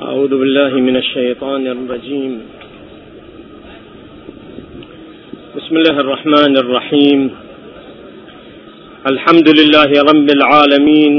أعوذ 0.00 0.28
بالله 0.28 0.68
من 0.68 0.96
الشيطان 0.96 1.66
الرجيم. 1.66 2.40
بسم 5.56 5.76
الله 5.76 6.00
الرحمن 6.00 6.56
الرحيم. 6.56 7.30
الحمد 9.06 9.48
لله 9.60 9.90
رب 10.10 10.28
العالمين. 10.38 11.14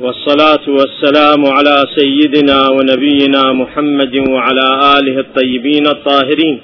والصلاة 0.00 0.64
والسلام 0.68 1.46
على 1.46 1.76
سيدنا 1.98 2.68
ونبينا 2.68 3.52
محمد 3.52 4.14
وعلى 4.28 4.68
آله 4.98 5.20
الطيبين 5.20 5.86
الطاهرين. 5.86 6.60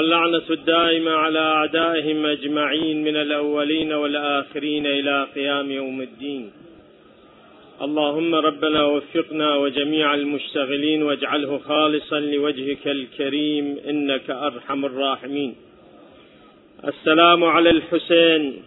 واللعنة 0.00 0.50
الدائمة 0.50 1.10
على 1.10 1.38
أعدائهم 1.38 2.26
أجمعين 2.26 3.04
من 3.04 3.16
الأولين 3.16 3.92
والآخرين 3.92 4.86
إلى 4.86 5.26
قيام 5.34 5.70
يوم 5.70 6.00
الدين. 6.00 6.52
اللهم 7.82 8.34
ربنا 8.34 8.84
وفقنا 8.84 9.56
وجميع 9.56 10.14
المشتغلين 10.14 11.02
واجعله 11.02 11.58
خالصا 11.58 12.20
لوجهك 12.20 12.88
الكريم 12.88 13.78
إنك 13.88 14.30
أرحم 14.30 14.84
الراحمين. 14.84 15.54
السلام 16.84 17.44
على 17.44 17.70
الحسين 17.70 18.62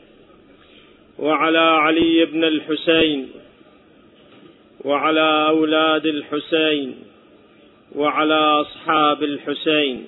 وعلى 1.20 1.60
علي 1.60 2.26
بن 2.26 2.44
الحسين 2.44 3.30
وعلى 4.86 5.48
أولاد 5.48 6.05
الحسين 6.05 6.96
وعلى 7.96 8.36
أصحاب 8.36 9.24
الحسين. 9.24 10.08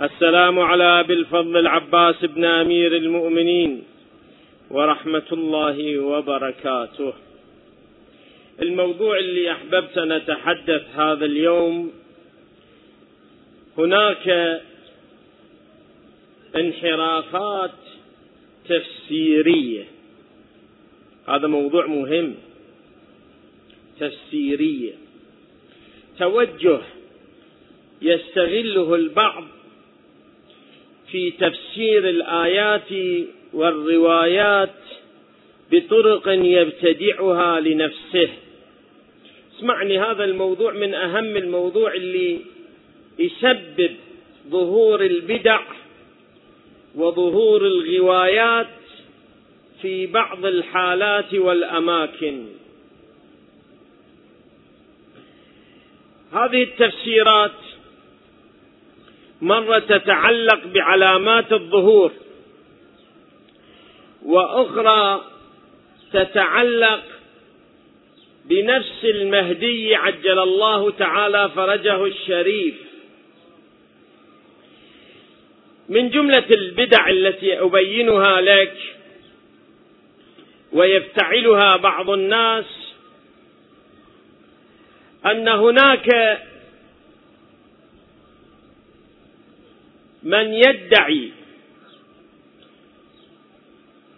السلام 0.00 0.58
على 0.58 1.00
ابي 1.00 1.12
الفضل 1.12 1.56
العباس 1.56 2.24
بن 2.24 2.44
أمير 2.44 2.96
المؤمنين 2.96 3.82
ورحمة 4.70 5.22
الله 5.32 5.98
وبركاته. 5.98 7.12
الموضوع 8.62 9.18
اللي 9.18 9.52
أحببت 9.52 9.98
أن 9.98 10.12
أتحدث 10.12 10.82
هذا 10.96 11.24
اليوم 11.24 11.92
هناك 13.78 14.60
انحرافات 16.56 17.80
تفسيرية. 18.68 19.84
هذا 21.28 21.46
موضوع 21.46 21.86
مهم 21.86 22.34
تفسيرية. 24.00 24.92
توجه 26.18 26.80
يستغله 28.02 28.94
البعض 28.94 29.44
في 31.10 31.30
تفسير 31.30 32.08
الآيات 32.08 33.18
والروايات 33.52 34.74
بطرق 35.72 36.22
يبتدعها 36.28 37.60
لنفسه. 37.60 38.28
اسمعني 39.58 39.98
هذا 39.98 40.24
الموضوع 40.24 40.72
من 40.72 40.94
أهم 40.94 41.36
الموضوع 41.36 41.94
اللي 41.94 42.40
يسبب 43.18 43.96
ظهور 44.50 45.00
البدع 45.00 45.60
وظهور 46.94 47.66
الغوايات 47.66 48.66
في 49.82 50.06
بعض 50.06 50.44
الحالات 50.46 51.34
والأماكن. 51.34 52.46
هذه 56.32 56.62
التفسيرات 56.62 57.65
مرة 59.40 59.78
تتعلق 59.78 60.66
بعلامات 60.66 61.52
الظهور 61.52 62.12
وأخرى 64.24 65.24
تتعلق 66.12 67.02
بنفس 68.44 69.04
المهدي 69.04 69.94
عجل 69.94 70.38
الله 70.38 70.90
تعالى 70.90 71.50
فرجه 71.56 72.04
الشريف. 72.04 72.74
من 75.88 76.10
جملة 76.10 76.44
البدع 76.50 77.08
التي 77.10 77.60
أبينها 77.60 78.40
لك 78.40 78.76
ويفتعلها 80.72 81.76
بعض 81.76 82.10
الناس 82.10 82.64
أن 85.26 85.48
هناك 85.48 86.38
من 90.26 90.54
يدعي 90.54 91.30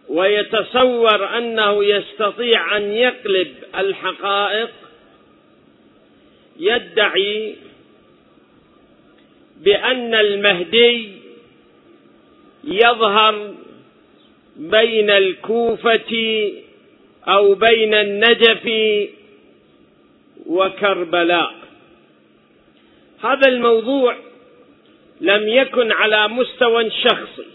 ويتصور 0.09 1.39
أنه 1.39 1.85
يستطيع 1.85 2.77
أن 2.77 2.93
يقلب 2.93 3.55
الحقائق 3.79 4.71
يدعي 6.59 7.57
بأن 9.61 10.15
المهدي 10.15 11.13
يظهر 12.65 13.55
بين 14.57 15.11
الكوفة 15.11 16.13
أو 17.29 17.55
بين 17.55 17.95
النجف 17.95 18.71
وكربلاء. 20.47 21.55
هذا 23.21 23.49
الموضوع 23.49 24.17
لم 25.21 25.49
يكن 25.49 25.93
على 25.93 26.29
مستوى 26.29 26.91
شخصي. 26.91 27.47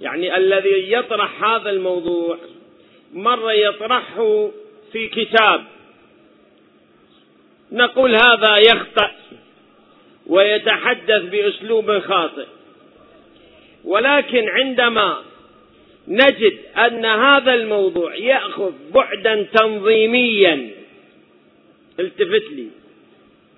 يعني 0.00 0.36
الذي 0.36 0.92
يطرح 0.92 1.44
هذا 1.44 1.70
الموضوع 1.70 2.38
مرة 3.12 3.52
يطرحه 3.52 4.50
في 4.92 5.08
كتاب. 5.08 5.64
نقول 7.72 8.14
هذا 8.14 8.56
يخطأ 8.56 9.10
ويتحدث 10.26 11.22
بأسلوب 11.22 11.98
خاطئ. 11.98 12.46
ولكن 13.84 14.48
عندما 14.48 15.22
نجد 16.08 16.58
أن 16.76 17.04
هذا 17.04 17.54
الموضوع 17.54 18.14
يأخذ 18.14 18.72
بعدا 18.94 19.42
تنظيميا 19.42 20.70
التفت 22.00 22.50
لي. 22.50 22.68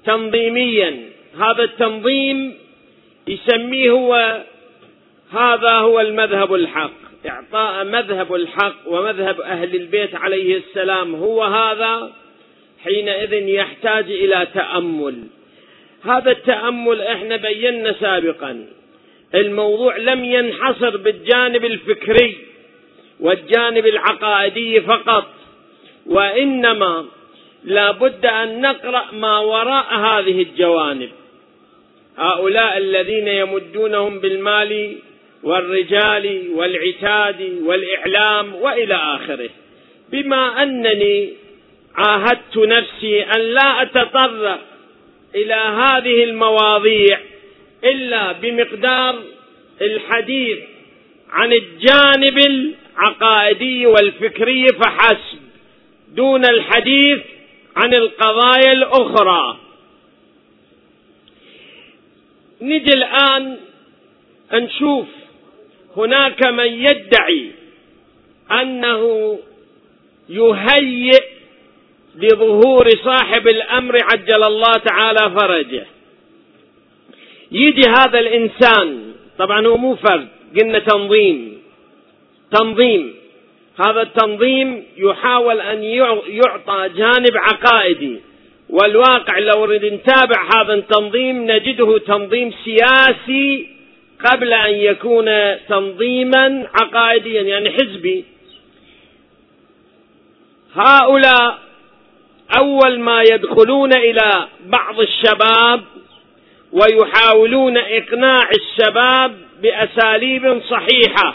تنظيميا 0.05 1.11
هذا 1.39 1.63
التنظيم 1.63 2.60
يسميه 3.29 3.91
هو 3.91 4.43
هذا 5.33 5.75
هو 5.75 6.01
المذهب 6.01 6.55
الحق. 6.55 6.91
إعطاء 7.27 7.85
مذهب 7.85 8.35
الحق 8.35 8.77
ومذهب 8.87 9.41
أهل 9.41 9.77
البيت 9.77 10.15
عليه 10.15 10.57
السلام 10.57 11.15
هو 11.15 11.43
هذا 11.43 12.13
حينئذ 12.85 13.33
يحتاج 13.33 14.11
إلى 14.11 14.47
تأمل. 14.55 15.25
هذا 16.05 16.31
التأمل 16.31 17.01
إحنا 17.01 17.37
بينا 17.37 17.93
سابقا. 18.01 18.67
الموضوع 19.35 19.97
لم 19.97 20.25
ينحصر 20.25 20.97
بالجانب 20.97 21.65
الفكري 21.65 22.37
والجانب 23.21 23.87
العقائدي 23.87 24.81
فقط 24.81 25.27
وإنما 26.07 27.07
لا 27.65 27.91
بد 27.91 28.27
أن 28.27 28.61
نقرأ 28.61 29.05
ما 29.13 29.39
وراء 29.39 29.95
هذه 29.95 30.43
الجوانب. 30.43 31.11
هؤلاء 32.19 32.79
الذين 32.79 33.29
يمدونهم 33.29 34.21
بالمال 34.21 34.97
والرجال 35.43 36.51
والعتاد 36.55 37.59
والإعلام 37.63 38.55
وإلى 38.55 38.95
آخره. 38.95 39.51
بما 40.13 40.63
أنني 40.63 41.33
عاهدت 41.95 42.57
نفسي 42.57 43.23
أن 43.23 43.41
لا 43.41 43.83
أتطرق 43.83 44.61
إلى 45.35 45.55
هذه 45.55 46.25
المواضيع 46.25 47.21
إلا 47.85 48.33
بمقدار 48.33 49.23
الحديث 49.81 50.59
عن 51.31 51.53
الجانب 51.53 52.39
العقائدي 52.39 53.87
والفكري 53.87 54.67
فحسب 54.67 55.41
دون 56.09 56.45
الحديث 56.45 57.21
عن 57.77 57.95
القضايا 57.95 58.73
الأخرى. 58.73 59.57
نجي 62.63 62.93
الآن 62.95 63.57
نشوف 64.53 65.07
هناك 65.97 66.47
من 66.47 66.67
يدعي 66.67 67.51
أنه 68.53 69.39
يهيئ 70.29 71.23
لظهور 72.15 72.91
صاحب 73.05 73.49
الأمر 73.49 73.99
عجل 74.13 74.43
الله 74.45 74.73
تعالى 74.73 75.41
فرجه. 75.41 75.87
يجي 77.53 77.83
هذا 77.99 78.19
الإنسان 78.19 79.13
طبعا 79.39 79.67
هو 79.67 79.77
مو 79.77 79.95
فرد 79.95 80.29
قلنا 80.61 80.79
تنظيم. 80.79 81.63
تنظيم. 82.59 83.15
هذا 83.87 84.03
التنظيم 84.03 84.85
يحاول 84.97 85.61
أن 85.61 85.83
يعطى 86.29 86.89
جانب 86.97 87.37
عقائدي. 87.37 88.21
والواقع 88.73 89.39
لو 89.39 89.67
نتابع 89.67 90.49
هذا 90.57 90.75
التنظيم 90.75 91.51
نجده 91.51 91.99
تنظيم 91.99 92.53
سياسي 92.65 93.69
قبل 94.25 94.53
أن 94.53 94.75
يكون 94.75 95.27
تنظيما 95.69 96.69
عقائديا 96.81 97.43
يعني 97.43 97.71
حزبي. 97.71 98.25
هؤلاء 100.75 101.59
أول 102.59 103.01
ما 103.01 103.23
يدخلون 103.23 103.93
إلى 103.93 104.49
بعض 104.67 105.01
الشباب 105.01 105.83
ويحاولون 106.73 107.77
إقناع 107.77 108.51
الشباب 108.51 109.37
بأساليب 109.63 110.63
صحيحة. 110.71 111.35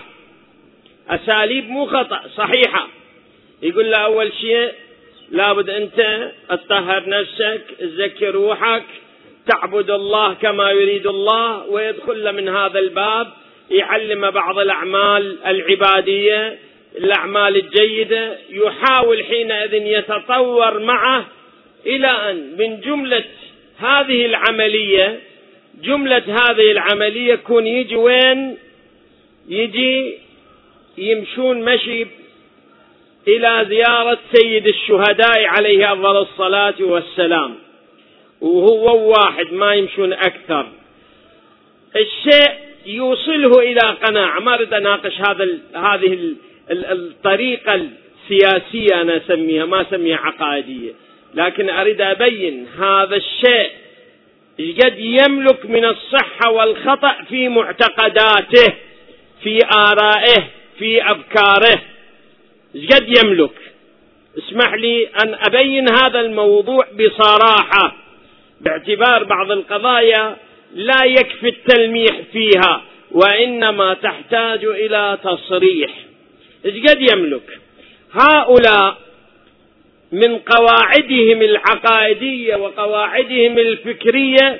أساليب 1.09 1.69
مو 1.69 1.85
خطأ 1.85 2.21
صحيحة. 2.35 2.87
يقول 3.61 3.91
له 3.91 3.97
أول 3.97 4.31
شيء 4.41 4.71
لابد 5.31 5.69
أنت 5.69 6.31
تطهر 6.49 7.09
نفسك 7.09 7.61
تزكي 7.79 8.27
روحك 8.27 8.83
تعبد 9.47 9.91
الله 9.91 10.33
كما 10.33 10.71
يريد 10.71 11.07
الله 11.07 11.65
ويدخل 11.67 12.33
من 12.35 12.49
هذا 12.49 12.79
الباب 12.79 13.27
يعلم 13.71 14.31
بعض 14.31 14.59
الأعمال 14.59 15.37
العبادية 15.45 16.57
الأعمال 16.97 17.55
الجيدة 17.55 18.37
يحاول 18.49 19.23
حينئذ 19.23 19.73
يتطور 19.73 20.79
معه 20.79 21.25
إلى 21.85 22.07
أن 22.07 22.55
من 22.57 22.81
جملة 22.81 23.23
هذه 23.77 24.25
العملية 24.25 25.19
جملة 25.83 26.23
هذه 26.27 26.71
العملية 26.71 27.33
يكون 27.33 27.67
يجي 27.67 27.95
وين؟ 27.95 28.57
يجي 29.49 30.17
يمشون 30.97 31.61
مشي 31.61 32.07
إلى 33.27 33.65
زيارة 33.69 34.19
سيد 34.33 34.67
الشهداء 34.67 35.45
عليه 35.45 35.93
أفضل 35.93 36.17
الصلاة 36.17 36.75
والسلام. 36.79 37.55
وهو 38.41 39.09
واحد 39.09 39.53
ما 39.53 39.73
يمشون 39.73 40.13
أكثر. 40.13 40.67
الشيء 41.95 42.51
يوصله 42.85 43.59
إلى 43.59 43.95
قناعة. 44.03 44.39
ما 44.39 44.53
أريد 44.53 44.73
أناقش 44.73 45.13
هذا 45.29 45.47
هذه 45.75 46.35
الطريقة 46.71 47.75
السياسية 47.75 49.01
أنا 49.01 49.17
أسميها 49.17 49.65
ما 49.65 49.81
أسميها 49.81 50.17
عقائدية. 50.17 50.91
لكن 51.33 51.69
أريد 51.69 52.01
أبين 52.01 52.67
هذا 52.79 53.15
الشيء 53.15 53.69
قد 54.59 54.99
يملك 54.99 55.65
من 55.65 55.85
الصحة 55.85 56.51
والخطأ 56.51 57.15
في 57.29 57.49
معتقداته 57.49 58.73
في 59.43 59.59
آرائه 59.77 60.43
في 60.79 61.11
أفكاره. 61.11 61.81
قد 62.75 63.17
يملك. 63.17 63.51
اسمح 64.37 64.73
لي 64.73 65.07
أن 65.07 65.35
أبين 65.47 65.89
هذا 65.89 66.19
الموضوع 66.19 66.87
بصراحة 66.99 67.95
باعتبار 68.61 69.23
بعض 69.23 69.51
القضايا 69.51 70.35
لا 70.75 71.05
يكفي 71.05 71.49
التلميح 71.49 72.21
فيها 72.31 72.81
وإنما 73.11 73.93
تحتاج 73.93 74.65
إلى 74.65 75.17
تصريح. 75.23 75.91
قد 76.65 77.01
يملك؟ 77.13 77.59
هؤلاء 78.11 78.97
من 80.11 80.37
قواعدهم 80.37 81.41
العقائدية 81.41 82.55
وقواعدهم 82.55 83.57
الفكرية 83.57 84.59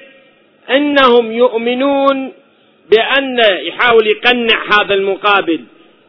أنهم 0.69 1.31
يؤمنون 1.31 2.33
بأن 2.91 3.39
يحاول 3.61 4.07
يقنع 4.07 4.63
هذا 4.71 4.93
المقابل. 4.93 5.61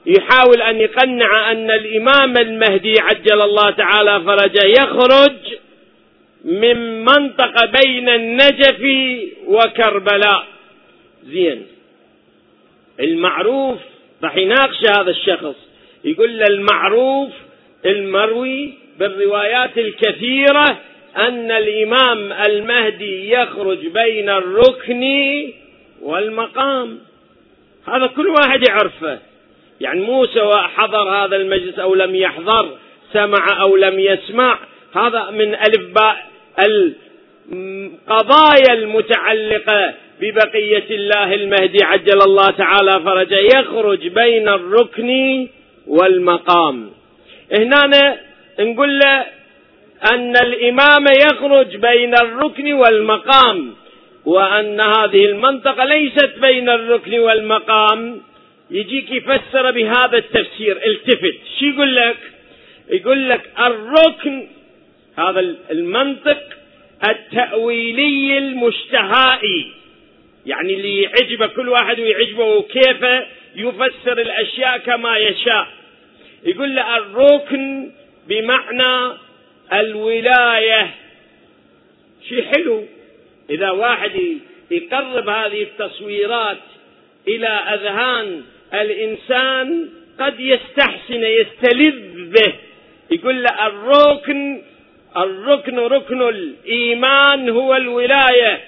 يحاول 0.06 0.62
أن 0.62 0.80
يقنع 0.80 1.52
أن 1.52 1.70
الإمام 1.70 2.36
المهدي 2.36 2.94
عجل 3.00 3.42
الله 3.42 3.70
تعالى 3.70 4.20
فرجه 4.20 4.66
يخرج 4.66 5.36
من 6.44 7.04
منطقه 7.04 7.72
بين 7.84 8.08
النجف 8.08 8.82
وكربلاء. 9.46 10.46
زين. 11.24 11.66
المعروف 13.00 13.78
راح 14.22 14.36
يناقش 14.36 14.80
هذا 14.98 15.10
الشخص. 15.10 15.56
يقول 16.04 16.42
المعروف 16.42 17.30
المروي 17.86 18.74
بالروايات 18.98 19.78
الكثيرة 19.78 20.78
أن 21.16 21.50
الإمام 21.50 22.32
المهدي 22.32 23.30
يخرج 23.30 23.86
بين 23.86 24.28
الركن 24.28 25.04
والمقام. 26.02 26.98
هذا 27.86 28.06
كل 28.06 28.28
واحد 28.28 28.68
يعرفه. 28.68 29.18
يعني 29.80 30.00
مو 30.00 30.26
سواء 30.26 30.62
حضر 30.62 31.10
هذا 31.10 31.36
المجلس 31.36 31.78
أو 31.78 31.94
لم 31.94 32.14
يحضر 32.14 32.68
سمع 33.12 33.62
أو 33.62 33.76
لم 33.76 33.98
يسمع. 33.98 34.58
هذا 34.94 35.30
من 35.30 35.54
ألف 35.54 35.94
باء 35.94 36.26
القضايا 37.52 38.72
المتعلقة 38.72 39.94
ببقية 40.20 40.84
الله 40.90 41.34
المهدي 41.34 41.84
عجل 41.84 42.22
الله 42.26 42.50
تعالى 42.50 43.00
فرجه 43.04 43.38
يخرج 43.58 44.08
بين 44.08 44.48
الركن 44.48 45.48
والمقام. 45.86 46.90
هنا 47.52 48.16
نقول 48.60 48.98
له 48.98 49.24
أن 50.12 50.36
الإمام 50.36 51.04
يخرج 51.30 51.76
بين 51.76 52.14
الركن 52.14 52.72
والمقام 52.72 53.74
وأن 54.24 54.80
هذه 54.80 55.24
المنطقة 55.24 55.84
ليست 55.84 56.32
بين 56.42 56.68
الركن 56.68 57.18
والمقام. 57.18 58.20
يجيك 58.70 59.10
يفسر 59.10 59.70
بهذا 59.70 60.18
التفسير 60.18 60.86
التفت. 60.86 61.38
شو 61.60 61.66
يقول 61.66 61.96
لك؟ 61.96 62.16
يقول 62.88 63.28
لك 63.28 63.50
الركن 63.58 64.48
هذا 65.18 65.40
المنطق 65.70 66.42
التأويلي 67.08 68.38
المشتهائي. 68.38 69.72
يعني 70.46 70.74
اللي 70.74 71.02
يعجبه 71.02 71.46
كل 71.46 71.68
واحد 71.68 72.00
ويعجبه 72.00 72.62
كيف 72.62 73.02
يفسر 73.56 74.20
الأشياء 74.20 74.78
كما 74.78 75.16
يشاء. 75.18 75.68
يقول 76.44 76.76
له 76.76 76.96
الركن 76.96 77.90
بمعنى 78.28 79.16
الولاية. 79.72 80.90
شيء 82.28 82.44
حلو. 82.44 82.84
إذا 83.50 83.70
واحد 83.70 84.38
يقرب 84.70 85.28
هذه 85.28 85.62
التصويرات 85.62 86.58
إلى 87.28 87.48
أذهان 87.48 88.42
الإنسان 88.74 89.88
قد 90.20 90.40
يستحسن 90.40 91.24
يستلذ 91.24 92.30
به. 92.30 92.52
يقول 93.10 93.42
له 93.42 93.66
الركن 93.66 94.62
الركن 95.16 95.78
ركن 95.78 96.28
الإيمان 96.28 97.48
هو 97.48 97.76
الولاية 97.76 98.60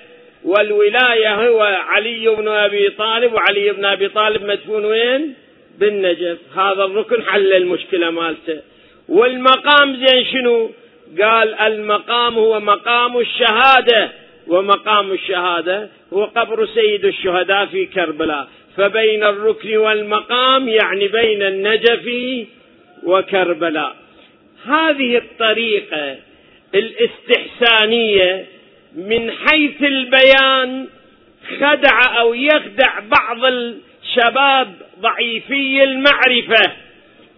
والولاية 0.44 1.34
هو 1.34 1.60
علي 1.60 2.28
بن 2.28 2.48
أبي 2.48 2.90
طالب 2.90 3.32
وعلي 3.32 3.72
بن 3.72 3.84
أبي 3.84 4.08
طالب 4.08 4.44
مدفون 4.44 4.84
وين؟ 4.84 5.34
بالنجف. 5.78 6.38
هذا 6.56 6.84
الركن 6.84 7.22
حل 7.22 7.52
المشكلة 7.52 8.10
مالته. 8.10 8.60
والمقام 9.08 9.96
زين 9.96 10.24
شنو؟ 10.24 10.70
قال 11.20 11.54
المقام 11.54 12.34
هو 12.34 12.60
مقام 12.60 13.18
الشهادة. 13.18 14.10
ومقام 14.46 15.12
الشهادة 15.12 15.88
هو 16.12 16.24
قبر 16.24 16.66
سيد 16.66 17.04
الشهداء 17.04 17.66
في 17.66 17.86
كربلاء. 17.86 18.48
فبين 18.78 19.24
الركن 19.24 19.76
والمقام 19.76 20.68
يعني 20.68 21.08
بين 21.08 21.42
النجف 21.42 22.08
وكربلاء. 23.04 23.96
هذه 24.66 25.16
الطريقة 25.16 26.16
الاستحسانية 26.74 28.46
من 28.96 29.30
حيث 29.30 29.82
البيان 29.82 30.86
خدع 31.60 32.20
أو 32.20 32.34
يخدع 32.34 33.00
بعض 33.00 33.44
الشباب 33.44 34.74
ضعيفي 35.00 35.84
المعرفة 35.84 36.72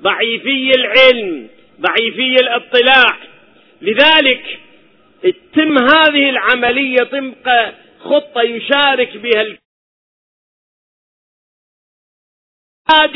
ضعيفي 0.02 0.70
العلم 0.76 1.48
ضعيفي 1.80 2.34
الاطلاع. 2.34 3.16
لذلك 3.82 4.58
تتم 5.22 5.78
هذه 5.78 6.30
العملية 6.30 6.96
طبق 6.96 7.72
خطة 8.04 8.42
يشارك 8.42 9.16
بها 9.16 9.46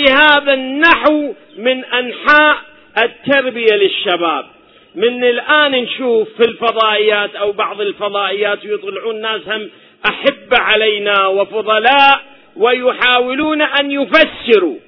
هذا 0.09 0.55
النحو 0.55 1.35
من 1.57 1.85
أنحاء 1.85 2.57
التربية 2.99 3.75
للشباب. 3.75 4.47
من 4.95 5.25
الآن 5.25 5.73
نشوف 5.73 6.29
في 6.37 6.49
الفضائيات 6.49 7.35
أو 7.35 7.53
بعض 7.53 7.81
الفضائيات 7.81 8.65
يطلعون 8.65 9.21
ناس 9.21 9.41
هم 9.49 9.71
أحب 10.09 10.55
علينا 10.55 11.27
وفضلاء 11.27 12.23
ويحاولون 12.57 13.63
أن 13.63 13.91
يفسروا. 13.91 14.79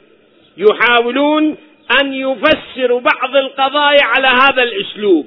يحاولون 0.57 1.57
أن 2.01 2.15
يفسروا 2.15 3.01
بعض 3.01 3.37
القضايا 3.37 4.03
على 4.03 4.27
هذا 4.27 4.63
الأسلوب 4.63 5.27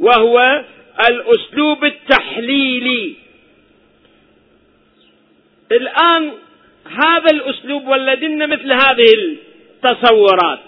وهو 0.00 0.64
الأسلوب 1.08 1.84
التحليلي. 1.84 3.14
الآن 5.72 6.32
هذا 6.86 7.30
الأسلوب 7.30 7.88
ولدنا 7.88 8.46
مثل 8.46 8.72
هذه 8.72 9.12
التصورات 9.84 10.60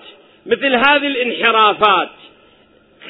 مثل 0.47 0.75
هذه 0.75 1.07
الانحرافات. 1.07 2.11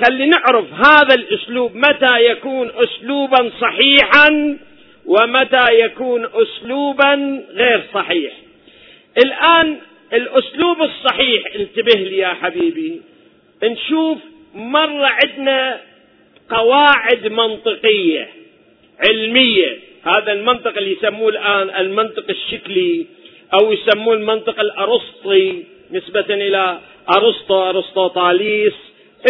خلي 0.04 0.26
نعرف 0.26 0.64
هذا 0.72 1.14
الأسلوب 1.14 1.76
متى 1.76 2.24
يكون 2.24 2.70
اسلوبا 2.74 3.50
صحيحا 3.60 4.58
ومتى 5.06 5.80
يكون 5.80 6.28
اسلوبا 6.34 7.44
غير 7.50 7.82
صحيح. 7.94 8.32
الآن 9.24 9.78
الأسلوب 10.12 10.82
الصحيح 10.82 11.42
انتبه 11.54 12.00
لي 12.00 12.16
يا 12.16 12.28
حبيبي. 12.28 13.00
نشوف 13.62 14.18
مرة 14.54 15.06
عندنا 15.24 15.80
قواعد 16.50 17.26
منطقية 17.26 18.28
علمية. 19.08 19.78
هذا 20.06 20.32
المنطق 20.32 20.76
اللي 20.78 20.92
يسموه 20.92 21.28
الآن 21.28 21.70
المنطق 21.80 22.24
الشكلي 22.30 23.06
أو 23.54 23.72
يسموه 23.72 24.14
المنطق 24.14 24.60
الأرسطي 24.60 25.64
نسبة 25.92 26.24
إلى 26.30 26.78
أرسطو 27.16 27.70
أرسطوطاليس 27.70 28.72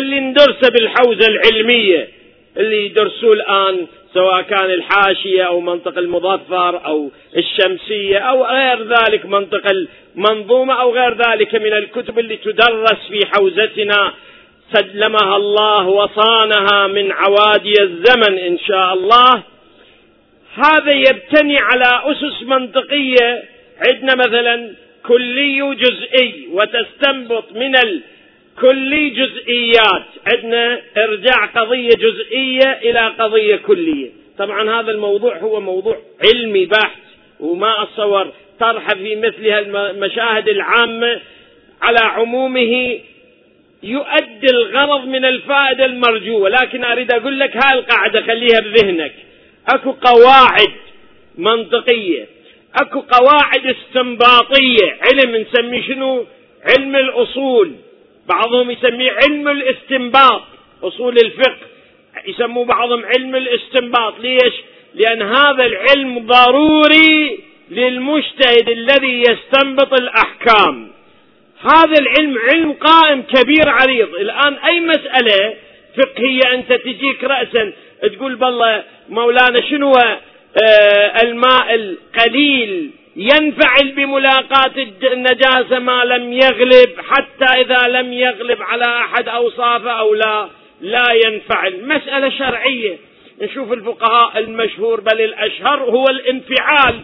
اللي 0.01 0.21
ندرسه 0.21 0.69
بالحوزة 0.73 1.27
العلمية 1.27 2.09
اللي 2.57 2.87
يدرسوه 2.87 3.33
الآن 3.33 3.87
سواء 4.15 4.43
كان 4.43 4.71
الحاشية 4.71 5.43
أو 5.43 5.61
منطق 5.61 5.99
المظفر 5.99 6.87
أو 6.87 7.11
الشمسية 7.37 8.19
أو 8.19 8.45
غير 8.45 8.83
ذلك 8.83 9.27
منطق 9.27 9.63
المنظومة 9.71 10.81
أو 10.81 10.95
غير 10.95 11.15
ذلك 11.15 11.55
من 11.55 11.73
الكتب 11.73 12.19
اللي 12.19 12.37
تدرس 12.37 12.99
في 13.11 13.27
حوزتنا. 13.27 14.13
سلمها 14.73 15.37
الله 15.37 15.87
وصانها 15.89 16.87
من 16.87 17.13
عوادي 17.13 17.83
الزمن 17.83 18.39
إن 18.39 18.59
شاء 18.59 18.95
الله. 18.95 19.43
هذا 20.57 20.93
يبتني 20.93 21.59
على 21.59 22.03
أسس 22.05 22.43
منطقية. 22.43 23.43
عندنا 23.87 24.15
مثلا 24.15 24.75
كلي 25.07 25.75
جزئي 25.75 26.49
وتستنبط 26.53 27.53
من 27.53 27.75
الكلي 27.77 29.11
جزئيات. 29.11 30.05
عندنا 30.33 30.81
إرجاع 30.97 31.47
قضية 31.47 31.91
جزئية 31.91 32.73
إلى 32.83 33.15
قضية 33.19 33.57
كلية. 33.57 34.11
طبعا 34.39 34.81
هذا 34.81 34.91
الموضوع 34.91 35.39
هو 35.39 35.61
موضوع 35.61 35.99
علمي 36.25 36.67
بحت 36.67 37.03
وما 37.41 37.83
أتصور 37.83 38.33
طرحه 38.61 38.95
في 38.95 39.17
مثل 39.17 39.77
المشاهد 39.77 40.49
العامة. 40.49 41.21
على 41.83 41.99
عمومه 42.01 42.99
يؤدي 43.83 44.47
الغرض 44.53 45.05
من 45.05 45.25
الفائدة 45.25 45.85
المرجوة. 45.85 46.49
لكن 46.49 46.85
أريد 46.85 47.13
أقول 47.13 47.41
لك 47.41 47.57
هاي 47.57 47.79
القاعدة 47.79 48.23
خليها 48.23 48.61
بذهنك. 48.61 49.13
أكو 49.69 49.93
قواعد 49.93 50.73
منطقية 51.39 52.29
أكو 52.81 53.01
قواعد 53.01 53.67
استنباطية. 53.67 54.99
علم 55.03 55.37
نسميه 55.37 55.83
شنو؟ 55.83 56.27
علم 56.65 56.97
الأصول. 56.97 57.73
بعضهم 58.29 58.71
يسميه 58.71 59.13
علم 59.25 59.49
الاستنباط 59.49 60.43
أصول 60.83 61.19
الفقه. 61.19 61.67
يسموه 62.27 62.65
بعضهم 62.65 63.05
علم 63.05 63.37
الاستنباط. 63.37 64.21
ليش؟ 64.21 64.55
لأن 64.95 65.23
هذا 65.23 65.67
العلم 65.67 66.27
ضروري 66.27 67.41
للمجتهد 67.71 68.69
الذي 68.69 69.21
يستنبط 69.21 70.01
الأحكام. 70.01 70.91
هذا 71.61 71.95
العلم 72.01 72.39
علم 72.49 72.73
قائم 72.73 73.23
كبير 73.23 73.69
عريض. 73.69 74.15
الآن 74.15 74.55
أي 74.55 74.81
مسألة 74.81 75.55
فقهية 75.97 76.55
أنت 76.55 76.73
تجيك 76.73 77.25
رأسا 77.25 77.73
تقول 78.03 78.37
بالله 78.37 78.85
مولانا 79.09 79.61
شنو؟ 79.71 79.93
آه 79.93 81.23
الماء 81.23 81.75
القليل 81.75 82.91
ينفعل 83.17 83.93
بملاقاة 83.93 84.73
النجاسة 85.13 85.79
ما 85.79 86.05
لم 86.05 86.33
يغلب 86.33 86.91
حتى 87.09 87.61
إذا 87.61 87.89
لم 87.89 88.13
يغلب 88.13 88.63
على 88.63 88.85
أحد 88.85 89.29
أوصافه 89.29 89.91
أو 89.91 90.15
لا 90.15 90.49
لا 90.81 91.07
ينفعل 91.27 91.89
مسألة 91.89 92.29
شرعية. 92.29 92.99
نشوف 93.41 93.73
الفقهاء 93.73 94.39
المشهور 94.39 95.01
بل 95.01 95.21
الأشهر 95.21 95.83
هو 95.83 96.05
الانفعال. 96.11 97.01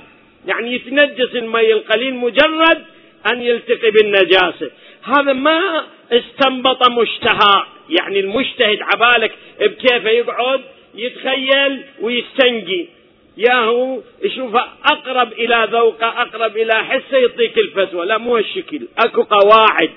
يعني 0.46 0.74
يتنجس 0.74 1.36
المي 1.36 1.72
القليل 1.72 2.14
مجرد 2.14 2.84
أن 3.32 3.42
يلتقي 3.42 3.90
بالنجاسة. 3.90 4.70
هذا 5.02 5.32
ما 5.32 5.84
استنبط 6.12 6.90
مشتهى. 6.90 7.62
يعني 8.00 8.20
المجتهد 8.20 8.78
عبالك 8.94 9.32
بكيفه 9.60 10.10
يقعد 10.10 10.60
يتخيل 10.94 11.82
ويستنجي. 12.00 12.88
ياهو 13.36 14.00
يشوفه 14.22 14.64
أقرب 14.84 15.32
إلى 15.32 15.68
ذوقه 15.72 16.22
أقرب 16.22 16.56
إلى 16.56 16.84
حسه 16.84 17.18
يعطيك 17.18 17.58
الفتوى. 17.58 18.06
لا 18.06 18.18
مو 18.18 18.36
هالشكل. 18.36 18.88
أكو 19.04 19.22
قواعد 19.22 19.90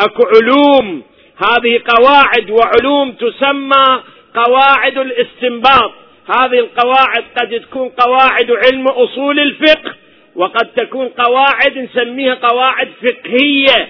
أكو 0.00 0.22
علوم. 0.34 1.02
هذه 1.36 1.82
قواعد 1.88 2.50
وعلوم 2.50 3.12
تسمى 3.12 4.02
قواعد 4.34 4.98
الاستنباط. 4.98 5.92
هذه 6.28 6.58
القواعد 6.58 7.24
قد 7.38 7.60
تكون 7.60 7.88
قواعد 7.88 8.50
علم 8.50 8.88
أصول 8.88 9.40
الفقه 9.40 9.94
وقد 10.34 10.72
تكون 10.76 11.08
قواعد 11.08 11.78
نسميها 11.78 12.34
قواعد 12.34 12.88
فقهية 13.02 13.88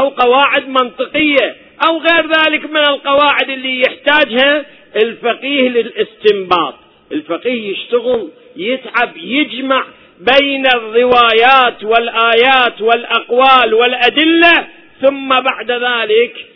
أو 0.00 0.08
قواعد 0.08 0.68
منطقية 0.68 1.56
أو 1.88 1.98
غير 1.98 2.26
ذلك 2.26 2.70
من 2.70 2.76
القواعد 2.76 3.50
اللي 3.50 3.80
يحتاجها 3.80 4.66
الفقيه 4.96 5.68
للاستنباط. 5.68 6.74
الفقيه 7.12 7.70
يشتغل 7.70 8.28
يتعب 8.56 9.16
يجمع 9.16 9.84
بين 10.20 10.66
الروايات 10.66 11.84
والآيات 11.84 12.80
والأقوال 12.80 13.74
والأدلة 13.74 14.66
ثم 15.00 15.28
بعد 15.28 15.70
ذلك 15.70 16.46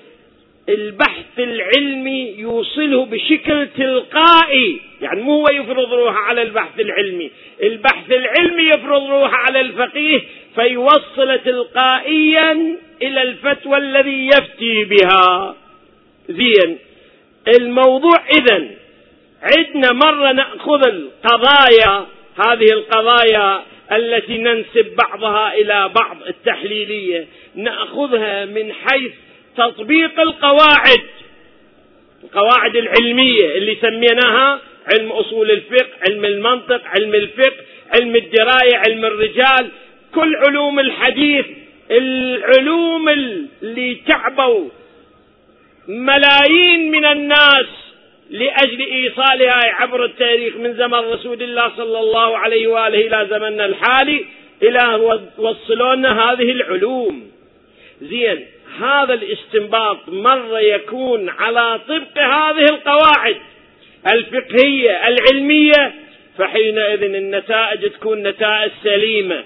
البحث 0.69 1.39
العلمي 1.39 2.35
يوصله 2.39 3.05
بشكل 3.05 3.69
تلقائي. 3.77 4.81
يعني 5.03 5.23
مو 5.23 5.33
هو 5.33 5.47
يفرض 5.53 5.93
روحه 5.93 6.19
على 6.19 6.43
البحث 6.43 6.81
العلمي. 6.81 7.31
البحث 7.63 8.13
العلمي 8.13 8.63
يفرض 8.63 9.07
روحه 9.11 9.37
على 9.37 9.61
الفقيه 9.61 10.21
فيوصل 10.55 11.39
تلقائيا 11.45 12.77
إلى 13.03 13.23
الفتوى 13.23 13.79
الذي 13.79 14.27
يفتي 14.27 14.85
بها. 14.85 15.57
زين. 16.29 16.79
الموضوع 17.49 18.25
إذا 18.39 18.67
عدنا 19.43 19.93
مرة 19.93 20.33
نأخذ 20.33 20.89
القضايا 20.89 22.07
هذه 22.47 22.73
القضايا 22.73 23.63
التي 23.93 24.39
ننسب 24.39 24.97
بعضها 24.97 25.55
إلى 25.55 25.91
بعض 25.95 26.17
التحليلية 26.27 27.27
نأخذها 27.55 28.45
من 28.45 28.73
حيث 28.73 29.13
تطبيق 29.57 30.21
القواعد. 30.21 31.01
القواعد 32.25 32.77
العلمية 32.77 33.57
اللي 33.57 33.77
سميناها 33.81 34.61
علم 34.93 35.13
أصول 35.13 35.51
الفقه 35.51 35.89
علم 36.09 36.25
المنطق 36.25 36.81
علم 36.85 37.15
الفقه 37.15 37.65
علم 37.95 38.17
الدراية 38.17 38.77
علم 38.77 39.05
الرجال. 39.05 39.71
كل 40.15 40.37
علوم 40.37 40.81
الحديث 40.81 41.47
العلوم 41.91 43.09
اللي 43.09 43.95
تعبوا 43.95 44.69
ملايين 45.91 46.91
من 46.91 47.05
الناس 47.05 47.67
لأجل 48.31 48.81
إيصالها 48.81 49.61
عبر 49.65 50.05
التاريخ 50.05 50.57
من 50.57 50.75
زمن 50.75 50.99
رسول 50.99 51.43
الله 51.43 51.73
صلى 51.77 51.99
الله 51.99 52.39
عليه 52.39 52.67
وآله 52.67 53.07
إلى 53.07 53.27
زمننا 53.31 53.67
الحالي 53.67 54.25
إلى 54.63 54.95
وصلونا 55.39 56.33
هذه 56.33 56.51
العلوم. 56.51 57.31
زين 58.03 58.47
هذا 58.81 59.15
الاستنباط 59.15 60.09
مرة 60.09 60.59
يكون 60.59 61.29
على 61.29 61.81
طبق 61.89 62.19
هذه 62.19 62.65
القواعد 62.71 63.37
الفقهية 64.13 65.09
العلمية 65.09 65.95
فحينئذ 66.39 67.03
النتائج 67.03 67.91
تكون 67.91 68.23
نتائج 68.23 68.71
سليمة. 68.85 69.45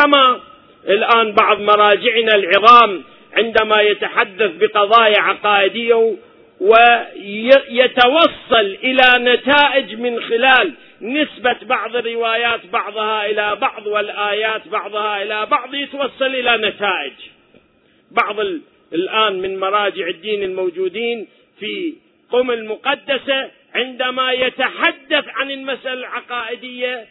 كما 0.00 0.40
الآن 0.88 1.32
بعض 1.32 1.60
مراجعنا 1.60 2.34
العظام 2.34 3.02
عندما 3.44 3.80
يتحدث 3.82 4.50
بقضايا 4.56 5.20
عقائدية 5.20 6.16
ويتوصل 6.60 8.76
إلى 8.84 9.02
نتائج 9.18 9.94
من 9.94 10.20
خلال 10.20 10.72
نسبة 11.02 11.56
بعض 11.62 11.96
الروايات 11.96 12.66
بعضها 12.66 13.26
إلى 13.26 13.56
بعض 13.56 13.86
والآيات 13.86 14.68
بعضها 14.68 15.22
إلى 15.22 15.46
بعض 15.46 15.74
يتوصل 15.74 16.26
إلى 16.26 16.68
نتائج. 16.68 17.12
بعض 18.10 18.40
الآن 18.94 19.40
من 19.40 19.58
مراجع 19.58 20.06
الدين 20.08 20.42
الموجودين 20.42 21.28
في 21.60 21.94
قم 22.30 22.50
المقدسة 22.50 23.50
عندما 23.74 24.32
يتحدث 24.32 25.24
عن 25.28 25.50
المسألة 25.50 25.92
العقائدية 25.92 27.06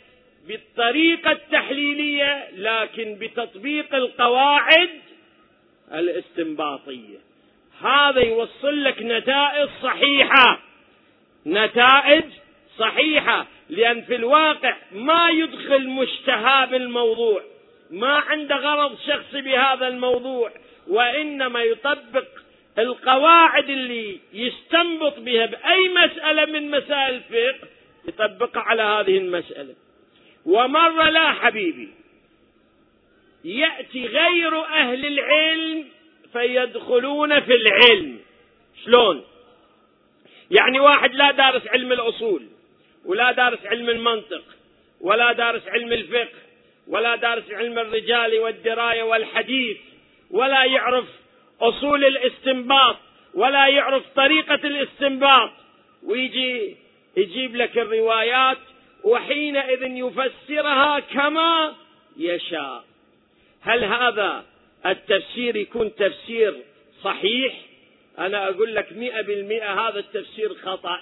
بالطريقة 0.48 1.31
التحليلية 1.31 2.48
لكن 2.57 3.15
بتطبيق 3.21 3.95
القواعد 3.95 4.89
الاستنباطية. 5.93 7.17
هذا 7.81 8.22
يوصل 8.22 8.84
لك 8.84 9.01
نتائج 9.01 9.69
صحيحة. 9.84 10.60
نتائج 11.46 12.24
صحيحة. 12.77 13.48
لأن 13.69 14.01
في 14.01 14.15
الواقع 14.15 14.75
ما 14.91 15.29
يدخل 15.29 15.88
مشتهى 15.88 16.67
بالموضوع 16.72 17.41
ما 17.91 18.13
عنده 18.13 18.55
غرض 18.55 18.98
شخصي 19.08 19.41
بهذا 19.41 19.88
الموضوع. 19.88 20.51
وإنما 20.88 21.63
يطبق 21.63 22.25
القواعد 22.79 23.69
اللي 23.69 24.19
يستنبط 24.34 25.19
بها 25.19 25.46
بأي 25.46 25.89
مسألة 25.89 26.46
من 26.46 26.72
مسائل 26.72 27.15
الفقه 27.15 27.67
يطبقها 28.08 28.62
على 28.62 28.81
هذه 28.81 29.17
المسألة. 29.17 29.75
ومرة 30.46 31.10
لا 31.10 31.31
حبيبي 31.31 31.99
يأتي 33.43 34.05
غير 34.05 34.65
أهل 34.65 35.05
العلم 35.05 35.86
فيدخلون 36.34 37.39
في 37.39 37.55
العلم. 37.55 38.19
شلون؟ 38.86 39.24
يعني 40.51 40.79
واحد 40.79 41.13
لا 41.13 41.31
دارس 41.31 41.67
علم 41.67 41.91
الأصول 41.91 42.48
ولا 43.05 43.31
دارس 43.31 43.65
علم 43.65 43.89
المنطق 43.89 44.43
ولا 45.01 45.31
دارس 45.34 45.67
علم 45.67 45.93
الفقه 45.93 46.39
ولا 46.88 47.15
دارس 47.15 47.51
علم 47.51 47.79
الرجال 47.79 48.39
والدراية 48.39 49.03
والحديث 49.03 49.77
ولا 50.31 50.63
يعرف 50.63 51.05
أصول 51.62 52.05
الاستنباط 52.05 52.98
ولا 53.34 53.67
يعرف 53.67 54.03
طريقة 54.15 54.55
الاستنباط. 54.55 55.51
ويجي 56.03 56.75
يجيب 57.17 57.55
لك 57.55 57.77
الروايات 57.77 58.58
وحينئذ 59.03 59.84
يفسرها 59.84 61.00
كما 61.00 61.75
يشاء. 62.17 62.88
هل 63.62 63.84
هذا 63.84 64.46
التفسير 64.86 65.56
يكون 65.56 65.96
تفسير 65.96 66.56
صحيح؟ 67.04 67.54
أنا 68.20 68.50
أقول 68.50 68.75
لك 68.75 68.94
مئة 68.94 69.22
بالمئة 69.22 69.89
هذا 69.89 70.00
التفسير 70.00 70.54
خطأ. 70.54 71.01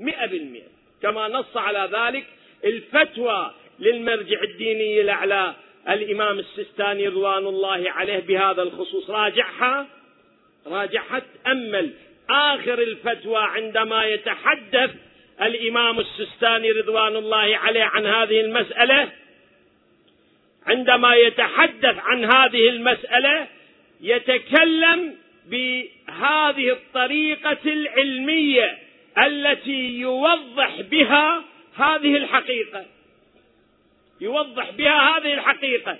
مئة 0.00 0.26
بالمئة. 0.26 0.68
كما 1.02 1.28
نص 1.28 1.56
على 1.56 1.90
ذلك 1.92 2.26
الفتوى 2.64 3.50
للمرجع 3.78 4.42
الديني 4.42 5.00
الأعلى 5.00 5.54
الإمام 5.88 6.38
السستاني 6.38 7.08
رضوان 7.08 7.46
الله 7.46 7.90
عليه 7.90 8.18
بهذا 8.18 8.62
الخصوص. 8.62 9.10
راجعها. 9.10 9.86
راجعها 10.66 11.22
تأمل 11.44 11.90
آخر 12.30 12.78
الفتوى 12.78 13.38
عندما 13.38 14.04
يتحدث 14.04 14.90
الإمام 15.42 16.00
السستاني 16.00 16.70
رضوان 16.70 17.16
الله 17.16 17.56
عليه 17.56 17.84
عن 17.84 18.06
هذه 18.06 18.40
المسألة 18.40 19.12
عندما 20.66 21.14
يتحدث 21.14 21.98
عن 21.98 22.24
هذه 22.24 22.68
المسألة 22.68 23.46
يتكلم 24.00 25.14
بهذه 25.46 26.70
الطريقة 26.70 27.58
العلمية 27.66 28.78
التي 29.18 29.98
يوضح 29.98 30.80
بها 30.80 31.44
هذه 31.76 32.16
الحقيقة. 32.16 32.84
يوضح 34.20 34.70
بها 34.70 35.18
هذه 35.18 35.34
الحقيقة. 35.34 35.98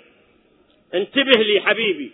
انتبه 0.93 1.43
لي 1.43 1.61
حبيبي 1.61 2.11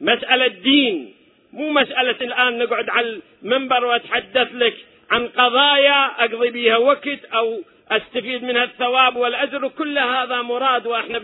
مسألة 0.00 0.46
دين 0.46 1.14
مو 1.52 1.70
مسألة 1.70 2.16
الآن 2.20 2.58
نقعد 2.58 2.90
على 2.90 3.20
المنبر 3.42 3.84
وأتحدث 3.84 4.48
لك 4.54 4.74
عن 5.10 5.28
قضايا 5.28 6.24
أقضي 6.24 6.50
بها 6.50 6.76
وقت 6.76 7.24
أو 7.34 7.62
أستفيد 7.90 8.44
منها 8.44 8.64
الثواب 8.64 9.16
والأجر 9.16 9.68
كل 9.68 9.98
هذا 9.98 10.42
مراد 10.42 10.86
وإحنا 10.86 11.18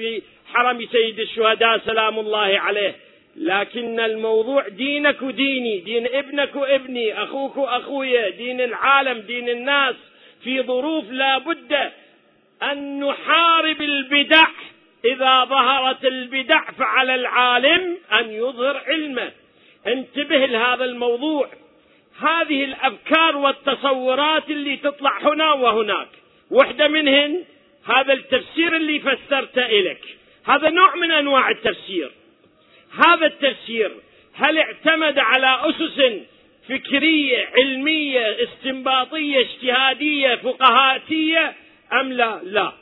بحرم 0.50 0.87
سيد 0.92 1.21
الشهداء 1.21 1.78
سلام 1.78 2.19
الله 2.19 2.59
عليه. 2.59 2.95
لكن 3.37 4.00
الموضوع 4.00 4.69
دينك 4.69 5.23
وديني 5.23 5.78
دين 5.78 6.07
ابنك 6.07 6.57
وابني 6.57 7.23
أخوك 7.23 7.57
وأخويا 7.57 8.28
دين 8.28 8.61
العالم 8.61 9.19
دين 9.19 9.49
الناس 9.49 9.95
في 10.45 10.62
ظروف 10.62 11.11
لا 11.11 11.38
بد 11.38 11.90
أن 12.62 13.00
نحارب 13.00 13.83
البدع. 13.83 14.47
إذا 15.04 15.45
ظهرت 15.45 16.04
البدع 16.04 16.71
فعلى 16.71 17.14
العالم 17.14 17.97
أن 18.12 18.30
يظهر 18.30 18.83
علمه. 18.87 19.33
انتبه 19.87 20.47
لهذا 20.47 20.85
الموضوع. 20.85 21.49
هذه 22.21 22.64
الأفكار 22.64 23.37
والتصورات 23.37 24.50
اللي 24.50 24.76
تطلع 24.76 25.19
هنا 25.23 25.52
وهناك. 25.52 26.09
وحدة 26.50 26.88
منهن 26.88 27.45
هذا 27.87 28.12
التفسير 28.12 28.76
اللي 28.76 29.00
فسرته 29.00 29.66
إليك. 29.66 30.20
هذا 30.44 30.70
نوع 30.70 30.94
من 30.94 31.11
أنواع 31.11 31.50
التفسير. 31.50 32.12
هذا 32.92 33.26
التفسير 33.26 33.97
هل 34.35 34.59
اعتمد 34.59 35.18
على 35.18 35.70
أسس 35.70 36.26
فكرية 36.68 37.47
علمية 37.47 38.44
استنباطية 38.44 39.40
اجتهادية 39.40 40.34
فقهاتية 40.34 41.56
أم 41.93 42.12
لا؟ 42.12 42.41
لا. 42.43 42.73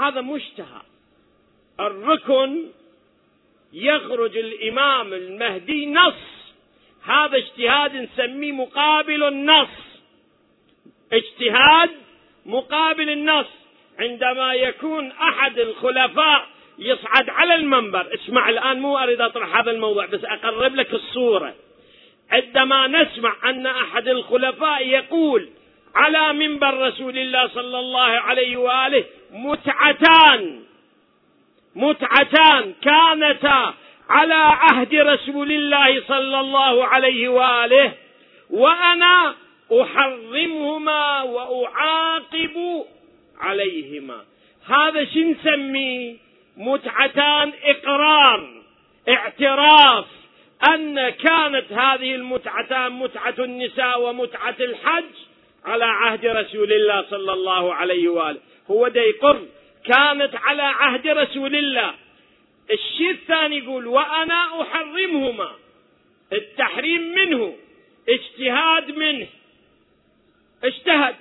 هذا 0.00 0.20
مشتهى. 0.20 0.82
الركن 1.80 2.64
يخرج 3.72 4.36
الإمام 4.36 5.12
المهدي 5.12 5.86
نص. 5.86 6.14
هذا 7.04 7.36
اجتهاد 7.36 7.96
نسميه 7.96 8.52
مقابل 8.52 9.24
النص. 9.24 9.68
اجتهاد 11.12 11.90
مقابل 12.46 13.10
النص. 13.10 13.57
عندما 14.00 14.54
يكون 14.54 15.12
أحد 15.12 15.58
الخلفاء 15.58 16.46
يصعد 16.78 17.30
على 17.30 17.54
المنبر 17.54 18.14
اسمع 18.14 18.48
الآن 18.48 18.80
مو 18.80 18.98
أريد 18.98 19.20
أطرح 19.20 19.56
هذا 19.56 19.70
الموضوع 19.70 20.06
بس 20.06 20.24
أقرب 20.24 20.74
لك 20.74 20.94
الصورة. 20.94 21.54
عندما 22.30 22.86
نسمع 22.86 23.34
أن 23.44 23.66
أحد 23.66 24.08
الخلفاء 24.08 24.86
يقول 24.86 25.48
على 25.94 26.32
منبر 26.32 26.88
رسول 26.88 27.18
الله 27.18 27.48
صلى 27.48 27.78
الله 27.78 28.00
عليه 28.00 28.56
وآله 28.56 29.04
متعتان 29.30 30.62
متعتان 31.76 32.74
كانتا 32.82 33.74
على 34.08 34.34
عهد 34.34 34.94
رسول 34.94 35.52
الله 35.52 36.02
صلى 36.08 36.40
الله 36.40 36.84
عليه 36.84 37.28
وآله 37.28 37.92
وأنا 38.50 39.34
أحرمهما 39.82 41.22
وأعاقب 41.22 42.84
عليهما. 43.40 44.24
هذا 44.66 45.04
شو 45.04 45.20
نسميه؟ 45.20 46.16
متعتان 46.56 47.52
إقرار 47.64 48.62
اعتراف 49.08 50.06
أن 50.74 51.08
كانت 51.08 51.72
هذه 51.72 52.14
المتعتان 52.14 52.92
متعة 52.92 53.34
النساء 53.38 54.00
ومتعة 54.00 54.56
الحج 54.60 55.04
على 55.64 55.84
عهد 55.84 56.26
رسول 56.26 56.72
الله 56.72 57.04
صلى 57.10 57.32
الله 57.32 57.74
عليه 57.74 58.08
وآله. 58.08 58.40
هو 58.70 58.88
ده 58.88 59.00
يقر 59.00 59.46
كانت 59.84 60.36
على 60.36 60.62
عهد 60.62 61.06
رسول 61.06 61.56
الله. 61.56 61.94
الشيء 62.70 63.10
الثاني 63.10 63.58
يقول 63.58 63.86
وأنا 63.86 64.62
أحرمهما. 64.62 65.50
التحريم 66.32 67.14
منه 67.14 67.56
اجتهاد 68.08 68.90
منه. 68.90 69.26
اجتهد. 70.64 71.16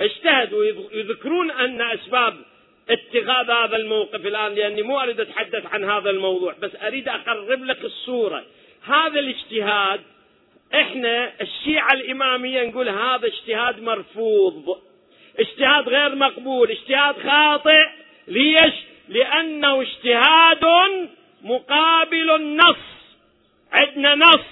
اجتهد 0.00 0.52
ويذكرون 0.52 1.50
أن 1.50 1.82
أسباب 1.82 2.36
اتخاذ 2.90 3.50
هذا 3.50 3.76
الموقف 3.76 4.26
الآن 4.26 4.54
لأني 4.54 4.82
مو 4.82 5.00
أريد 5.00 5.20
أتحدث 5.20 5.66
عن 5.66 5.84
هذا 5.84 6.10
الموضوع 6.10 6.54
بس 6.62 6.70
أريد 6.82 7.08
أقرب 7.08 7.64
لك 7.64 7.84
الصورة. 7.84 8.44
هذا 8.86 9.20
الاجتهاد 9.20 10.00
إحنا 10.74 11.32
الشيعة 11.40 11.92
الإمامية 11.92 12.64
نقول 12.64 12.88
هذا 12.88 13.26
اجتهاد 13.26 13.82
مرفوض 13.82 14.78
اجتهاد 15.38 15.88
غير 15.88 16.14
مقبول 16.14 16.70
اجتهاد 16.70 17.14
خاطئ. 17.14 17.84
ليش؟ 18.28 18.74
لأنه 19.08 19.82
اجتهاد 19.82 20.64
مقابل 21.42 22.30
النص. 22.30 22.76
عندنا 23.72 24.14
نص. 24.14 24.46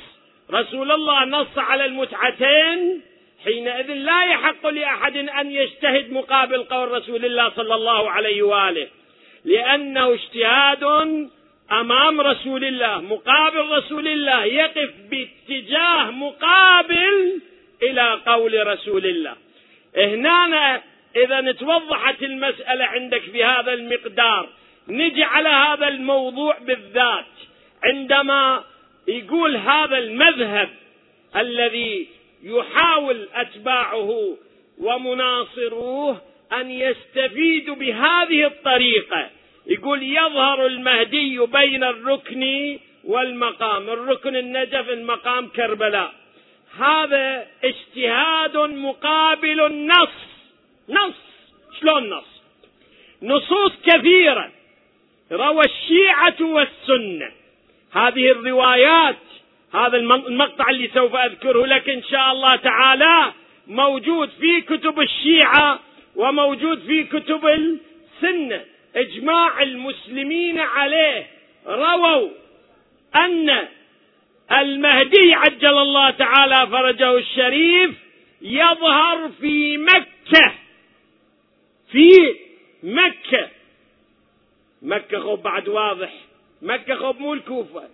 رسول 0.51 0.93
الله 0.93 1.25
نص 1.25 1.59
على 1.59 1.85
المتعتين. 1.85 3.03
حينئذ 3.45 3.93
لا 3.93 4.25
يحق 4.25 4.67
لأحد 4.67 5.17
أن 5.17 5.51
يجتهد 5.51 6.13
مقابل 6.13 6.63
قول 6.63 6.91
رسول 6.91 7.25
الله 7.25 7.51
صلى 7.51 7.75
الله 7.75 8.11
عليه 8.11 8.43
وآله 8.43 8.89
لأنه 9.45 10.13
اجتهاد 10.13 10.85
أمام 11.73 12.21
رسول 12.21 12.65
الله 12.65 13.01
مقابل 13.01 13.71
رسول 13.71 14.09
الله 14.09 14.45
يقف 14.45 14.91
باتجاه 15.11 16.11
مقابل 16.11 17.41
إلى 17.83 18.21
قول 18.27 18.67
رسول 18.67 19.07
الله. 19.07 19.37
هنا 19.97 20.83
إذا 21.17 21.53
توضحت 21.53 22.23
المسألة 22.23 22.85
عندك 22.85 23.31
بهذا 23.31 23.73
المقدار 23.73 24.49
نجي 24.89 25.25
على 25.25 25.49
هذا 25.49 25.89
الموضوع 25.89 26.59
بالذات. 26.59 27.25
عندما 27.85 28.65
يقول 29.09 29.57
هذا 29.57 29.99
المذهب 29.99 30.69
الذي 31.37 32.09
يحاول 32.43 33.29
أتباعه 33.35 34.37
ومناصروه 34.79 36.21
أن 36.53 36.71
يستفيدوا 36.71 37.75
بهذه 37.75 38.47
الطريقة. 38.47 39.31
يقول 39.67 40.03
يظهر 40.03 40.67
المهدي 40.67 41.39
بين 41.39 41.85
الركن 41.85 42.79
والمقام 43.05 43.89
الركن 43.89 44.37
النجف 44.37 44.89
المقام 44.91 45.49
كربلاء. 45.49 46.15
هذا 46.79 47.47
اجتهاد 47.65 48.57
مقابل 48.57 49.61
النص. 49.67 50.09
نص. 50.89 51.15
شلون 51.81 52.11
نص؟ 52.11 52.43
نصوص 53.23 53.73
كثيرة. 53.87 54.51
روى 55.33 55.65
الشيعة 55.65 56.37
والسنة. 56.41 57.31
هذه 57.93 58.31
الروايات 58.31 59.17
هذا 59.75 59.97
المقطع 59.97 60.71
اللي 60.71 60.91
سوف 60.95 61.15
أذكره 61.15 61.67
لك 61.67 61.89
إن 61.89 62.03
شاء 62.03 62.33
الله 62.33 62.57
تعالى 62.57 63.33
موجود 63.67 64.31
في 64.41 64.61
كتب 64.61 65.01
الشيعة 65.01 65.81
وموجود 66.17 66.81
في 66.81 67.05
كتب 67.05 67.47
السنة. 67.47 68.65
إجماع 68.97 69.63
المسلمين 69.63 70.59
عليه 70.59 71.27
رووا 71.67 72.29
أن 73.17 73.69
المهدي 74.53 75.35
عجل 75.35 75.79
الله 75.79 76.11
تعالى 76.11 76.67
فرجه 76.71 77.19
الشريف 77.19 77.91
يظهر 78.43 79.31
في 79.41 79.77
مكة. 79.77 80.55
في 81.93 82.37
مكة. 82.83 83.49
مكة 84.83 85.21
خب 85.21 85.43
بعد 85.43 85.69
واضح. 85.69 86.13
مكة 86.63 86.95
خب 86.95 87.21
مو 87.21 87.35
الكوفة. 87.35 87.89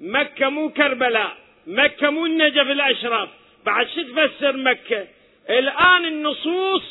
مكة 0.00 0.48
مو 0.48 0.68
كربلاء 0.68 1.36
مكة 1.66 2.10
مو 2.10 2.26
النجف 2.26 2.70
الأشرف. 2.70 3.28
بعد 3.66 3.88
شو 3.88 4.02
تفسر 4.02 4.56
مكة؟ 4.56 5.06
الآن 5.50 6.04
النصوص 6.04 6.82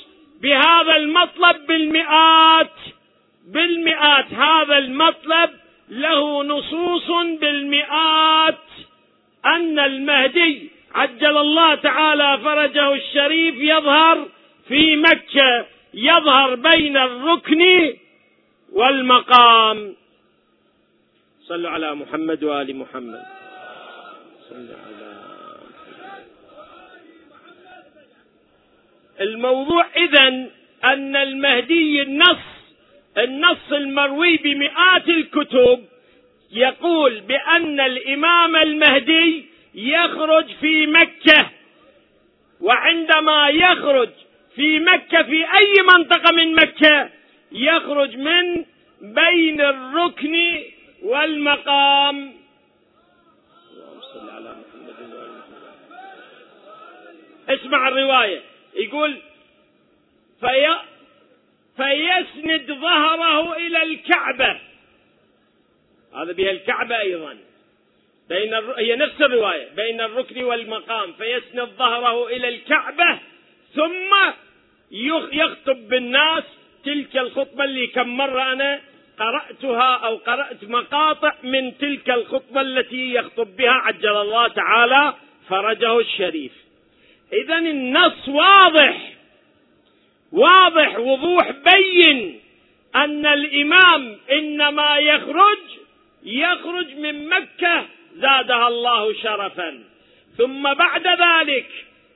بهذا 0.41 0.96
المطلب 0.96 1.67
بالمئات 1.67 2.74
بالمئات. 3.48 4.34
هذا 4.34 4.78
المطلب 4.78 5.50
له 5.89 6.43
نصوص 6.43 7.08
بالمئات. 7.41 8.65
أن 9.46 9.80
المهدي 9.80 10.70
عجل 10.96 11.38
الله 11.38 11.76
تعالى 11.76 12.39
فرجه 12.43 12.93
الشريف 12.93 13.56
يظهر 13.56 14.28
في 14.67 14.96
مكة 14.96 15.65
يظهر 15.93 16.56
بين 16.56 16.98
الركن 16.98 17.93
والمقام. 18.74 19.96
صلوا 21.48 21.70
على 21.70 21.96
محمد 21.96 22.44
وآل 22.44 22.76
محمد. 22.76 23.24
صلوا 24.50 24.78
على 24.86 25.08
الموضوع 29.22 29.86
إذا 29.96 30.28
أن 30.84 31.16
المهدي 31.16 32.02
النص 32.02 32.46
النص 33.18 33.72
المروي 33.72 34.38
بمئات 34.38 35.08
الكتب 35.10 35.86
يقول 36.52 37.20
بأن 37.20 37.80
الإمام 37.80 38.56
المهدي 38.56 39.46
يخرج 39.76 40.46
في 40.62 40.88
مكة 40.88 41.50
وعندما 42.62 43.50
يخرج 43.50 44.10
في 44.56 44.80
مكة 44.80 45.24
في 45.24 45.46
أي 45.60 45.74
منطقة 45.98 46.36
من 46.36 46.54
مكة 46.56 47.10
يخرج 47.52 48.18
من 48.18 48.66
بين 49.02 49.62
الركن 49.62 50.36
والمقام. 51.02 52.34
اسمع 57.50 57.88
الرواية. 57.88 58.42
يقول 58.76 59.18
في 60.40 60.76
فيسند 61.78 62.72
ظهره 62.72 63.58
إلى 63.58 63.84
الكعبة. 63.84 64.60
هذا 66.16 66.32
بها 66.32 66.52
الكعبة 66.52 67.00
أيضا. 67.00 67.38
بين 68.30 68.54
الر... 68.54 68.74
هي 68.80 68.96
نفس 68.96 69.22
الرواية. 69.22 69.70
بين 69.76 70.02
الركن 70.02 70.44
والمقام. 70.44 71.14
فيسند 71.14 71.70
ظهره 71.70 72.28
إلى 72.28 72.50
الكعبة. 72.50 73.20
ثم 73.76 74.34
يخطب 75.32 75.88
بالناس. 75.88 76.44
تلك 76.86 77.18
الخطبة 77.18 77.64
اللي 77.64 77.88
كم 77.88 78.18
مرة 78.18 78.54
أنا 78.54 78.82
قرأتها 79.20 79.96
أو 79.96 80.16
قرأت 80.16 80.64
مقاطع 80.64 81.34
من 81.44 81.78
تلك 81.78 82.10
الخطبة 82.10 82.62
التي 82.62 83.14
يخطب 83.14 83.56
بها 83.56 83.72
عجل 83.72 84.18
الله 84.18 84.48
تعالى 84.48 85.14
فرجه 85.50 86.00
الشريف. 86.00 86.52
إذا 87.34 87.58
النص 87.58 88.28
واضح. 88.28 89.14
واضح 90.32 91.00
وضوح 91.00 91.52
بين 91.52 92.40
أن 92.96 93.26
الإمام 93.26 94.18
إنما 94.32 94.98
يخرج 94.98 95.60
يخرج 96.24 96.96
من 96.96 97.30
مكة 97.30 97.86
زادها 98.16 98.68
الله 98.68 99.14
شرفا. 99.14 99.84
ثم 100.38 100.74
بعد 100.74 101.08
ذلك 101.08 101.70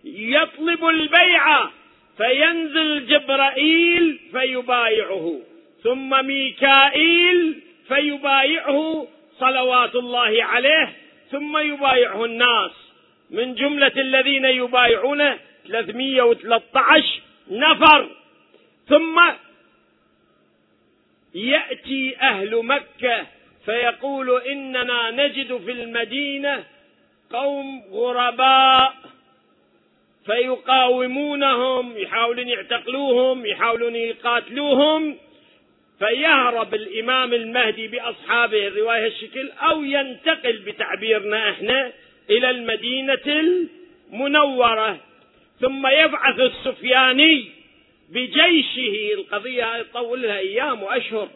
يطلب 0.03 0.85
البيعة 0.85 1.71
فينزل 2.17 3.07
جبرائيل 3.07 4.19
فيبايعه. 4.31 5.41
ثم 5.83 6.25
ميكائيل 6.25 7.61
فيبايعه 7.87 9.07
صلوات 9.39 9.95
الله 9.95 10.43
عليه 10.43 10.93
ثم 11.31 11.57
يبايعه 11.57 12.25
الناس. 12.25 12.71
من 13.29 13.55
جملة 13.55 13.91
الذين 13.97 14.45
يبايعونه 14.45 15.39
313 15.67 17.21
نفر. 17.51 18.09
ثم 18.87 19.21
يأتي 21.35 22.17
أهل 22.21 22.65
مكة 22.65 23.25
فيقول 23.65 24.41
إننا 24.41 25.11
نجد 25.11 25.57
في 25.57 25.71
المدينة 25.71 26.63
قوم 27.31 27.83
غرباء 27.91 28.93
فيقاومونهم 30.25 31.97
يحاولون 31.97 32.47
يعتقلوهم 32.47 33.45
يحاولون 33.45 33.95
يقاتلوهم. 33.95 35.17
فيهرب 36.01 36.73
الإمام 36.73 37.33
المهدي 37.33 37.87
بأصحابه 37.87 38.67
الرواية 38.67 39.07
الشكل 39.07 39.49
أو 39.61 39.83
ينتقل 39.83 40.57
بتعبيرنا 40.57 41.49
إحنا 41.49 41.91
إلى 42.29 42.49
المدينة 42.49 43.19
المنورة. 44.13 44.97
ثم 45.59 45.87
يبعث 45.87 46.39
السفياني 46.39 47.45
بجيشه 48.09 49.13
القضية 49.13 49.75
يطول 49.77 50.21
لها 50.21 50.37
أيام 50.37 50.83
وأشهر. 50.83 51.29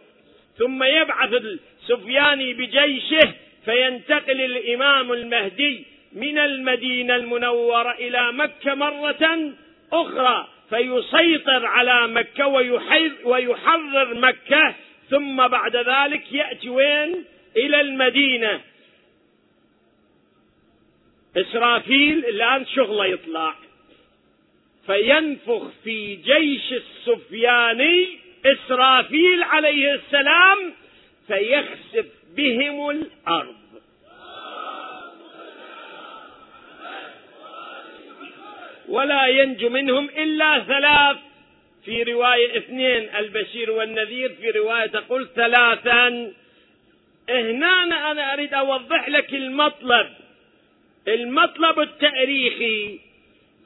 ثم 0.58 0.84
يبعث 0.84 1.34
السفياني 1.34 2.54
بجيشه 2.54 3.34
فينتقل 3.65 4.41
الإمام 4.41 5.12
المهدي 5.12 5.84
من 6.13 6.38
المدينة 6.38 7.15
المنورة 7.15 7.91
إلى 7.91 8.32
مكة 8.32 8.73
مرة 8.73 9.51
أخرى. 9.93 10.47
فيسيطر 10.69 11.65
على 11.65 12.08
مكة 12.08 12.47
ويحرر 13.23 14.13
مكة 14.13 14.75
ثم 15.10 15.47
بعد 15.47 15.75
ذلك 15.75 16.34
يأتي 16.34 16.69
وين؟ 16.69 17.25
إلى 17.58 17.82
المدينة. 17.82 18.62
إسرافيل 21.38 22.25
الآن 22.25 22.65
شغله 22.65 23.06
يطلع. 23.06 23.56
فينفخ 24.86 25.71
في 25.84 26.15
جيش 26.15 26.73
السفياني 26.73 28.08
إسرافيل 28.45 29.43
عليه 29.43 29.93
السلام 29.93 30.73
فيخسف 31.28 32.06
بهم 32.36 32.89
الأرض. 32.89 33.64
ولا 38.89 39.27
ينجو 39.27 39.69
منهم 39.69 40.09
إلا 40.09 40.59
ثلاث. 40.59 41.17
في 41.85 42.03
رواية 42.03 42.57
اثنين 42.57 43.15
البشير 43.15 43.71
والنذير 43.71 44.29
في 44.29 44.51
رواية 44.51 44.85
تقول 44.85 45.27
ثلاثا. 45.35 46.33
هنا 47.29 48.11
أنا 48.11 48.33
أريد 48.33 48.53
أوضح 48.53 49.09
لك 49.09 49.33
المطلب. 49.33 50.07
المطلب 51.07 51.79
التأريخي. 51.79 52.99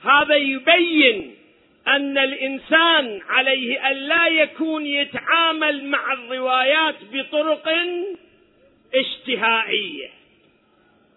هذا 0.03 0.36
يبين 0.36 1.36
أن 1.88 2.17
الإنسان 2.17 3.21
عليه 3.29 3.89
أن 3.91 3.95
لا 3.95 4.27
يكون 4.27 4.86
يتعامل 4.86 5.86
مع 5.86 6.13
الروايات 6.13 6.95
بطرق 7.13 7.69
اشتهائية. 8.95 10.10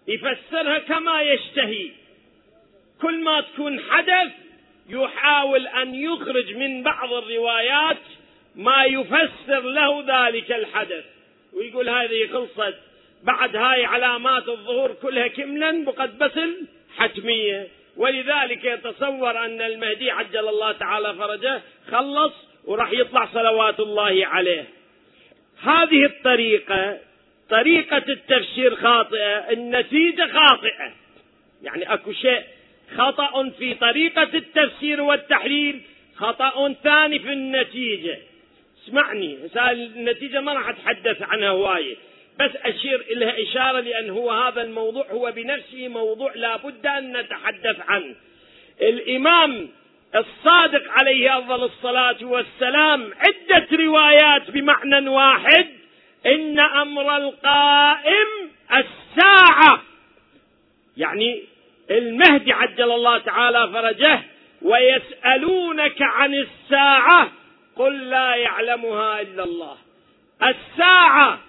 يفسرها 0.07 0.77
كما 0.77 1.21
يشتهي. 1.21 1.89
كل 3.03 3.23
ما 3.23 3.41
تكون 3.41 3.79
حدث 3.79 4.31
يحاول 4.89 5.67
أن 5.67 5.95
يخرج 5.95 6.55
من 6.55 6.83
بعض 6.83 7.13
الروايات 7.13 7.97
ما 8.55 8.85
يفسر 8.85 9.61
له 9.61 10.03
ذلك 10.07 10.51
الحدث. 10.51 11.05
ويقول 11.53 11.89
هذه 11.89 12.27
خلصت 12.33 12.75
بعد 13.23 13.55
هاي 13.55 13.85
علامات 13.85 14.47
الظهور 14.47 14.93
كلها 14.93 15.27
كملا 15.27 15.71
مقدس 15.71 16.39
حتمية. 16.97 17.67
ولذلك 17.97 18.65
يتصور 18.65 19.45
أن 19.45 19.61
المهدي 19.61 20.11
عجل 20.11 20.47
الله 20.47 20.71
تعالى 20.71 21.13
فرجه 21.13 21.61
خلص 21.91 22.33
وراح 22.65 22.91
يطلع 22.91 23.29
صلوات 23.33 23.79
الله 23.79 24.27
عليه. 24.27 24.65
هذه 25.63 26.05
الطريقة 26.05 26.97
طريقة 27.49 28.03
التفسير 28.09 28.75
خاطئة 28.75 29.51
النتيجة 29.51 30.27
خاطئة. 30.33 30.93
يعني 31.63 31.93
أكو 31.93 32.11
شيء 32.11 32.43
خطأ 32.97 33.49
في 33.49 33.73
طريقة 33.73 34.29
التفسير 34.33 35.01
والتحليل 35.01 35.81
خطأ 36.15 36.73
ثاني 36.83 37.19
في 37.19 37.33
النتيجة. 37.33 38.17
اسمعني 38.83 39.37
النتيجة 39.71 40.41
ما 40.41 40.53
راح 40.53 40.69
أتحدث 40.69 41.21
عنها 41.21 41.49
هواية 41.49 41.95
بس 42.39 42.51
أشير 42.55 43.01
إليها 43.01 43.43
إشارة 43.43 43.79
لأن 43.79 44.09
هو 44.09 44.31
هذا 44.31 44.61
الموضوع 44.61 45.05
هو 45.11 45.31
بنفسه 45.31 45.87
موضوع 45.87 46.31
لا 46.35 46.57
بد 46.57 46.87
أن 46.87 47.17
نتحدث 47.17 47.79
عنه. 47.87 48.15
الإمام 48.81 49.69
الصادق 50.15 50.83
عليه 50.89 51.37
أفضل 51.37 51.63
الصلاة 51.63 52.17
والسلام 52.21 53.13
عدة 53.17 53.67
روايات 53.71 54.51
بمعنى 54.51 55.09
واحد 55.09 55.67
إن 56.25 56.59
أمر 56.59 57.17
القائم 57.17 58.27
الساعة. 58.71 59.83
يعني 60.97 61.43
المهدي 61.93 62.51
عجل 62.53 62.91
الله 62.91 63.17
تعالى 63.17 63.69
فرجه 63.73 64.19
ويسألونك 64.61 66.01
عن 66.01 66.33
الساعة 66.33 67.31
قل 67.75 68.09
لا 68.09 68.35
يعلمها 68.35 69.21
إلا 69.21 69.43
الله. 69.43 69.77
الساعة 70.43 71.39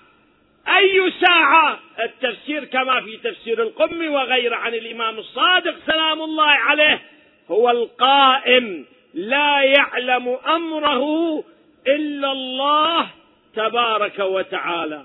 أي 0.68 1.12
ساعة؟ 1.20 1.78
التفسير 2.02 2.64
كما 2.64 3.00
في 3.00 3.16
تفسير 3.16 3.62
القم 3.62 4.12
وغيره 4.12 4.57
عن 4.57 4.74
الإمام 4.74 5.18
الصادق 5.18 5.74
سلام 5.87 6.22
الله 6.22 6.50
عليه 6.50 7.02
هو 7.50 7.70
القائم 7.70 8.87
لا 9.14 9.62
يعلم 9.62 10.38
أمره 10.46 11.44
إلا 11.87 12.33
الله 12.33 13.07
تبارك 13.54 14.18
وتعالى. 14.18 15.04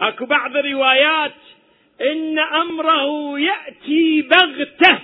أكو 0.00 0.26
بعض 0.26 0.56
الروايات 0.56 1.32
إن 2.00 2.38
أمره 2.38 3.38
يأتي 3.40 4.22
بغتة. 4.22 4.98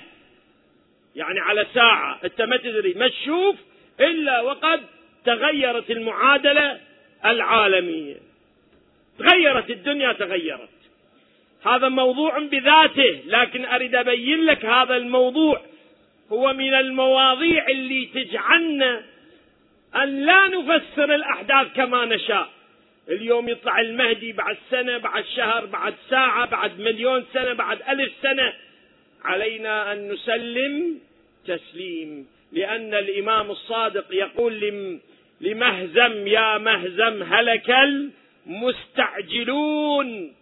يعني 1.16 1.40
على 1.40 1.66
ساعة. 1.74 2.18
أنت 2.24 2.42
ما 2.42 2.56
تدري 2.56 2.94
ما 2.94 3.08
تشوف 3.08 3.56
إلا 4.00 4.40
وقد 4.40 4.80
تغيرت 5.24 5.90
المعادلة 5.90 6.80
العالمية. 7.24 8.16
تغيرت 9.18 9.70
الدنيا 9.70 10.12
تغيرت. 10.12 10.68
هذا 11.66 11.88
موضوع 11.88 12.38
بذاته 12.38 13.20
لكن 13.26 13.64
أريد 13.64 13.94
أبين 13.94 14.44
لك 14.44 14.64
هذا 14.64 14.96
الموضوع. 14.96 15.60
هو 16.32 16.52
من 16.52 16.74
المواضيع 16.74 17.68
اللي 17.68 18.08
تجعلنا 18.14 19.02
أن 19.96 20.24
لا 20.24 20.48
نفسر 20.48 21.14
الأحداث 21.14 21.66
كما 21.76 22.04
نشاء. 22.04 22.48
اليوم 23.10 23.48
يطلع 23.48 23.80
المهدي 23.80 24.32
بعد 24.32 24.56
سنة 24.70 24.98
بعد 24.98 25.24
شهر 25.36 25.66
بعد 25.66 25.94
ساعة 26.10 26.46
بعد 26.50 26.80
مليون 26.80 27.24
سنة 27.32 27.52
بعد 27.52 27.78
ألف 27.88 28.12
سنة. 28.22 28.52
علينا 29.24 29.92
أن 29.92 30.12
نسلم 30.12 30.98
تسليم 31.46 32.26
لأن 32.52 32.94
الإمام 32.94 33.50
الصادق 33.50 34.04
يقول 34.10 34.60
لمهزم 35.40 36.26
يا 36.26 36.58
مهزم 36.58 37.22
هلك 37.22 37.70
المستعجلون. 38.46 40.32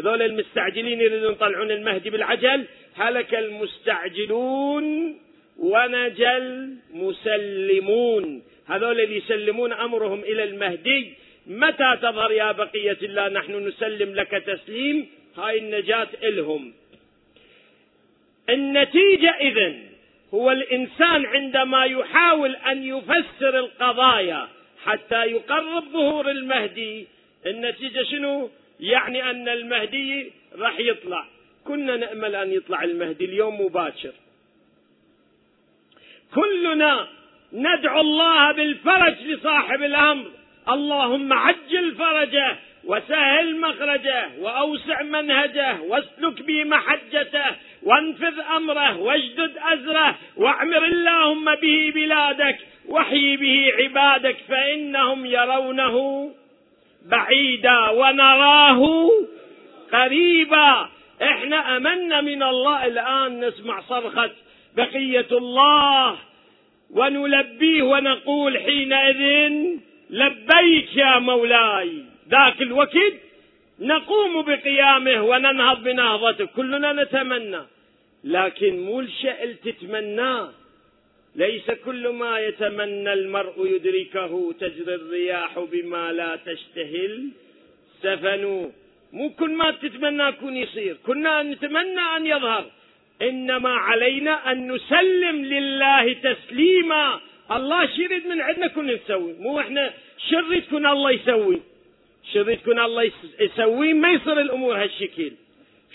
هذول 0.00 0.22
المستعجلين 0.22 1.00
يريدون 1.00 1.32
يطلعون 1.32 1.70
المهدي 1.70 2.10
بالعجل 2.10 2.64
هلك 2.96 3.34
المستعجلون 3.34 5.16
ونجا 5.58 6.36
المسلمون. 6.36 8.42
هذول 8.66 9.00
اللي 9.00 9.16
يسلمون 9.16 9.72
أمرهم 9.72 10.20
إلى 10.20 10.44
المهدي 10.44 11.12
متى 11.46 11.96
تظهر 12.02 12.32
يا 12.32 12.52
بقية 12.52 12.98
الله 13.02 13.28
نحن 13.28 13.66
نسلم 13.66 14.14
لك 14.14 14.30
تسليم؟ 14.30 15.08
هاي 15.36 15.58
النجاة 15.58 16.08
إلهم. 16.22 16.72
النتيجة 18.50 19.30
إذن 19.40 19.86
هو 20.34 20.50
الإنسان 20.50 21.26
عندما 21.26 21.84
يحاول 21.84 22.56
أن 22.56 22.82
يفسر 22.82 23.58
القضايا 23.58 24.48
حتى 24.84 25.24
يقرب 25.24 25.84
ظهور 25.92 26.30
المهدي 26.30 27.06
النتيجة 27.46 28.02
شنو؟ 28.02 28.50
يعني 28.80 29.30
أن 29.30 29.48
المهدي 29.48 30.32
راح 30.58 30.80
يطلع. 30.80 31.26
كنا 31.64 31.96
نأمل 31.96 32.34
أن 32.34 32.52
يطلع 32.52 32.84
المهدي 32.84 33.24
اليوم 33.24 33.60
مباشر. 33.60 34.12
كلنا 36.34 37.08
ندعو 37.52 38.00
الله 38.00 38.52
بالفرج 38.52 39.22
لصاحب 39.22 39.82
الأمر. 39.82 40.30
اللهم 40.68 41.32
عجل 41.32 41.94
فرجه 41.94 42.56
وسهل 42.84 43.60
مخرجه 43.60 44.28
وأوسع 44.38 45.02
منهجه 45.02 45.80
واسلك 45.80 46.42
به 46.42 46.64
محجته 46.64 47.44
وانفذ 47.82 48.40
أمره 48.56 48.98
واجدد 48.98 49.52
أزره 49.72 50.14
واعمر 50.36 50.84
اللهم 50.84 51.54
به 51.54 51.92
بلادك 51.94 52.58
واحيي 52.88 53.36
به 53.36 53.72
عبادك 53.78 54.36
فإنهم 54.48 55.26
يرونه 55.26 56.30
بعيدا 57.10 57.88
ونراه 57.88 59.10
قريبا. 59.92 60.88
إحنا 61.22 61.76
امنا 61.76 62.20
من 62.20 62.42
الله 62.42 62.86
الآن 62.86 63.40
نسمع 63.44 63.80
صرخة 63.80 64.30
بقية 64.76 65.26
الله 65.32 66.16
ونلبيه 66.90 67.82
ونقول 67.82 68.58
حينئذ 68.58 69.52
لبيك 70.10 70.96
يا 70.96 71.18
مولاي. 71.18 72.04
ذاك 72.30 72.62
الوقت 72.62 73.14
نقوم 73.80 74.42
بقيامه 74.42 75.22
وننهض 75.22 75.82
بنهضته 75.82 76.44
كلنا 76.44 76.92
نتمنى. 76.92 77.62
لكن 78.24 78.80
مو 78.80 79.00
الشيء 79.00 79.56
تتمناه 79.64 80.52
ليس 81.36 81.70
كل 81.70 82.08
ما 82.08 82.38
يتمنى 82.38 83.12
المرء 83.12 83.66
يدركه. 83.66 84.54
تجري 84.60 84.94
الرياح 84.94 85.58
بما 85.58 86.12
لا 86.12 86.36
تشتهي 86.46 87.06
السفن 87.06 88.70
مو 89.12 89.30
كل 89.30 89.50
ما 89.50 89.70
تتمنى 89.70 90.22
يكون 90.22 90.56
يصير. 90.56 90.96
كنا 91.06 91.42
نتمنى 91.42 92.00
أن 92.16 92.26
يظهر. 92.26 92.64
إنما 93.22 93.70
علينا 93.70 94.52
أن 94.52 94.72
نسلم 94.72 95.44
لله 95.44 96.12
تسليما. 96.12 97.20
الله 97.50 97.86
شو 97.86 98.02
يريد 98.02 98.26
من 98.26 98.40
عندنا 98.40 98.66
كنا 98.66 98.94
نسوي. 98.94 99.32
مو 99.32 99.60
إحنا 99.60 99.92
كنا 100.70 100.92
الله 100.92 101.10
يسوي. 101.10 101.62
كنا 102.64 102.86
الله 102.86 103.12
يسوي 103.40 103.92
ما 103.92 104.12
يصير 104.12 104.40
الأمور 104.40 104.82
هالشكل. 104.82 105.32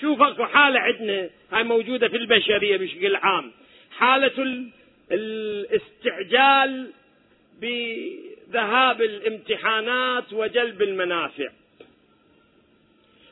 شوف 0.02 0.22
أكو 0.22 0.46
حالة 0.46 0.80
عندنا 0.80 1.30
هاي 1.52 1.64
موجودة 1.64 2.08
في 2.08 2.18
البشرية 2.18 2.78
بشكل 2.78 3.16
عام. 3.16 3.52
حالة 3.92 4.66
الاستعجال 5.12 6.92
بذهاب 7.62 9.02
الامتحانات 9.02 10.34
وجلب 10.34 10.82
المنافع. 10.82 11.50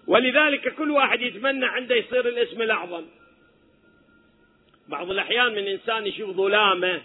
ولذلك 0.07 0.75
كل 0.75 0.91
واحد 0.91 1.21
يتمنى 1.21 1.65
عنده 1.65 1.95
يصير 1.95 2.27
الاسم 2.27 2.61
الأعظم. 2.61 3.05
بعض 4.87 5.11
الأحيان 5.11 5.51
من 5.51 5.67
إنسان 5.67 6.07
يشوف 6.07 6.35
ظلامة 6.35 7.01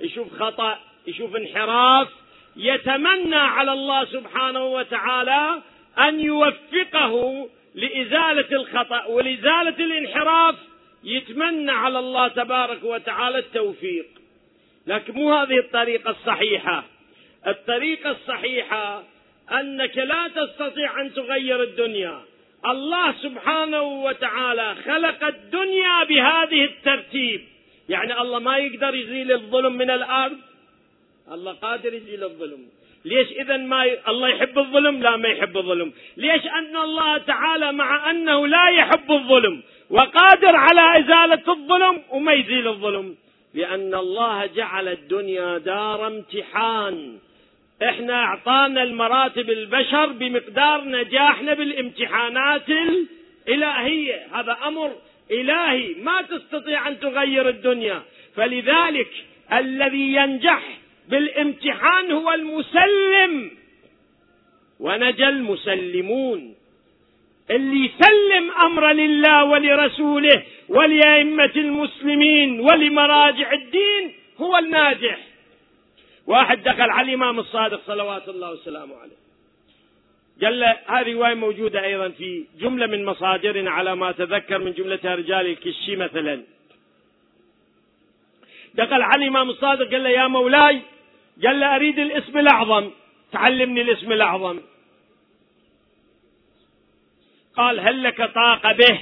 يشوف 0.00 0.42
خطأ 0.42 0.78
يشوف 1.06 1.36
انحراف 1.36 2.08
يتمنى 2.56 3.36
على 3.36 3.72
الله 3.72 4.04
سبحانه 4.04 4.64
وتعالى 4.64 5.62
أن 5.98 6.20
يوفقه 6.20 7.48
لإزالة 7.74 8.56
الخطأ 8.56 9.04
ولإزالة 9.04 9.84
الانحراف. 9.84 10.54
يتمنى 11.04 11.70
على 11.70 11.98
الله 11.98 12.28
تبارك 12.28 12.84
وتعالى 12.84 13.38
التوفيق. 13.38 14.06
لكن 14.86 15.14
مو 15.14 15.34
هذه 15.34 15.58
الطريقة 15.58 16.10
الصحيحة. 16.10 16.84
الطريقة 17.46 18.10
الصحيحة 18.10 19.02
أنك 19.52 19.98
لا 19.98 20.28
تستطيع 20.28 21.00
أن 21.00 21.14
تغير 21.14 21.62
الدنيا. 21.62 22.20
الله 22.66 23.12
سبحانه 23.12 23.82
وتعالى 23.82 24.74
خلق 24.74 25.24
الدنيا 25.24 26.04
بهذه 26.04 26.64
الترتيب. 26.64 27.40
يعني 27.88 28.20
الله 28.20 28.38
ما 28.38 28.56
يقدر 28.56 28.94
يزيل 28.94 29.32
الظلم 29.32 29.72
من 29.72 29.90
الأرض. 29.90 30.38
الله 31.32 31.52
قادر 31.52 31.94
يزيل 31.94 32.24
الظلم. 32.24 32.68
ليش 33.04 33.28
اذا 33.32 33.56
ما 33.56 33.84
ي... 33.84 33.98
الله 34.08 34.28
يحب 34.28 34.58
الظلم؟ 34.58 35.02
لا 35.02 35.16
ما 35.16 35.28
يحب 35.28 35.56
الظلم. 35.56 35.92
ليش 36.16 36.46
أن 36.46 36.76
الله 36.76 37.18
تعالى 37.18 37.72
مع 37.72 38.10
أنه 38.10 38.46
لا 38.46 38.68
يحب 38.68 39.12
الظلم 39.12 39.62
وقادر 39.90 40.56
على 40.56 40.98
إزالة 40.98 41.52
الظلم 41.52 42.02
وما 42.10 42.32
يزيل 42.32 42.68
الظلم؟ 42.68 43.16
لأن 43.54 43.94
الله 43.94 44.46
جعل 44.46 44.88
الدنيا 44.88 45.58
دار 45.58 46.06
امتحان. 46.06 47.18
إحنا 47.82 48.14
أعطانا 48.14 48.82
المراتب 48.82 49.50
البشر 49.50 50.06
بمقدار 50.06 50.84
نجاحنا 50.84 51.54
بالامتحانات 51.54 52.68
الالهيه 53.48 54.26
هذا 54.34 54.56
أمر 54.66 54.92
إلهي 55.30 55.94
ما 55.94 56.22
تستطيع 56.22 56.88
أن 56.88 57.00
تغير 57.00 57.48
الدنيا. 57.48 58.02
فلذلك 58.36 59.10
الذي 59.52 60.12
ينجح 60.12 60.62
بالامتحان 61.08 62.12
هو 62.12 62.32
المسلم. 62.32 63.50
ونجا 64.80 65.28
المسلمون. 65.28 66.54
اللي 67.50 67.84
يسلم 67.84 68.50
أمر 68.50 68.92
لله 68.92 69.44
ولرسوله 69.44 70.42
ولأئمة 70.68 71.52
المسلمين 71.56 72.60
ولمراجع 72.60 73.52
الدين 73.52 74.14
هو 74.38 74.56
الناجح. 74.56 75.18
واحد 76.26 76.62
دخل 76.62 76.90
على 76.90 77.08
الإمام 77.08 77.38
الصادق 77.38 77.80
صلوات 77.86 78.28
الله 78.28 78.50
وسلامه 78.52 78.96
عليه. 78.96 79.17
له 80.40 80.76
هذه 80.86 81.12
رواية 81.12 81.34
موجودة 81.34 81.84
أيضا 81.84 82.08
في 82.08 82.44
جملة 82.58 82.86
من 82.86 83.04
مصادرنا 83.04 83.70
على 83.70 83.96
ما 83.96 84.10
أتذكر 84.10 84.58
من 84.58 84.72
جملتها 84.72 85.14
رجال 85.14 85.46
الكشي 85.46 85.96
مثلا. 85.96 86.42
دخل 88.74 89.02
على 89.02 89.22
الإمام 89.22 89.50
الصادق 89.50 89.90
قال 89.90 90.02
له 90.02 90.10
يا 90.10 90.26
مولاي 90.26 90.80
قال 91.44 91.60
له 91.60 91.76
أريد 91.76 91.98
الاسم 91.98 92.38
الأعظم. 92.38 92.90
تعلمني 93.32 93.80
الاسم 93.80 94.12
الأعظم. 94.12 94.60
قال 97.56 97.80
هل 97.80 98.02
لك 98.02 98.30
طاقة 98.34 98.72
به؟ 98.72 99.00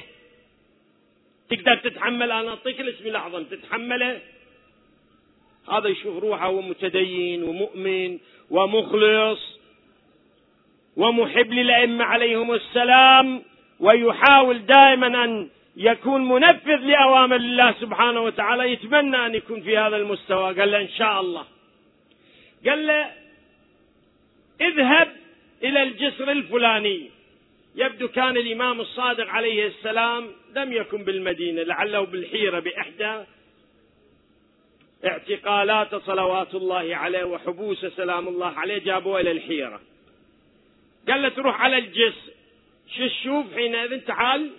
تقدر 1.50 1.76
تتحمل 1.76 2.32
أنا 2.32 2.48
أعطيك 2.48 2.80
الاسم 2.80 3.06
الأعظم. 3.06 3.44
تتحمله؟ 3.44 4.20
هذا 5.72 5.88
يشوف 5.88 6.22
روحه 6.22 6.46
هو 6.46 6.62
متدين 6.62 7.42
ومؤمن 7.42 8.18
ومخلص. 8.50 9.55
ومحب 10.96 11.52
للأئمة 11.52 12.04
عليهم 12.04 12.52
السلام 12.54 13.42
ويحاول 13.80 14.66
دائما 14.66 15.24
أن 15.24 15.48
يكون 15.76 16.28
منفذ 16.28 16.76
لأوامر 16.76 17.36
الله 17.36 17.74
سبحانه 17.80 18.20
وتعالى. 18.20 18.72
يتمنى 18.72 19.26
أن 19.26 19.34
يكون 19.34 19.62
في 19.62 19.78
هذا 19.78 19.96
المستوى. 19.96 20.60
قال 20.60 20.70
له 20.70 20.80
إن 20.80 20.88
شاء 20.88 21.20
الله. 21.20 21.44
قال 22.68 22.86
له 22.86 23.10
اذهب 24.60 25.08
إلى 25.62 25.82
الجسر 25.82 26.30
الفلاني. 26.32 27.10
يبدو 27.76 28.08
كان 28.08 28.36
الإمام 28.36 28.80
الصادق 28.80 29.28
عليه 29.28 29.66
السلام 29.66 30.28
لم 30.56 30.72
يكن 30.72 31.04
بالمدينة 31.04 31.62
لعله 31.62 32.00
بالحيرة 32.00 32.60
بإحدى 32.60 33.24
اعتقالات 35.06 35.94
صلوات 35.94 36.54
الله 36.54 36.96
عليه 36.96 37.24
وحبوس 37.24 37.86
سلام 37.86 38.28
الله 38.28 38.58
عليه 38.58 38.78
جابوه 38.78 39.20
إلى 39.20 39.30
الحيرة. 39.30 39.80
قال 41.08 41.22
له 41.22 41.28
تروح 41.28 41.60
على 41.60 41.78
الجسر 41.78 42.32
شو 42.96 43.06
تشوف 43.06 43.54
حينئذ 43.54 44.00
تعال؟ 44.04 44.50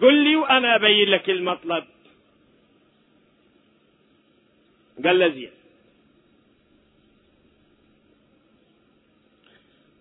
قل 0.00 0.14
لي 0.24 0.36
وأنا 0.36 0.76
أبين 0.76 1.08
لك 1.08 1.30
المطلب. 1.30 1.84
قال 5.04 5.18
له 5.18 5.28
زين. 5.28 5.50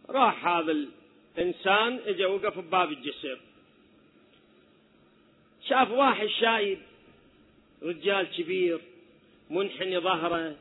راح 0.10 0.48
هذا 0.48 0.72
الإنسان 1.38 2.00
اجى 2.06 2.26
وقف 2.26 2.60
بباب 2.60 2.92
الجسر. 2.92 3.40
شاف 5.68 5.92
واحد 5.92 6.28
شايب 6.28 6.80
رجال 7.84 8.32
كبير 8.32 8.80
منحني 9.50 10.00
ظهره 10.00 10.56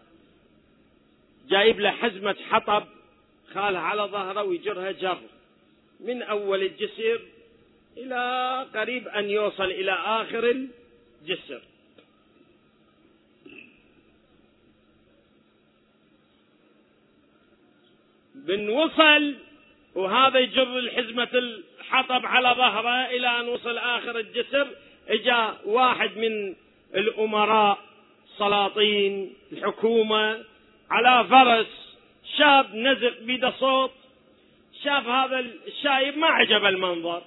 جايب 1.49 1.81
له 1.81 1.91
حزمة 1.91 2.37
حطب. 2.51 2.96
خالها 3.55 3.81
على 3.81 4.03
ظهره 4.03 4.43
ويجرها 4.43 4.91
جر. 4.93 5.21
من 6.01 6.23
أول 6.23 6.63
الجسر 6.63 7.21
إلى 7.97 8.67
قريب 8.75 9.09
أن 9.09 9.31
يوصل 9.31 9.65
إلى 9.65 9.93
آخر 9.93 10.51
الجسر. 10.51 11.63
بن 18.35 18.69
وصل 18.69 19.35
وهذا 19.95 20.39
يجر 20.39 20.79
الحزمة 20.79 21.29
الحطب 21.35 22.27
على 22.27 22.49
ظهره 22.49 23.07
إلى 23.07 23.41
أن 23.41 23.49
وصل 23.49 23.79
آخر 23.79 24.19
الجسر 24.19 24.69
إجا 25.09 25.59
واحد 25.65 26.17
من 26.17 26.55
الأمراء 26.95 27.79
سلاطين 28.39 29.35
الحكومة 29.53 30.45
على 30.91 31.29
فرس 31.29 31.86
شاب 32.39 32.75
نزق 32.75 33.21
بيده 33.21 33.51
صوت 33.51 33.93
شاف 34.85 35.07
هذا 35.07 35.39
الشايب 35.67 36.19
ما 36.19 36.27
عجب 36.27 36.65
المنظر. 36.65 37.23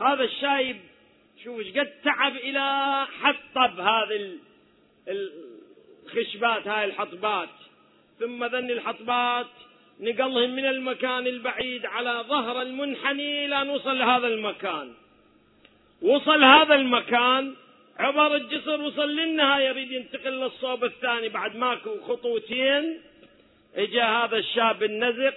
هذا 0.00 0.24
الشايب 0.24 0.76
شوف 1.44 1.58
إيش 1.58 1.78
قد 1.78 1.90
تعب 2.04 2.36
إلى 2.36 3.06
حطب 3.22 3.80
هذه 3.80 4.38
الخشبات 5.08 6.68
هاي 6.68 6.84
الحطبات. 6.84 7.48
ثم 8.20 8.44
ذن 8.44 8.70
الحطبات 8.70 9.46
نقلهم 10.00 10.50
من 10.50 10.64
المكان 10.64 11.26
البعيد 11.26 11.86
على 11.86 12.24
ظهر 12.28 12.62
المنحني 12.62 13.44
إلى 13.44 13.62
ان 13.62 13.68
وصل 13.68 13.98
لهذا 13.98 14.26
المكان. 14.26 14.92
وصل 16.02 16.44
هذا 16.44 16.74
المكان 16.74 17.54
عبر 17.98 18.36
الجسر 18.36 18.80
وصل 18.80 19.08
للنهاية 19.08 19.68
يريد 19.68 19.90
ينتقل 19.90 20.30
للصوب 20.30 20.84
الثاني 20.84 21.28
بعد 21.28 21.56
ماكو 21.56 22.00
خطوتين. 22.00 23.00
إجا 23.76 24.04
هذا 24.04 24.36
الشاب 24.36 24.82
النزق 24.82 25.34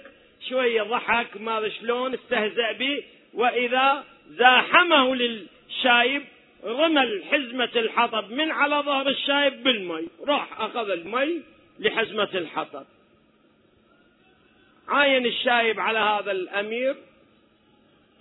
شوية 0.48 0.82
ضحك 0.82 1.40
ما 1.40 1.68
شلون 1.68 2.14
استهزأ 2.14 2.72
به 2.72 3.04
وإذا 3.34 4.04
زاحمه 4.30 5.14
للشايب 5.14 6.22
رمى 6.64 7.24
حزمة 7.30 7.70
الحطب 7.76 8.30
من 8.30 8.50
على 8.50 8.76
ظهر 8.76 9.08
الشايب 9.08 9.62
بالمي. 9.62 10.08
راح 10.26 10.60
أخذ 10.60 10.90
المي 10.90 11.42
لحزمة 11.78 12.30
الحطب. 12.34 12.84
عاين 14.88 15.26
الشايب 15.26 15.80
على 15.80 15.98
هذا 15.98 16.32
الأمير. 16.32 16.96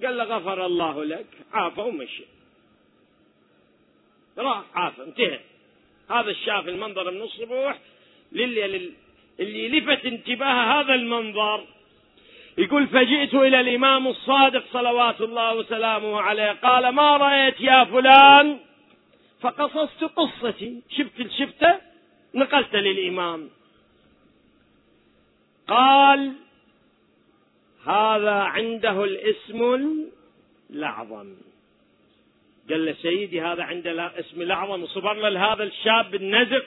قال 0.03 0.17
له 0.17 0.23
غفر 0.23 0.65
الله 0.65 1.05
لك 1.05 1.25
عافى 1.53 1.81
ومشي. 1.81 2.34
راح 4.37 4.63
عافى 4.75 5.03
انتهى. 5.03 5.39
هذا 6.09 6.29
الشاف 6.29 6.67
المنظر 6.67 7.11
من 7.11 7.21
الصبح 7.21 7.79
للي, 8.31 8.91
اللي 9.39 9.79
لفت 9.79 10.05
انتباه 10.05 10.81
هذا 10.81 10.93
المنظر. 10.93 11.65
يقول 12.57 12.87
فجئت 12.87 13.33
إلى 13.33 13.59
الإمام 13.61 14.07
الصادق 14.07 14.63
صلوات 14.73 15.21
الله 15.21 15.55
وسلامه 15.55 16.21
عليه. 16.21 16.51
قال 16.51 16.89
ما 16.89 17.17
رأيت 17.17 17.61
يا 17.61 17.83
فلان؟ 17.83 18.59
فقصصت 19.41 20.03
قصتي. 20.03 20.81
شفت 20.89 21.31
شفته 21.31 21.75
نقلت 22.35 22.75
للإمام. 22.75 23.49
قال 25.67 26.33
هذا 27.85 28.33
عنده 28.33 29.03
الاسم 29.03 29.89
الأعظم. 30.69 31.33
قال 32.69 32.85
له 32.85 32.95
سيدي 33.01 33.41
هذا 33.41 33.63
عنده 33.63 34.19
اسم 34.19 34.41
الأعظم 34.41 34.83
وصبر 34.83 35.13
له 35.13 35.29
لهذا 35.29 35.63
الشاب 35.63 36.15
النزق. 36.15 36.65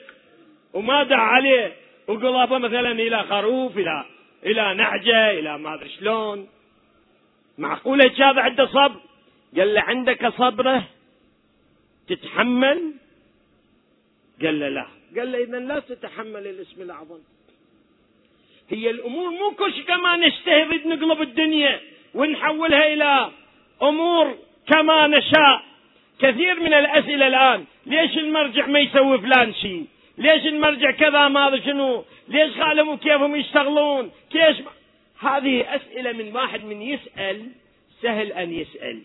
وما 0.73 1.03
دعا 1.03 1.19
عليه. 1.19 1.75
وقلبه 2.07 2.57
مثلا 2.57 2.91
إلى 2.91 3.23
خروف 3.23 3.77
إلى 3.77 4.05
إلى 4.45 4.73
نعجة 4.73 5.31
إلى 5.31 5.57
ما 5.57 5.73
أدري 5.73 5.89
شلون. 5.89 6.47
معقولة 7.57 8.11
هذا 8.17 8.41
عنده 8.41 8.65
صبر؟ 8.65 8.99
قال 9.57 9.73
له 9.73 9.81
عندك 9.81 10.27
صبره 10.27 10.83
تتحمل؟ 12.07 12.93
قال 14.41 14.59
له 14.59 14.69
لا. 14.69 14.87
قال 15.17 15.31
له 15.31 15.43
إذا 15.43 15.59
لا 15.59 15.79
تتحمل 15.79 16.47
الاسم 16.47 16.81
الأعظم. 16.81 17.19
هي 18.69 18.89
الأمور 18.89 19.29
مو 19.29 19.51
كل 19.51 19.83
كما 19.83 20.15
نجتهد 20.15 20.87
نقلب 20.87 21.21
الدنيا 21.21 21.79
ونحولها 22.13 22.93
إلى 22.93 23.31
أمور 23.81 24.37
كما 24.67 25.07
نشاء. 25.07 25.68
كثير 26.19 26.59
من 26.59 26.73
الأسئلة 26.73 27.27
الآن. 27.27 27.65
ليش 27.85 28.17
المرجع 28.17 28.67
ما 28.67 28.79
يسوي 28.79 29.17
فلان 29.17 29.53
شيء 29.53 29.85
ليش 30.19 30.45
المرجع 30.45 30.91
كذا 30.91 31.27
ما 31.27 31.59
شنو؟ 31.65 32.03
ليش 32.27 32.53
خالهم 32.53 32.97
كيفهم 32.97 33.35
يشتغلون؟ 33.35 34.11
كيش 34.31 34.55
هذه 35.19 35.75
أسئلة 35.75 36.11
من 36.11 36.35
واحد 36.35 36.63
من 36.65 36.81
يسأل 36.81 37.47
سهل 38.01 38.31
أن 38.31 38.53
يسأل. 38.53 39.01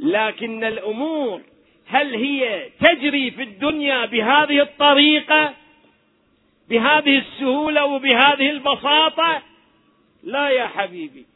لكن 0.00 0.64
الأمور 0.64 1.40
هل 1.86 2.14
هي 2.14 2.68
تجري 2.80 3.30
في 3.30 3.42
الدنيا 3.42 4.06
بهذه 4.06 4.62
الطريقة؟ 4.62 5.54
بهذه 6.68 7.18
السهولة 7.18 7.84
وبهذه 7.84 8.50
البساطة؟ 8.50 9.42
لا 10.22 10.48
يا 10.48 10.66
حبيبي. 10.66 11.26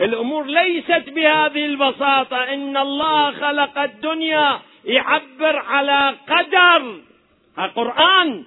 الأمور 0.00 0.46
ليست 0.46 1.10
بهذه 1.10 1.64
البساطة. 1.66 2.44
إن 2.54 2.76
الله 2.76 3.30
خلق 3.30 3.78
الدنيا 3.78 4.60
يعبر 4.84 5.58
على 5.58 6.16
قدر. 6.28 7.00
القرآن 7.58 8.44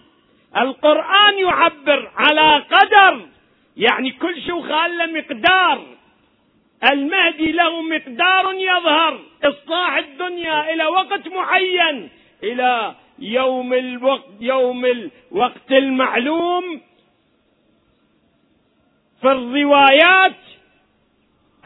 القرآن 0.58 1.39
يعبر 1.39 2.12
على 2.15 2.63
قدر. 2.71 3.25
يعني 3.77 4.12
كل 4.12 4.41
شيء 4.41 4.62
خال 4.62 4.97
له 4.97 5.06
مقدار. 5.06 5.85
المهدي 6.91 7.52
له 7.52 7.81
مقدار 7.81 8.54
يظهر. 8.54 9.19
إصلاح 9.43 9.97
الدنيا 9.97 10.73
إلى 10.73 10.85
وقت 10.85 11.27
معين. 11.27 12.10
إلى 12.43 12.95
يوم 13.19 13.73
الوقت 13.73 14.29
يوم 14.39 14.85
الوقت 14.85 15.71
المعلوم. 15.71 16.81
في 19.21 19.31
الروايات 19.31 20.35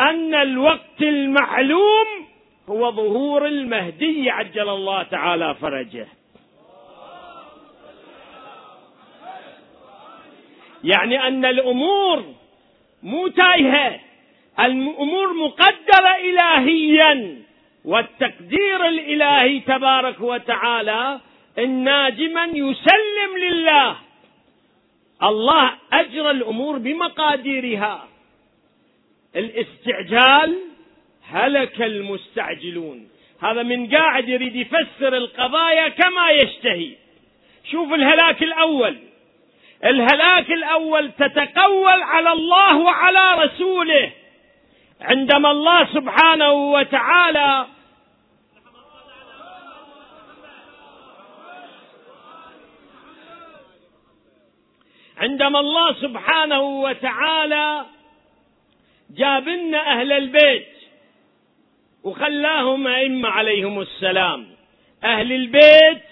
أن 0.10 0.36
الوقت 0.36 1.02
المعلوم 1.02 2.08
هو 2.70 2.92
ظهور 2.92 3.48
المهدي 3.48 4.30
عجل 4.30 4.70
الله 4.70 5.04
تعالى 5.04 5.56
فرجه. 5.56 6.08
يعني 10.84 11.28
أن 11.28 11.46
الأمور 11.46 12.24
مو 13.04 13.28
تايهة. 13.28 14.00
الأمور 14.60 15.34
مقدرة 15.34 16.16
إلهيا 16.24 17.42
والتقدير 17.86 18.88
الإلهي 18.88 19.60
تبارك 19.60 20.22
وتعالى 20.22 21.20
الناجما 21.58 22.44
يسلم 22.46 23.38
لله. 23.38 23.96
الله 25.24 25.72
أجرى 25.94 26.32
الأمور 26.32 26.78
بمقاديرها. 26.78 28.08
الاستعجال 29.36 30.60
هلك 31.30 31.82
المستعجلون. 31.82 33.10
هذا 33.42 33.64
من 33.64 33.96
قاعد 33.96 34.30
يريد 34.30 34.56
يفسر 34.56 35.18
القضايا 35.18 35.90
كما 35.90 36.30
يشتهي. 36.30 36.92
شوف 37.72 37.94
الهلاك 37.94 38.44
الأول. 38.44 38.98
الهلاك 39.86 40.52
الأول 40.52 41.12
تتقول 41.12 42.02
على 42.02 42.32
الله 42.32 42.78
وعلى 42.78 43.44
رسوله. 43.44 44.12
عندما 45.02 45.52
الله 45.52 45.86
سبحانه 45.94 46.52
وتعالى 46.52 47.68
عندما 55.18 55.60
الله 55.60 55.94
سبحانه 55.94 56.62
وتعالى 56.62 57.86
جاب 59.18 59.50
لنا 59.50 59.92
أهل 60.00 60.12
البيت 60.12 60.68
وخلاهم 62.04 62.88
أئمة 62.88 63.30
عليهم 63.30 63.80
السلام. 63.82 64.46
أهل 65.04 65.34
البيت 65.34 66.04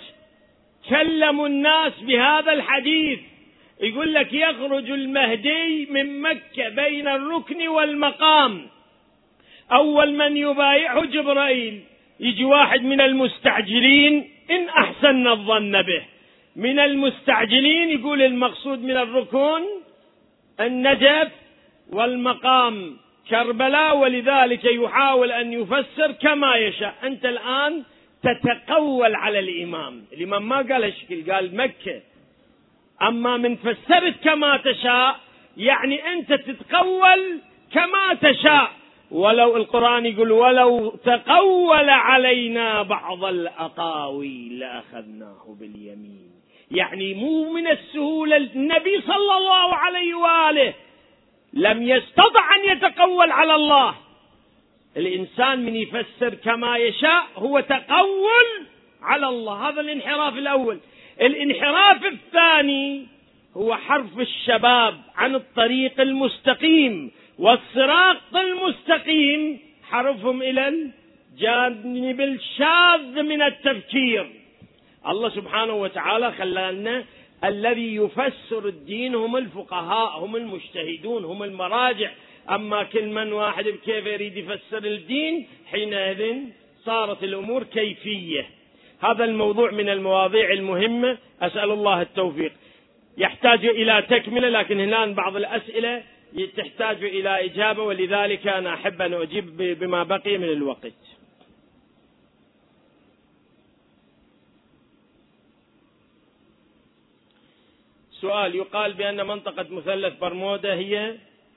كلموا 0.89 1.47
الناس 1.47 1.93
بهذا 2.02 2.54
الحديث. 2.54 3.20
يقول 3.82 4.14
لك 4.14 4.34
يخرج 4.34 4.91
المهدي 4.91 5.86
من 5.86 6.22
مكة 6.22 6.70
بين 6.70 7.08
الركن 7.08 7.68
والمقام. 7.68 8.68
أول 9.72 10.14
من 10.14 10.38
يبايعه 10.38 11.06
جبرائيل. 11.06 11.80
يجي 12.20 12.43
واحد 12.45 12.84
من 12.84 13.02
المستعجلين 13.02 14.30
إن 14.52 14.70
أحسن 14.70 15.28
الظن 15.28 15.82
به. 15.82 16.04
من 16.56 16.80
المستعجلين 16.80 17.89
يقول 17.89 18.22
المقصود 18.22 18.84
من 18.84 18.97
الركن 18.97 19.62
النجف 20.60 21.32
والمقام 21.91 22.97
كربلاء 23.29 23.97
ولذلك 23.97 24.65
يحاول 24.65 25.31
أن 25.31 25.53
يفسر 25.53 26.11
كما 26.11 26.55
يشاء. 26.55 26.95
أنت 27.03 27.25
الآن 27.25 27.83
تتقول 28.23 29.15
على 29.15 29.39
الإمام. 29.39 30.03
الإمام 30.13 30.49
ما 30.49 30.57
قال 30.57 30.83
هالشكل 30.83 31.31
قال 31.31 31.55
مكة. 31.57 32.01
أما 33.01 33.37
من 33.37 33.55
فسرت 33.55 34.15
كما 34.23 34.57
تشاء 34.57 35.19
يعني 35.57 36.13
أنت 36.13 36.33
تتقول 36.33 37.39
كما 37.73 38.13
تشاء. 38.21 38.71
ولو 39.11 39.57
القرآن 39.57 40.05
يقول 40.05 40.31
ولو 40.31 40.89
تقول 40.89 41.89
علينا 41.89 42.81
بعض 42.83 43.25
الأقاويل 43.25 44.59
لأخذناه 44.59 45.55
باليمين. 45.59 46.31
يعني 46.71 47.13
مو 47.13 47.53
من 47.53 47.67
السهولة. 47.67 48.37
النبي 48.37 49.01
صلى 49.01 49.37
الله 49.37 49.75
عليه 49.75 50.15
وآله 50.15 50.73
لم 51.54 51.84
يستطع 51.88 52.56
أن 52.56 52.78
يتقول 52.78 53.32
على 53.32 53.56
الله. 53.56 53.95
الإنسان 54.97 55.66
من 55.66 55.76
يفسر 55.76 56.34
كما 56.34 56.78
يشاء 56.78 57.28
هو 57.36 57.60
تقول 57.60 58.68
على 59.02 59.28
الله. 59.28 59.70
هذا 59.70 59.82
الانحراف 59.82 60.38
الأول. 60.38 60.80
الانحراف 61.22 62.06
الثاني 62.06 63.08
هو 63.58 63.76
حرف 63.76 64.20
الشباب 64.20 65.02
عن 65.16 65.36
الطريق 65.36 66.02
المستقيم 66.02 67.12
والصراط 67.39 68.36
المستقيم. 68.36 69.60
حرفهم 69.84 70.41
إلى 70.41 70.68
الجانب 70.68 72.22
الشاذ 72.22 73.22
من 73.24 73.41
التفكير. 73.41 74.32
الله 75.08 75.30
سبحانه 75.30 75.74
وتعالى 75.74 76.32
خلانا 76.32 77.04
الذي 77.43 77.95
يفسر 77.95 78.67
الدين 78.67 79.15
هم 79.15 79.37
الفقهاء 79.37 80.19
هم 80.25 80.35
المجتهدون 80.35 81.25
هم 81.25 81.43
المراجع. 81.43 82.11
أما 82.49 82.83
كل 82.83 83.05
من 83.05 83.33
واحد 83.33 83.63
بكيف 83.63 84.05
يريد 84.05 84.37
يفسر 84.37 84.85
الدين 84.85 85.47
حينئذ 85.71 86.35
صارت 86.85 87.23
الأمور 87.23 87.63
كيفية. 87.63 88.49
هذا 88.99 89.23
الموضوع 89.23 89.71
من 89.71 89.89
المواضيع 89.89 90.51
المهمة. 90.51 91.17
أسأل 91.41 91.71
الله 91.71 92.01
التوفيق. 92.01 92.51
يحتاج 93.17 93.65
إلى 93.65 94.01
تكملة 94.09 94.49
لكن 94.49 94.79
هنا 94.79 95.05
بعض 95.05 95.35
الأسئلة 95.35 96.03
تحتاج 96.57 97.03
إلى 97.03 97.45
إجابة 97.45 97.83
ولذلك 97.83 98.47
أنا 98.47 98.73
أحب 98.73 99.01
أن 99.01 99.13
أجيب 99.13 99.57
بما 99.57 100.03
بقي 100.03 100.37
من 100.37 100.49
الوقت. 100.49 100.93
سؤال 108.22 108.55
يقال 108.55 108.93
بأن 108.93 109.28
منطقة 109.28 109.65
مثلث 109.69 110.19
برمودا 110.19 110.74
هي 110.74 111.15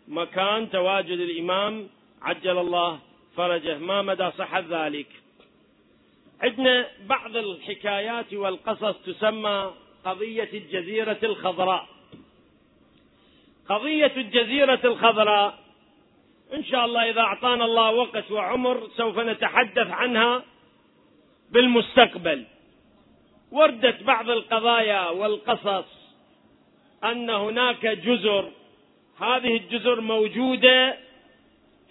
مكان 0.09 0.71
تواجد 0.71 1.21
الإمام 1.21 1.89
عجل 2.23 2.59
الله 2.59 2.99
فرجه 3.37 3.79
ما 3.79 4.03
مدى 4.03 4.31
صحة 4.39 4.65
ذلك؟ 4.71 5.07
عندنا 6.41 6.89
بعض 7.07 7.37
الحكايات 7.37 8.35
والقصص 8.35 8.97
تسمى 9.07 9.73
قضية 10.05 10.49
الجزيرة 10.53 11.19
الخضراء. 11.23 11.89
قضية 13.69 14.13
الجزيرة 14.17 14.81
الخضراء 14.85 15.59
إن 16.55 16.65
شاء 16.65 16.85
الله 16.85 17.11
إذا 17.11 17.21
أعطانا 17.21 17.65
الله 17.65 17.91
وقت 17.91 18.31
وعمر 18.31 18.89
سوف 18.97 19.19
نتحدث 19.19 19.91
عنها 19.91 20.43
بالمستقبل. 21.51 22.45
وردت 23.53 24.03
بعض 24.03 24.31
القضايا 24.31 25.09
والقصص 25.09 26.04
أن 27.05 27.31
هناك 27.31 27.87
جزر. 27.87 28.51
هذه 29.21 29.57
الجزر 29.57 30.01
موجودة 30.01 30.97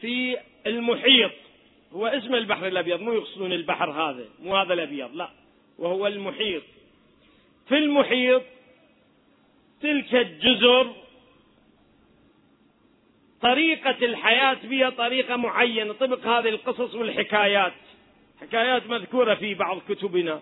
في 0.02 0.38
المحيط. 0.68 1.32
هو 1.94 2.08
اسم 2.08 2.36
البحر 2.36 2.68
الأبيض 2.68 3.02
مو 3.02 3.14
يقصدون 3.14 3.54
البحر 3.54 3.92
هذا 3.92 4.26
مو 4.40 4.56
هذا 4.56 4.74
الأبيض 4.74 5.16
لا. 5.16 5.30
وهو 5.80 6.08
المحيط. 6.08 6.64
في 7.68 7.78
المحيط 7.78 8.42
تلك 9.82 10.16
الجزر 10.16 10.94
طريقة 13.42 14.06
الحياة 14.06 14.58
بها 14.64 14.90
طريقة 14.90 15.36
معينة. 15.36 15.94
طبق 15.94 16.28
هذه 16.28 16.50
القصص 16.50 16.96
والحكايات. 16.96 17.74
حكايات 18.42 18.88
مذكورة 18.88 19.36
في 19.36 19.54
بعض 19.54 19.80
كتبنا. 19.90 20.42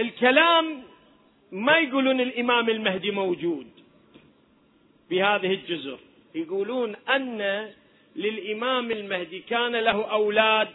الكلام 0.00 0.82
ما 1.52 1.78
يقولون 1.78 2.20
الإمام 2.20 2.68
المهدي 2.68 3.10
موجود 3.10 3.66
بهذه 5.10 5.54
الجزر. 5.54 5.98
يقولون 6.34 6.96
أن 6.96 7.70
للإمام 8.16 8.90
المهدي 8.90 9.38
كان 9.38 9.76
له 9.76 10.04
أولاد 10.04 10.68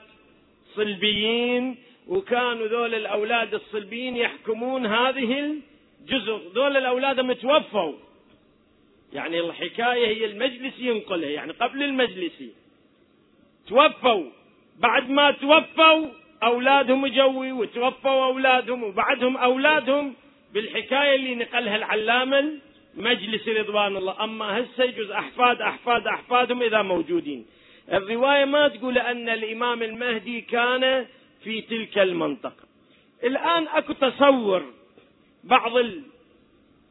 صلبيين 0.76 1.76
وكانوا 2.08 2.68
ذول 2.68 2.96
الأولاد 2.96 3.54
الصلبيين 3.54 4.18
يحكمون 4.18 4.86
هذه 4.86 5.56
الجزر. 6.02 6.42
ذول 6.56 6.78
الأولاد 6.78 7.20
متوفوا 7.20 7.94
يعني 9.14 9.40
الحكاية 9.40 10.08
هي 10.08 10.26
المجلس 10.26 10.80
ينقلها 10.80 11.30
يعني 11.30 11.52
قبل 11.52 11.84
المجلس. 11.84 12.44
توفوا. 13.68 14.26
بعد 14.80 15.10
ما 15.10 15.32
توفوا 15.32 16.21
أولادهم 16.44 17.08
جوي 17.08 17.52
وتوفوا 17.52 18.26
أولادهم 18.26 18.84
وبعدهم 18.84 19.38
أولادهم 19.38 20.14
بالحكاية 20.54 21.16
اللي 21.16 21.36
نقلها 21.36 21.76
العلامة 21.76 22.52
المجلس 22.98 23.48
رضوان 23.48 23.98
الله. 23.98 24.24
أما 24.24 24.60
هسه 24.60 24.84
يجوز 24.84 25.12
أحفاد 25.12 25.62
أحفاد 25.62 26.08
أحفادهم 26.08 26.62
إذا 26.62 26.82
موجودين. 26.82 27.46
الرواية 27.94 28.46
ما 28.46 28.68
تقول 28.68 28.98
أن 28.98 29.30
الإمام 29.30 29.84
المهدي 29.84 30.42
كان 30.42 31.06
في 31.44 31.62
تلك 31.62 31.98
المنطقة. 31.98 32.64
الآن 33.24 33.68
أكو 33.68 33.94
تصور. 33.94 34.64
بعض 35.44 35.74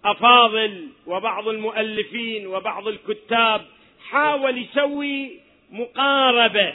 الأفاضل 0.05 0.89
وبعض 1.07 1.49
المؤلفين 1.49 2.47
وبعض 2.47 2.89
الكتاب 2.89 3.67
حاول 4.11 4.59
يسوي 4.59 5.41
مقاربة 5.71 6.75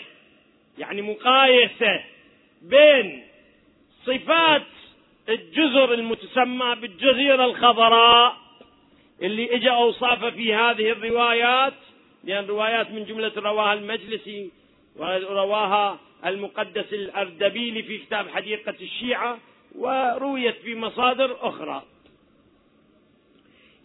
يعني 0.78 1.02
مقايسة 1.02 2.04
بين 2.70 3.24
صفات 4.06 4.64
الجزر 5.30 5.94
المتسمى 5.94 6.76
بالجزيرة 6.82 7.46
الخضراء 7.46 8.38
اللي 9.22 9.56
اجى 9.56 9.70
اوصافه 9.70 10.30
في 10.30 10.54
هذه 10.54 10.90
الروايات 10.92 11.74
لأن 12.24 12.46
روايات 12.46 12.92
من 12.92 13.06
جملة 13.06 13.32
رواها 13.38 13.74
المجلسي 13.74 14.52
ورواها 14.96 16.00
المقدس 16.26 16.94
الأردبيلي 16.94 17.84
في 17.84 17.98
كتاب 17.98 18.30
حديقة 18.30 18.76
الشيعة 18.82 19.38
ورويت 19.76 20.56
في 20.56 20.76
مصادر 20.76 21.38
أخرى. 21.42 21.84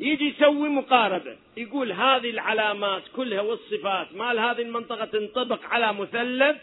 يجي 0.01 0.29
يسوي 0.29 0.69
مقاربة 0.69 1.37
يقول 1.57 1.93
هذه 1.93 2.31
العلامات 2.31 3.03
كلها 3.17 3.41
والصفات 3.41 4.15
مال 4.15 4.39
هذه 4.39 4.63
المنطقة 4.63 5.05
تنطبق 5.05 5.65
على 5.65 5.93
مثلث 5.93 6.57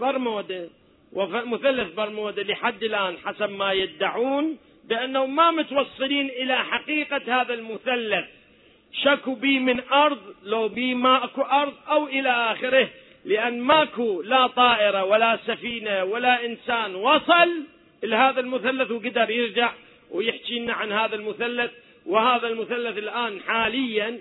برمودة 0.00 0.68
ومثلث 1.12 1.94
برمودا 1.94 2.42
لحد 2.42 2.82
الآن 2.82 3.16
حسب 3.24 3.50
ما 3.50 3.72
يدعون 3.72 4.58
بأنهم 4.84 5.36
ما 5.36 5.50
متوصلين 5.50 6.28
إلى 6.28 6.64
حقيقة 6.64 7.40
هذا 7.40 7.54
المثلث. 7.54 8.24
شكوا 8.92 9.34
بي 9.34 9.58
من 9.58 9.80
أرض 9.80 10.34
لو 10.44 10.68
بي 10.68 10.94
ماكو 10.94 11.42
أرض 11.42 11.74
أو 11.88 12.06
إلى 12.06 12.30
آخره 12.30 12.88
لأن 13.24 13.60
ماكو 13.60 14.22
لا 14.22 14.46
طائرة 14.46 15.04
ولا 15.04 15.38
سفينة 15.46 16.04
ولا 16.04 16.44
إنسان 16.44 16.94
وصل 16.94 17.50
إلى 18.04 18.16
هذا 18.16 18.40
المثلث 18.40 18.90
وقدر 18.90 19.30
يرجع 19.30 19.72
ويحكي 20.10 20.58
لنا 20.58 20.72
عن 20.72 20.92
هذا 20.92 21.14
المثلث. 21.16 21.70
وهذا 22.06 22.46
المثلث 22.48 22.98
الآن 22.98 23.40
حاليا 23.40 24.20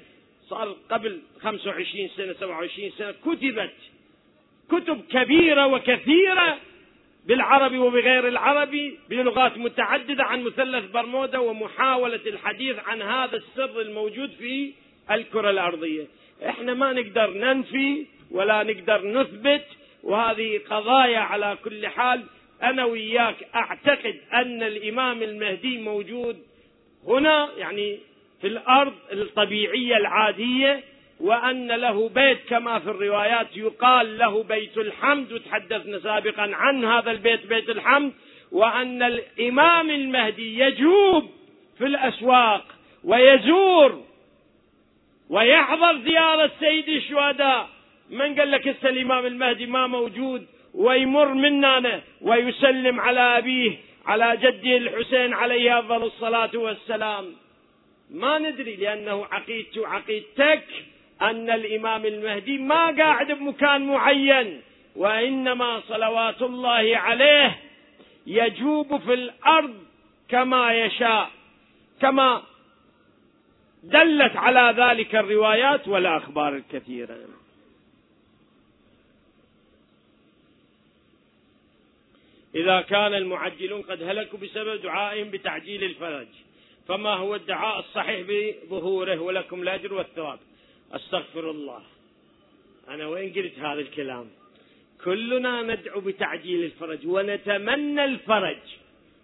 صار 0.49 0.75
قبل 0.89 1.19
25 1.41 2.09
سنة 2.17 2.33
27 2.33 2.91
سنة 2.97 3.11
كتبت 3.11 3.73
كتب 4.71 5.01
كبيرة 5.09 5.67
وكثيرة 5.67 6.57
بالعربي 7.25 7.77
وبغير 7.77 8.27
العربي 8.27 8.99
بلغات 9.09 9.57
متعددة 9.57 10.23
عن 10.23 10.43
مثلث 10.43 10.91
برمودا 10.91 11.37
ومحاولة 11.37 12.19
الحديث 12.25 12.75
عن 12.85 13.01
هذا 13.01 13.37
السر 13.37 13.81
الموجود 13.81 14.31
في 14.31 14.71
الكرة 15.11 15.49
الأرضية. 15.49 16.07
إحنا 16.45 16.73
ما 16.73 16.93
نقدر 16.93 17.33
ننفي 17.33 18.05
ولا 18.31 18.63
نقدر 18.63 19.07
نثبت 19.07 19.65
وهذه 20.03 20.61
قضايا 20.69 21.19
على 21.19 21.57
كل 21.63 21.87
حال. 21.87 22.23
أنا 22.63 22.85
وياك 22.85 23.35
أعتقد 23.55 24.15
أن 24.33 24.63
الإمام 24.63 25.23
المهدي 25.23 25.77
موجود 25.77 26.37
هنا 27.07 27.49
يعني 27.57 27.99
في 28.41 28.47
الأرض 28.47 28.93
الطبيعية 29.11 29.97
العادية 29.97 30.83
وأن 31.21 31.67
له 31.71 32.09
بيت 32.09 32.37
كما 32.49 32.79
في 32.79 32.89
الروايات 32.89 33.57
يقال 33.57 34.17
له 34.17 34.43
بيت 34.43 34.77
الحمد 34.77 35.31
وتحدثنا 35.31 35.99
سابقا 35.99 36.49
عن 36.53 36.85
هذا 36.85 37.11
البيت 37.11 37.47
بيت 37.47 37.69
الحمد 37.69 38.13
وأن 38.51 39.03
الإمام 39.03 39.89
المهدي 39.89 40.59
يجوب 40.59 41.29
في 41.77 41.85
الأسواق 41.85 42.65
ويزور 43.03 44.03
ويحضر 45.29 45.97
زيارة 45.97 46.51
سيد 46.59 46.89
الشهداء. 46.89 47.69
من 48.09 48.35
قال 48.35 48.51
لك 48.51 48.67
هسه 48.67 48.89
الإمام 48.89 49.25
المهدي 49.25 49.65
ما 49.65 49.87
موجود؟ 49.87 50.47
ويمر 50.73 51.33
مننا 51.33 52.01
ويسلم 52.21 52.99
على 52.99 53.37
أبيه 53.37 53.77
على 54.05 54.37
جده 54.37 54.77
الحسين 54.77 55.33
عليه 55.33 55.79
أفضل 55.79 56.03
الصلاة 56.03 56.51
والسلام. 56.55 57.25
ما 58.11 58.39
ندري 58.39 58.75
لأنه 58.75 59.25
عقيدتي 59.31 59.79
وعقيدتك 59.79 60.63
أن 61.21 61.49
الإمام 61.49 62.05
المهدي 62.05 62.57
ما 62.57 62.97
قاعد 62.97 63.31
بمكان 63.31 63.87
معين 63.87 64.61
وإنما 64.95 65.81
صلوات 65.87 66.41
الله 66.41 66.97
عليه 66.97 67.59
يجوب 68.27 68.97
في 68.97 69.13
الأرض 69.13 69.75
كما 70.29 70.73
يشاء. 70.73 71.29
كما 72.01 72.43
دلت 73.83 74.35
على 74.35 74.83
ذلك 74.83 75.15
الروايات 75.15 75.87
والأخبار 75.87 76.55
الكثيرة. 76.55 77.17
إذا 82.55 82.81
كان 82.81 83.13
المعجلون 83.13 83.81
قد 83.81 84.03
هلكوا 84.03 84.39
بسبب 84.39 84.81
دعائهم 84.81 85.29
بتعجيل 85.29 85.83
الفرج 85.83 86.27
فما 86.87 87.13
هو 87.13 87.35
الدعاء 87.35 87.79
الصحيح 87.79 88.27
بظهوره 88.27 89.19
ولكم 89.19 89.61
الأجر 89.61 89.93
والثواب. 89.93 90.39
أستغفر 90.93 91.51
الله. 91.51 91.81
أنا 92.89 93.07
وين 93.07 93.33
قلت 93.33 93.59
هذا 93.59 93.79
الكلام؟ 93.79 94.27
كلنا 95.03 95.61
ندعو 95.61 95.99
بتعجيل 96.01 96.63
الفرج 96.63 96.99
ونتمنى 97.07 98.05
الفرج. 98.05 98.57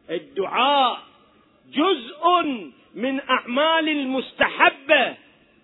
الدعاء 0.10 1.04
جزء 1.74 2.42
من 2.96 3.20
أعمال 3.30 3.90
المستحبة 3.90 5.16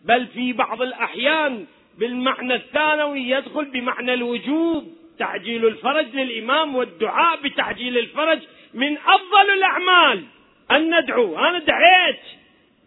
بل 0.06 0.28
في 0.28 0.54
بعض 0.54 0.82
الأحيان 0.82 1.66
بالمعنى 1.98 2.56
الثانوي 2.56 3.20
يدخل 3.20 3.66
بمعنى 3.66 4.14
الوجوب. 4.14 4.94
تعجيل 5.20 5.66
الفرج 5.66 6.16
للإمام 6.16 6.76
والدعاء 6.76 7.42
بتعجيل 7.42 7.98
الفرج 7.98 8.40
من 8.74 8.98
أفضل 8.98 9.50
الأعمال. 9.54 10.24
أن 10.72 11.00
ندعو. 11.00 11.38
أنا 11.38 11.60
دعيت. 11.60 12.22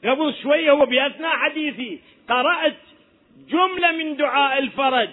قبل 0.05 0.35
شوية 0.43 0.71
هو 0.71 0.87
بأثناء 0.87 1.37
حديثي 1.37 2.01
قرأت 2.29 2.77
جملة 3.49 3.93
من 3.93 4.17
دعاء 4.17 4.59
الفرج. 4.59 5.11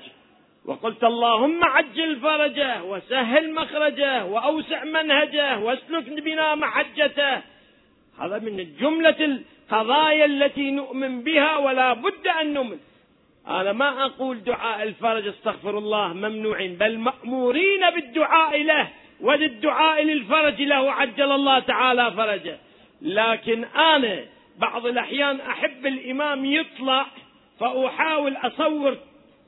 وقلت 0.66 1.04
اللهم 1.04 1.64
عجل 1.64 2.20
فرجه 2.20 2.84
وسهل 2.84 3.54
مخرجه 3.54 4.26
وأوسع 4.26 4.84
منهجه 4.84 5.60
واسلك 5.60 6.10
بنا 6.10 6.56
محجته. 6.56 7.42
هذا 8.20 8.40
من 8.40 8.76
جملة 8.80 9.16
القضايا 9.20 10.26
التي 10.26 10.72
نؤمن 10.72 11.24
بها 11.24 11.58
ولا 11.58 11.94
بد 11.94 12.28
أن 12.42 12.54
نؤمن. 12.54 12.78
أنا 13.48 13.74
ما 13.74 14.06
أقول 14.06 14.44
دعاء 14.44 14.84
الفرج 14.84 15.28
استغفر 15.28 15.78
الله 15.78 16.14
ممنوعين 16.14 16.76
بل 16.76 16.98
مأمورين 16.98 17.90
بالدعاء 17.90 18.64
له 18.64 18.88
وللدعاء 19.22 20.04
للفرج 20.04 20.62
له 20.62 20.92
عجل 20.92 21.32
الله 21.32 21.60
تعالى 21.60 22.12
فرجه. 22.12 22.58
لكن 23.02 23.64
أنا 23.64 24.26
بعض 24.60 24.86
الأحيان 24.86 25.40
أحب 25.40 25.86
الإمام 25.86 26.46
يطلع 26.46 27.06
فأحاول 27.60 28.38
أصور 28.38 28.98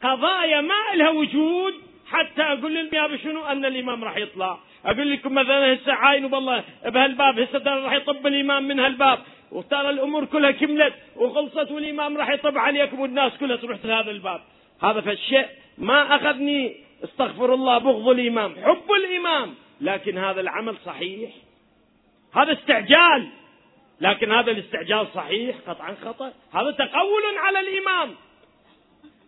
قضايا 0.03 0.61
ما 0.61 0.95
لها 0.95 1.09
وجود 1.09 1.73
حتى 2.07 2.41
أقول 2.41 2.75
للنيابة 2.75 3.17
شنو؟ 3.17 3.45
أن 3.45 3.65
الإمام 3.65 4.03
راح 4.03 4.17
يطلع. 4.17 4.59
أقول 4.85 5.11
لكم 5.11 5.33
مثلا 5.33 5.73
هسه 5.73 5.93
عاين 5.93 6.25
والله 6.33 6.63
بهالباب 6.85 7.39
هسه 7.39 7.63
راح 7.65 7.93
يطب 7.93 8.27
الإمام 8.27 8.67
من 8.67 8.79
هالباب. 8.79 9.19
وترى 9.51 9.89
الأمور 9.89 10.25
كلها 10.25 10.51
كملت 10.51 10.93
وخلصت 11.15 11.71
والإمام 11.71 12.17
راح 12.17 12.29
يطب 12.29 12.57
عليكم 12.57 12.99
والناس 12.99 13.37
كلها 13.37 13.55
تروح 13.57 13.77
هذا 13.83 14.11
الباب. 14.11 14.41
هذا 14.81 15.01
فالشيء 15.01 15.45
ما 15.77 16.15
أخذني 16.15 16.75
استغفر 17.03 17.53
الله 17.53 17.77
بغض 17.77 18.09
الإمام 18.09 18.55
حب 18.63 18.91
الإمام. 18.91 19.55
لكن 19.81 20.17
هذا 20.17 20.41
العمل 20.41 20.75
صحيح. 20.85 21.31
هذا 22.33 22.53
استعجال. 22.53 23.27
لكن 24.01 24.31
هذا 24.31 24.51
الاستعجال 24.51 25.07
صحيح 25.15 25.55
قطعا 25.67 25.95
خطأ. 26.05 26.33
هذا 26.53 26.71
تقول 26.71 27.37
على 27.37 27.59
الإمام 27.59 28.15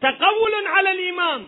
تقول 0.01 0.51
على 0.65 0.91
الإمام 0.91 1.47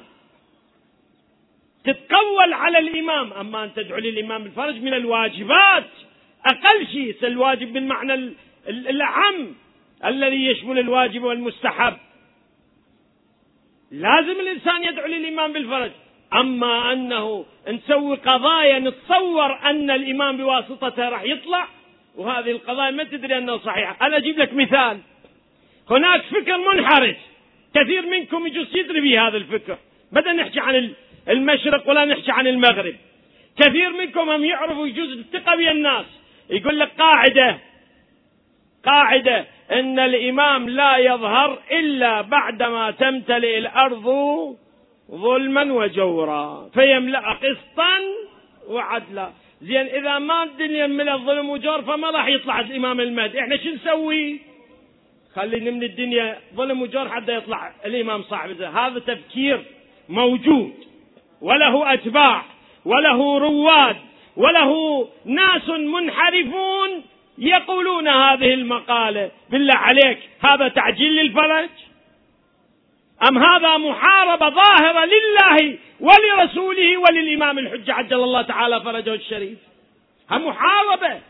تتقول 1.84 2.54
على 2.54 2.80
الإمام. 2.80 3.34
أما 3.34 3.64
أن 3.64 3.74
تدعو 3.74 3.98
للإمام 3.98 4.44
بالفرج 4.44 4.76
من 4.76 4.94
الواجبات. 4.94 5.90
أقل 6.46 6.88
شيء 6.88 7.16
الواجب 7.24 7.74
بالمعنى 7.74 8.34
الأعم 8.68 9.56
الذي 10.06 10.46
يشمل 10.46 10.80
الواجب 10.80 11.24
والمستحب. 11.24 11.98
لازم 13.92 14.40
الإنسان 14.40 14.84
يدعو 14.84 15.08
للإمام 15.08 15.54
بالفرج. 15.54 15.92
أما 16.34 16.94
أنه 16.94 17.46
نسوي 17.68 18.16
قضايا 18.16 18.80
نتصور 18.80 19.70
أن 19.70 19.92
الإمام 19.92 20.38
بواسطته 20.38 21.10
راح 21.10 21.24
يطلع 21.24 21.68
وهذه 22.16 22.52
القضايا 22.52 22.92
ما 22.92 23.04
تدري 23.04 23.38
أنه 23.38 23.58
صحيحة. 23.58 24.08
أنا 24.08 24.18
أجيب 24.18 24.40
لك 24.40 24.54
مثال. 24.54 25.00
هناك 25.90 26.22
فكر 26.22 26.58
منحرف 26.58 27.18
كثير 27.76 28.06
منكم 28.06 28.48
يجوز 28.48 28.76
يدري 28.76 29.02
به 29.02 29.28
هذا 29.28 29.38
الفكر. 29.38 29.78
بدنا 30.12 30.34
نحكي 30.34 30.60
عن 30.60 30.94
المشرق 31.30 31.90
ولا 31.90 32.06
نحكي 32.06 32.32
عن 32.32 32.48
المغرب. 32.48 32.96
كثير 33.58 33.90
منكم 33.90 34.30
هم 34.30 34.44
يعرفوا 34.44 34.88
يجوز 34.88 35.12
الثقة 35.12 35.56
بين 35.56 35.68
الناس. 35.68 36.06
يقول 36.50 36.80
لك 36.80 36.92
قاعدة. 36.98 37.58
قاعدة. 38.86 39.46
إن 39.72 40.00
الإمام 40.00 40.70
لا 40.70 40.98
يظهر 40.98 41.60
إلا 41.72 42.22
بعدما 42.22 42.92
تمتلئ 42.92 43.58
الأرض 43.58 44.06
ظلما 45.12 45.74
وجورا. 45.74 46.70
فيملأ 46.74 47.34
قسطا 47.34 48.00
وعدلا. 48.68 49.32
زين 49.62 49.88
إذا 49.88 50.20
ما 50.20 50.44
الدنيا 50.44 50.88
من 50.88 51.10
الظلم 51.10 51.50
وجور 51.50 51.82
فما 51.82 52.10
راح 52.10 52.28
يطلع 52.28 52.60
الإمام 52.60 53.00
المهدي. 53.00 53.40
إحنا 53.40 53.58
شو 53.58 53.70
نسوي؟ 53.70 54.40
خلي 55.36 55.72
من 55.72 55.84
الدنيا 55.84 56.38
ظلم 56.56 56.82
وجور 56.82 57.10
حتى 57.10 57.36
يطلع 57.36 57.74
الإمام 57.86 58.24
صاحب 58.24 58.62
هذا 58.62 59.00
تفكير 59.00 59.64
موجود. 60.10 60.74
وله 61.42 61.94
أتباع 61.94 62.46
وله 62.86 63.40
رواد 63.40 63.96
وله 64.38 64.72
ناس 65.26 65.70
منحرفون 65.70 67.04
يقولون 67.38 68.08
هذه 68.08 68.54
المقالة. 68.54 69.32
بالله 69.50 69.76
عليك 69.76 70.20
هذا 70.40 70.68
تعجيل 70.68 71.12
للفرج؟ 71.16 71.70
أم 73.28 73.38
هذا 73.38 73.78
محاربة 73.78 74.50
ظاهرة 74.50 75.06
لله 75.06 75.78
ولرسوله 76.00 76.98
وللإمام 76.98 77.60
الحجة 77.60 77.94
عجل 77.94 78.24
الله 78.24 78.42
تعالى 78.42 78.82
فرجه 78.82 79.14
الشريف؟ 79.14 79.58
محاربة. 80.32 81.22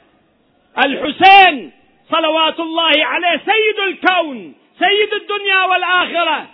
الحسين 0.85 1.71
صلوات 2.11 2.59
الله 2.59 3.05
عليه 3.05 3.41
سيد 3.45 3.79
الكون 3.87 4.55
سيد 4.79 5.13
الدنيا 5.13 5.65
والآخرة. 5.65 6.47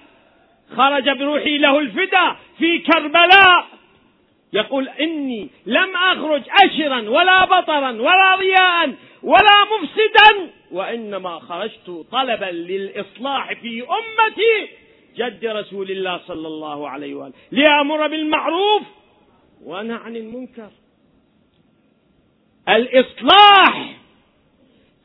خرج 0.77 1.09
بروحي 1.09 1.57
له 1.57 1.79
الفدا 1.79 2.35
في 2.57 2.79
كربلاء. 2.79 3.65
يقول 4.53 4.89
إني 4.89 5.49
لم 5.65 5.95
أخرج 5.95 6.41
أشرا 6.63 7.09
ولا 7.09 7.45
بطرا 7.45 7.91
ولا 7.91 8.35
ضياء 8.35 8.93
ولا 9.23 9.65
مفسدا 9.73 10.49
وإنما 10.71 11.39
خرجت 11.39 12.05
طلبا 12.11 12.45
للإصلاح 12.45 13.53
في 13.53 13.83
أمتي. 13.83 14.84
جد 15.17 15.45
رسول 15.45 15.91
الله 15.91 16.21
صلى 16.27 16.47
الله 16.47 16.89
عليه 16.89 17.15
وآله. 17.15 17.33
ليأمر 17.51 18.07
بالمعروف 18.07 18.83
وأنهى 19.63 19.97
عن 19.97 20.15
المنكر. 20.15 20.69
الإصلاح 22.69 23.95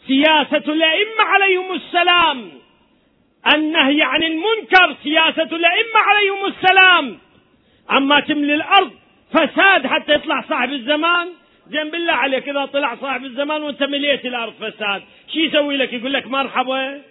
سياسة 0.07 0.73
الأئمة 0.73 1.23
عليهم 1.23 1.75
السلام. 1.75 2.51
النهي 3.55 4.03
عن 4.03 4.23
المنكر 4.23 4.97
سياسة 5.03 5.57
الأئمة 5.57 6.01
عليهم 6.09 6.47
السلام. 6.47 7.19
أما 7.97 8.21
تملي 8.21 8.55
الأرض 8.55 8.91
فساد 9.31 9.87
حتى 9.87 10.15
يطلع 10.15 10.45
صاحب 10.49 10.73
الزمان. 10.73 11.29
زين 11.69 11.91
بالله 11.91 12.13
عليك 12.13 12.49
إذا 12.49 12.65
طلع 12.65 12.97
صاحب 12.97 13.25
الزمان 13.25 13.63
وأنت 13.63 13.83
مليت 13.83 14.27
الأرض 14.27 14.53
فساد 14.53 15.03
شو 15.33 15.39
يسوي 15.39 15.77
لك؟ 15.77 15.93
يقول 15.93 16.13
لك 16.13 16.27
مرحبا. 16.27 17.03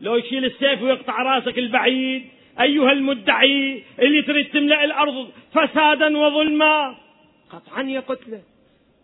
لو 0.00 0.16
يشيل 0.16 0.44
السيف 0.44 0.82
ويقطع 0.82 1.22
راسك 1.22 1.58
البعيد. 1.58 2.28
أيها 2.60 2.92
المدعي 2.92 3.82
اللي 3.98 4.22
تريد 4.22 4.50
تملأ 4.50 4.84
الأرض 4.84 5.30
فسادا 5.54 6.18
وظلما. 6.18 6.96
قطعا 7.50 7.82
يقتله 7.82 8.42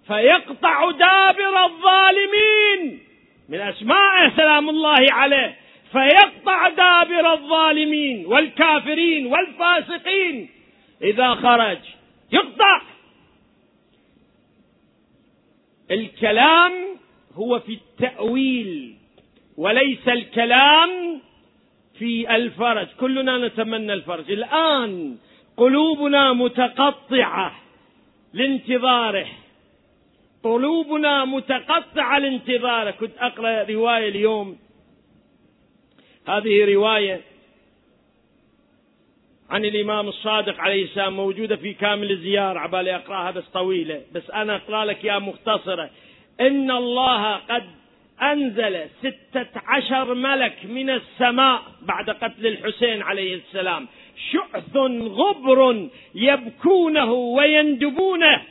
فيقطع 0.07 0.91
دابر 0.91 1.65
الظالمين. 1.65 3.01
من 3.49 3.61
أسماء 3.61 4.31
سلام 4.37 4.69
الله 4.69 5.07
عليه. 5.13 5.57
فيقطع 5.93 6.69
دابر 6.69 7.33
الظالمين 7.33 8.27
والكافرين 8.27 9.27
والفاسقين. 9.27 10.49
إذا 11.03 11.35
خرج 11.35 11.79
يقطع. 12.33 12.83
الكلام 15.91 16.73
هو 17.35 17.59
في 17.59 17.73
التأويل 17.73 18.95
وليس 19.57 20.09
الكلام 20.09 21.21
في 21.99 22.37
الفرج 22.37 22.87
كلنا 23.01 23.39
نتمنى 23.49 23.93
الفرج. 23.93 24.31
الآن 24.31 25.17
قلوبنا 25.57 26.33
متقطعة 26.33 27.61
لانتظاره. 28.33 29.27
قلوبنا 30.43 31.25
متقطعة 31.25 32.19
لانتظاره. 32.19 32.91
كنت 32.91 33.13
أقرأ 33.19 33.63
رواية 33.63 34.09
اليوم. 34.09 34.59
هذه 36.29 36.75
رواية 36.75 37.21
عن 39.51 39.65
الإمام 39.65 40.09
الصادق 40.09 40.61
عليه 40.61 40.85
السلام 40.85 41.17
موجودة 41.17 41.57
في 41.57 41.75
كامل 41.75 42.11
الزيارة. 42.11 42.59
عبالي 42.59 42.97
أقرأها 42.97 43.31
بس 43.31 43.45
طويلة. 43.45 44.03
بس 44.13 44.31
أنا 44.31 44.57
أقرأ 44.57 44.85
لك 44.85 45.05
يا 45.05 45.19
مختصرة. 45.19 45.91
إن 46.41 46.71
الله 46.71 47.35
قد 47.35 47.65
أنزل 48.23 48.89
ستة 48.99 49.61
عشر 49.67 50.15
ملك 50.15 50.57
من 50.65 50.91
السماء 50.91 51.63
بعد 51.83 52.11
قتل 52.11 52.47
الحسين 52.47 53.03
عليه 53.03 53.35
السلام. 53.35 53.89
شعث 54.33 54.77
غبر 55.21 55.89
يبكونه 56.15 57.13
ويندبونه 57.13 58.43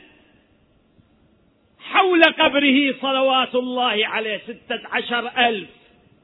حول 1.80 2.24
قبره 2.24 2.94
صلوات 3.00 3.54
الله 3.54 4.06
عليه 4.06 4.38
ستة 4.38 4.80
عشر 4.84 5.28
ألف. 5.48 5.68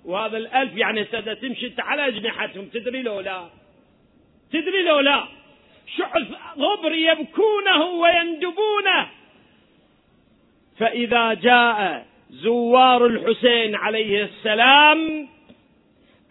وهذا 0.04 0.36
الألف 0.36 0.76
يعني 0.76 1.04
تمشي 1.04 1.72
على 1.78 2.06
أجنحتهم. 2.06 2.68
تدري 2.68 3.02
لو 3.02 3.20
لا؟ 3.20 3.48
تدري 4.52 4.82
لو 4.82 5.00
لا؟ 5.00 5.24
شعث 5.96 6.28
غبر 6.58 6.92
يبكونه 6.92 7.84
ويندبونه. 7.84 9.08
فإذا 10.78 11.34
جاء 11.34 12.06
زوار 12.30 13.06
الحسين 13.06 13.74
عليه 13.74 14.24
السلام 14.24 15.28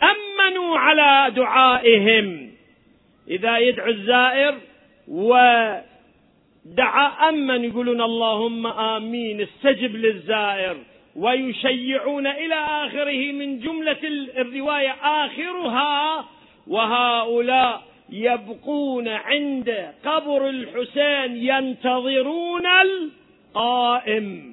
أمنوا 0.03 0.77
على 0.77 1.31
دعائهم. 1.35 2.51
إذا 3.29 3.57
يدعو 3.57 3.87
الزائر 3.87 4.55
ودعا 5.07 5.83
أمن 7.29 7.63
يقولون 7.63 8.01
اللهم 8.01 8.67
آمين 8.67 9.41
استجب 9.41 9.95
للزائر. 9.95 10.77
ويشيعون 11.15 12.27
إلى 12.27 12.55
آخره 12.55 13.31
من 13.31 13.59
جملة 13.59 13.97
الرواية 14.37 14.95
آخرها 15.03 16.25
وهؤلاء 16.67 17.83
يبقون 18.09 19.07
عند 19.07 19.93
قبر 20.05 20.49
الحسين 20.49 21.37
ينتظرون 21.37 22.65
القائم. 22.67 24.52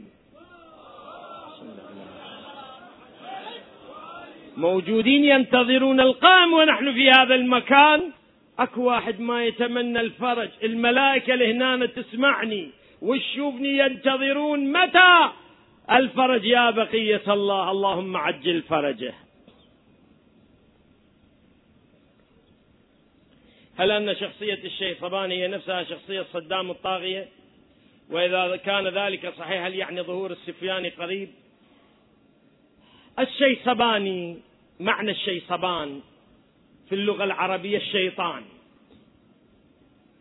موجودين 4.61 5.24
ينتظرون 5.24 6.00
القائم 6.00 6.52
ونحن 6.52 6.92
في 6.92 7.11
هذا 7.11 7.34
المكان. 7.34 8.12
أكو 8.58 8.82
واحد 8.82 9.20
ما 9.20 9.44
يتمنى 9.44 10.00
الفرج. 10.00 10.48
الملائكة 10.62 11.34
لهنا 11.34 11.86
تسمعني. 11.86 12.70
وتشوفني 13.02 13.78
ينتظرون 13.78 14.72
متى؟ 14.72 15.32
الفرج 15.90 16.44
يا 16.44 16.70
بقية 16.70 17.22
الله. 17.28 17.70
اللهم 17.70 18.16
عجل 18.16 18.62
فرجه. 18.62 19.14
هل 23.78 23.90
أن 23.90 24.16
شخصية 24.16 24.61
الشيخ 24.64 24.98
صباني 25.00 25.42
هي 25.42 25.48
نفسها 25.48 25.82
شخصية 25.82 26.26
صدام 26.32 26.70
الطاغية؟ 26.70 27.28
وإذا 28.11 28.56
كان 28.56 28.88
ذلك 28.88 29.34
صحيح 29.38 29.64
هل 29.64 29.74
يعني 29.74 30.02
ظهور 30.02 30.30
السفياني 30.30 30.88
قريب؟ 30.88 31.28
الشيصباني 33.18 34.49
معنى 34.81 35.11
الشيصبان 35.11 36.01
في 36.89 36.95
اللغة 36.95 37.24
العربية 37.24 37.76
الشيطان. 37.76 38.43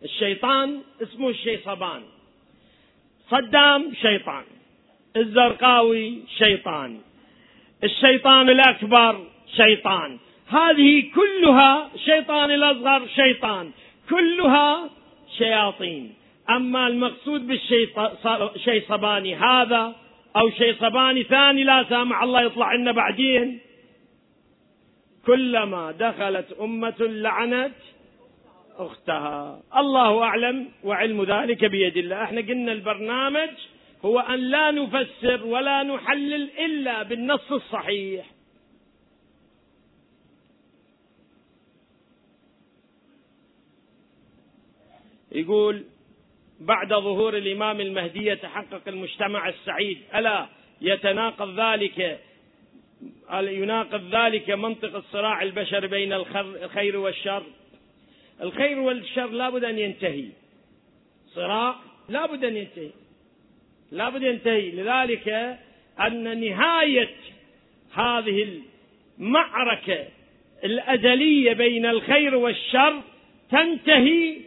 الشيطان 0.03 0.82
اسمه 1.01 1.30
الشيصبان 1.30 2.01
صدام 3.30 3.93
شيطان. 4.01 4.43
الزرقاوي 5.16 6.20
شيطان. 6.38 7.01
الشيطان 7.84 8.49
الأكبر 8.49 9.26
شيطان. 9.55 10.18
هذه 10.47 11.12
كلها 11.16 11.89
شيطان 12.05 12.51
الأصغر 12.51 13.07
شيطان. 13.07 13.72
كلها 14.10 14.89
شياطين. 15.38 16.14
أما 16.49 16.88
المقصود 16.88 17.47
بالشيصباني 17.47 19.36
هذا 19.36 19.95
أو 20.36 20.49
شيصباني 20.49 21.24
ثاني 21.24 21.64
لا 21.64 21.86
سامح 21.89 22.24
الله 22.24 22.41
يطلع 22.41 22.74
لنا 22.74 22.91
بعدين. 22.91 23.60
كلما 25.30 25.91
دخلت 25.91 26.51
أمة 26.61 26.99
لعنت 26.99 27.75
أختها. 28.77 29.61
الله 29.77 30.23
أعلم 30.23 30.67
وعلم 30.84 31.23
ذلك 31.23 31.65
بيد 31.65 31.97
الله. 31.97 32.23
إحنا 32.23 32.41
قلنا 32.41 32.71
البرنامج 32.71 33.49
هو 34.05 34.19
أن 34.19 34.39
لا 34.39 34.71
نفسر 34.71 35.45
ولا 35.45 35.84
نحلل 35.84 36.49
إلا 36.65 37.03
بالنص 37.03 37.51
الصحيح. 37.51 38.25
يقول 45.32 45.84
بعد 46.59 46.89
ظهور 46.89 47.38
الإمام 47.38 47.82
المهدي 47.82 48.25
يتحقق 48.25 48.82
المجتمع 48.88 49.49
السعيد. 49.49 49.97
ألا 50.15 50.47
يتناقض 50.82 51.59
ذلك 51.59 52.19
يناقض 53.34 54.16
ذلك 54.16 54.50
منطق 54.50 54.95
الصراع 54.95 55.41
البشري 55.41 55.88
بين 55.88 56.14
الخير 56.14 56.97
والشر. 56.97 57.43
الخير 58.41 58.80
والشر 58.80 59.28
لابد 59.28 59.64
أن 59.64 59.80
ينتهي. 59.80 60.26
صراع 61.28 61.76
لابد 62.10 62.45
أن 62.45 62.58
ينتهي. 62.58 62.89
لابد 63.91 64.22
ينتهي. 64.22 64.72
لذلك 64.72 65.58
أن 66.00 66.39
نهاية 66.39 67.16
هذه 67.93 68.62
المعركة 69.20 70.06
الأزلية 70.64 71.54
بين 71.54 71.86
الخير 71.86 72.36
والشر 72.36 73.02
تنتهي 73.52 74.38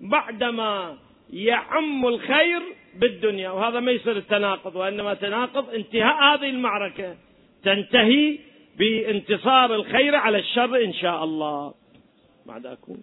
بعدما 0.00 0.98
يعم 1.32 2.06
الخير 2.06 2.62
بالدنيا. 2.94 3.50
وهذا 3.50 3.80
ما 3.80 3.92
يصير 3.92 4.16
التناقض 4.16 4.76
وإنما 4.76 5.14
تناقض 5.14 5.74
انتهاء 5.74 6.34
هذه 6.34 6.50
المعركة. 6.50 7.16
تنتهي 7.64 8.38
بانتصار 8.78 9.74
الخير 9.74 10.14
على 10.14 10.38
الشر 10.38 10.84
إن 10.84 10.92
شاء 10.94 11.24
الله. 11.24 11.74
بعد 12.46 12.66
أكون. 12.66 13.02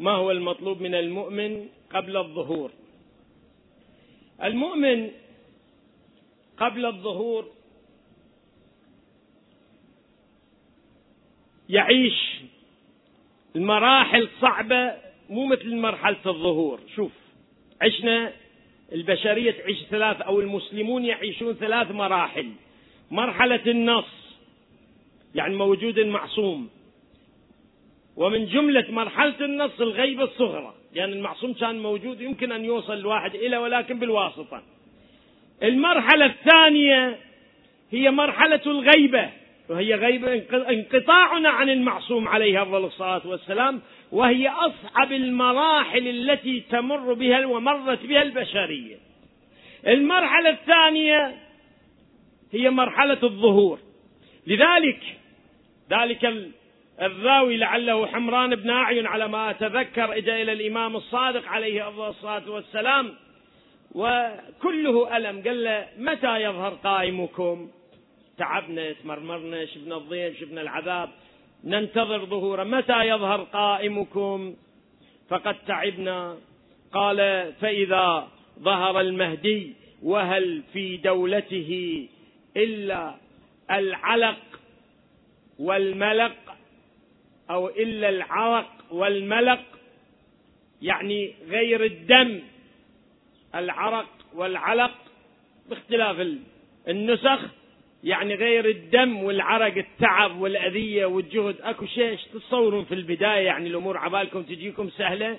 ما 0.00 0.10
هو 0.10 0.30
المطلوب 0.30 0.80
من 0.80 0.94
المؤمن 0.94 1.68
قبل 1.90 2.16
الظهور؟ 2.16 2.70
المؤمن 4.42 5.10
قبل 6.58 6.86
الظهور 6.86 7.48
يعيش 11.68 12.40
المراحل 13.56 14.28
صعبة 14.40 14.94
مو 15.30 15.46
مثل 15.46 15.76
مرحلة 15.76 16.16
الظهور. 16.26 16.80
شوف 16.96 17.12
عشنا 17.82 18.32
البشرية 18.92 19.50
تعيش 19.50 19.78
ثلاث 19.90 20.20
أو 20.20 20.40
المسلمون 20.40 21.04
يعيشون 21.04 21.54
ثلاث 21.54 21.90
مراحل. 21.90 22.50
مرحلة 23.10 23.60
النص 23.66 24.38
يعني 25.34 25.56
موجود 25.56 25.98
المعصوم. 25.98 26.68
ومن 28.16 28.46
جملة 28.46 28.84
مرحلة 28.88 29.40
النص 29.40 29.80
الغيبة 29.80 30.24
الصغرى 30.24 30.74
لأن 30.92 31.08
يعني 31.08 31.12
المعصوم 31.12 31.52
كان 31.52 31.82
موجود 31.82 32.20
يمكن 32.20 32.52
أن 32.52 32.64
يوصل 32.64 32.92
الواحد 32.92 33.34
إلى 33.34 33.56
ولكن 33.56 33.98
بالواسطة. 33.98 34.62
المرحلة 35.62 36.26
الثانية 36.26 37.18
هي 37.90 38.10
مرحلة 38.10 38.60
الغيبة 38.66 39.30
وهي 39.68 39.94
غيبة 39.94 40.34
انقطاعنا 40.52 41.48
عن 41.48 41.70
المعصوم 41.70 42.28
عليه 42.28 42.62
أفضل 42.62 42.84
الصلاة 42.84 43.26
والسلام 43.26 43.80
وهي 44.12 44.48
أصعب 44.48 45.12
المراحل 45.12 46.08
التي 46.08 46.60
تمر 46.60 47.12
بها 47.12 47.46
ومرت 47.46 48.06
بها 48.06 48.22
البشرية. 48.22 48.96
المرحلة 49.86 50.50
الثانية 50.50 51.36
هي 52.52 52.70
مرحلة 52.70 53.18
الظهور. 53.22 53.78
لذلك 54.46 55.00
ذلك 55.90 56.52
الراوي 57.00 57.56
لعله 57.56 58.06
حمران 58.06 58.54
بن 58.54 58.70
أعين 58.70 59.06
على 59.06 59.28
ما 59.28 59.50
أتذكر 59.50 60.16
إجا 60.16 60.42
إلى 60.42 60.52
الإمام 60.52 60.96
الصادق 60.96 61.48
عليه 61.48 61.88
أفضل 61.88 62.08
الصلاة 62.08 62.50
والسلام 62.50 63.14
وكله 63.94 65.16
ألم. 65.16 65.42
قال 65.42 65.64
له 65.64 65.88
متى 65.98 66.42
يظهر 66.42 66.74
قائمكم؟ 66.74 67.70
تعبنا 68.38 68.92
تمرمرنا 68.92 69.66
شفنا 69.66 69.96
الضيف 69.96 70.40
شفنا 70.40 70.60
العذاب. 70.60 71.10
ننتظر 71.64 72.24
ظهوره. 72.24 72.64
متى 72.64 73.08
يظهر 73.08 73.42
قائمكم؟ 73.42 74.54
فقد 75.28 75.56
تعبنا. 75.66 76.36
قال 76.92 77.52
فإذا 77.60 78.28
ظهر 78.60 79.00
المهدي 79.00 79.72
وهل 80.02 80.62
في 80.72 80.96
دولته 80.96 82.08
إلا 82.56 83.14
العلق 83.70 84.60
والملق 85.58 86.36
أو 87.50 87.68
إلا 87.68 88.08
العرق 88.08 88.70
والملق 88.90 89.60
يعني 90.82 91.34
غير 91.48 91.84
الدم 91.84 92.40
العرق 93.54 94.08
والعلق 94.34 94.94
باختلاف 95.68 96.26
النسخ 96.88 97.40
يعني 98.04 98.34
غير 98.34 98.68
الدم 98.68 99.22
والعرق 99.22 99.74
التعب 99.76 100.40
والأذية 100.40 101.06
والجهد. 101.06 101.56
أكو 101.60 101.86
شيء 101.86 102.18
تتصورون 102.34 102.84
في 102.84 102.94
البداية؟ 102.94 103.46
يعني 103.46 103.68
الأمور 103.68 103.96
عبالكم 103.96 104.42
تجيكم 104.42 104.90
سهلة؟ 104.90 105.38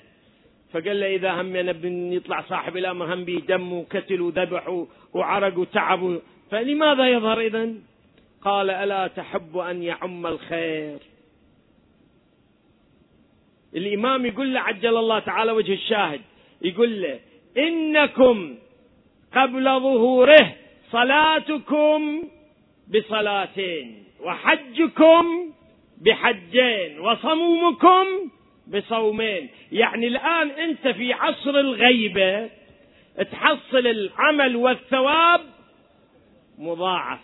فقال 0.73 0.99
له 0.99 1.15
إذا 1.15 1.41
همنا 1.41 1.75
يطلع 2.15 2.41
صاحب 2.41 2.77
الأمر 2.77 3.13
هم 3.13 3.25
به 3.25 3.41
دم 3.47 3.73
وكتل 3.73 4.21
وذبح 4.21 4.85
وعرق 5.13 5.57
وتعب 5.57 6.21
فلماذا 6.51 7.09
يظهر 7.09 7.39
إذا 7.39 7.73
قال 8.41 8.69
ألا 8.69 9.07
تحب 9.07 9.57
أن 9.57 9.83
يعم 9.83 10.27
الخير. 10.27 10.99
الإمام 13.75 14.25
يقول 14.25 14.53
له 14.53 14.59
عجل 14.59 14.97
الله 14.97 15.19
تعالى 15.19 15.51
وجه 15.51 15.73
الشاهد. 15.73 16.21
يقول 16.61 17.01
له 17.01 17.19
إنكم 17.57 18.55
قبل 19.35 19.63
ظهوره 19.63 20.55
صلاتكم 20.91 22.23
بصلاتين 22.87 24.03
وحجكم 24.19 25.53
بحجين 26.01 26.99
وصومكم 26.99 28.05
بصومين. 28.67 29.49
يعني 29.71 30.07
الآن 30.07 30.49
أنت 30.49 30.87
في 30.87 31.13
عصر 31.13 31.49
الغيبة 31.49 32.49
تحصل 33.31 33.87
العمل 33.87 34.55
والثواب 34.55 35.41
مضاعف 36.57 37.19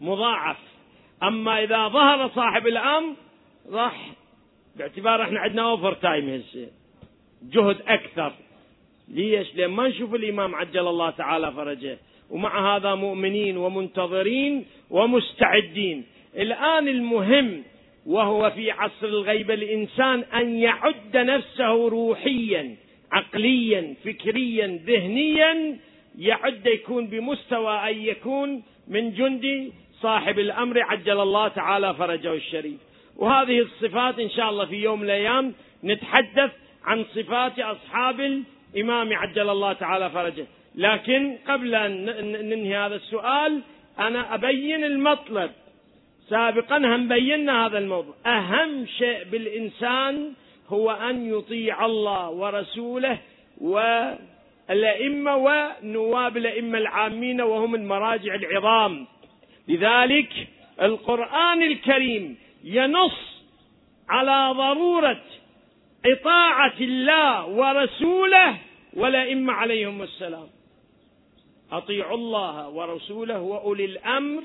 مضاعف. 0.00 0.56
أما 1.22 1.62
إذا 1.62 1.88
ظهر 1.88 2.28
صاحب 2.28 2.66
الأمر 2.66 3.14
راح 3.70 4.10
باعتبار 4.76 5.22
إحنا 5.22 5.40
عندنا 5.40 5.62
overtime 5.62 6.28
هسه 6.28 6.68
جهد 7.42 7.82
أكثر. 7.86 8.32
ليش؟ 9.08 9.54
لأن 9.54 9.70
ما 9.70 9.88
نشوف 9.88 10.14
الإمام 10.14 10.54
عجل 10.54 10.88
الله 10.88 11.10
تعالى 11.10 11.52
فرجه. 11.52 11.98
ومع 12.30 12.76
هذا 12.76 12.94
مؤمنين 12.94 13.56
ومنتظرين 13.56 14.64
ومستعدين. 14.90 16.04
الآن 16.36 16.88
المهم 16.88 17.62
وهو 18.06 18.50
في 18.50 18.70
عصر 18.70 19.06
الغيبة 19.06 19.54
الإنسان 19.54 20.20
أن 20.20 20.56
يعد 20.56 21.16
نفسه 21.16 21.88
روحيا 21.88 22.76
عقليا 23.12 23.94
فكريا 24.04 24.80
ذهنيا 24.86 25.76
يعد 26.18 26.66
يكون 26.66 27.06
بمستوى 27.06 27.90
أن 27.90 27.98
يكون 27.98 28.62
من 28.88 29.12
جندي 29.12 29.72
صاحب 30.00 30.38
الأمر 30.38 30.82
عجل 30.82 31.20
الله 31.20 31.48
تعالى 31.48 31.94
فرجه 31.94 32.32
الشريف. 32.34 32.80
وهذه 33.16 33.58
الصفات 33.58 34.18
إن 34.18 34.30
شاء 34.30 34.50
الله 34.50 34.64
في 34.64 34.76
يوم 34.76 34.98
من 34.98 35.04
الأيام 35.04 35.54
نتحدث 35.84 36.50
عن 36.84 37.04
صفات 37.14 37.58
أصحاب 37.58 38.20
الإمام 38.74 39.12
عجل 39.12 39.50
الله 39.50 39.72
تعالى 39.72 40.10
فرجه. 40.10 40.46
لكن 40.74 41.36
قبل 41.48 41.74
أن 41.74 42.04
ننهي 42.48 42.76
هذا 42.76 42.94
السؤال 42.94 43.62
أنا 43.98 44.34
أبين 44.34 44.84
المطلب. 44.84 45.50
سابقا 46.28 46.76
هم 46.76 47.08
بينا 47.08 47.66
هذا 47.66 47.78
الموضوع. 47.78 48.14
أهم 48.26 48.86
شيء 48.86 49.24
بالإنسان 49.24 50.32
هو 50.68 50.90
أن 50.90 51.38
يطيع 51.38 51.86
الله 51.86 52.30
ورسوله 52.30 53.18
والأئمة 53.60 55.36
ونواب 55.36 56.36
الأئمة 56.36 56.78
العامين 56.78 57.40
وهم 57.40 57.74
المراجع 57.74 58.34
العظام. 58.34 59.06
لذلك 59.68 60.32
القرآن 60.82 61.62
الكريم 61.62 62.36
ينص 62.64 63.44
على 64.08 64.54
ضرورة 64.56 65.20
إطاعة 66.06 66.74
الله 66.80 67.46
ورسوله 67.46 68.56
والأئمة 68.94 69.52
عليهم 69.52 70.02
السلام. 70.02 70.46
أطيعوا 71.72 72.16
الله 72.16 72.68
ورسوله 72.68 73.40
وأولي 73.40 73.84
الأمر 73.84 74.42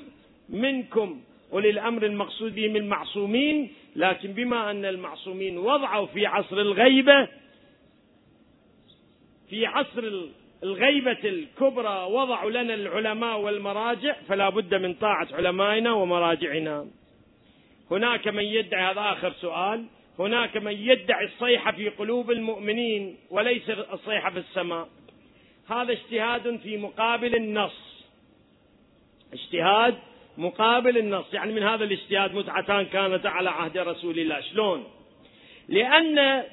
منكم. 0.49 1.21
أولي 1.53 1.69
الأمر 1.69 2.05
المقصود 2.05 2.55
بهم 2.55 2.75
المعصومين 2.75 3.71
لكن 3.95 4.33
بما 4.33 4.71
أن 4.71 4.85
المعصومين 4.85 5.57
وضعوا 5.57 6.05
في 6.05 6.25
عصر 6.25 6.57
الغيبة 6.57 7.27
في 9.49 9.65
عصر 9.65 10.03
الغيبة 10.63 11.17
الكبرى 11.23 12.03
وضعوا 12.11 12.51
لنا 12.51 12.73
العلماء 12.73 13.39
والمراجع 13.39 14.15
فلا 14.27 14.49
بد 14.49 14.75
من 14.75 14.93
طاعة 14.93 15.27
علمائنا 15.31 15.93
ومراجعنا. 15.93 16.87
هناك 17.91 18.27
من 18.27 18.43
يدعي 18.43 18.91
هذا 18.91 19.01
آخر 19.01 19.31
سؤال 19.31 19.85
هناك 20.19 20.57
من 20.57 20.71
يدعي 20.71 21.25
الصيحة 21.25 21.71
في 21.71 21.89
قلوب 21.89 22.31
المؤمنين 22.31 23.17
وليس 23.29 23.69
الصيحة 23.69 24.31
في 24.31 24.39
السماء. 24.39 24.89
هذا 25.71 25.91
اجتهاد 25.91 26.59
في 26.63 26.77
مقابل 26.77 27.35
النص. 27.35 28.05
اجتهاد 29.33 29.95
مقابل 30.37 30.97
النص. 30.97 31.33
يعني 31.33 31.53
من 31.53 31.63
هذا 31.63 31.83
الاجتهاد 31.83 32.35
متعتان 32.35 32.85
كانت 32.85 33.25
على 33.25 33.49
عهد 33.49 33.77
رسول 33.77 34.19
الله. 34.19 34.41
شلون؟ 34.41 34.83
لأن 35.69 36.43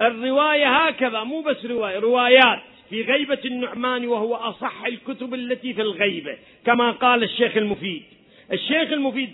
الرواية 0.00 0.86
هكذا 0.86 1.22
مو 1.22 1.40
بس 1.40 1.64
رواية 1.64 1.98
روايات 1.98 2.60
في 2.90 3.02
غيبة 3.02 3.38
النعمان 3.44 4.06
وهو 4.06 4.34
أصح 4.34 4.84
الكتب 4.84 5.34
التي 5.34 5.74
في 5.74 5.80
الغيبة 5.80 6.38
كما 6.66 6.90
قال 6.90 7.22
الشيخ 7.22 7.56
المفيد. 7.56 8.02
الشيخ 8.52 8.92
المفيد 8.92 9.30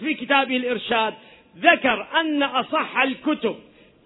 في 0.00 0.14
كتابه 0.14 0.56
الإرشاد 0.56 1.14
ذكر 1.58 2.06
أن 2.20 2.42
أصح 2.42 2.98
الكتب 2.98 3.56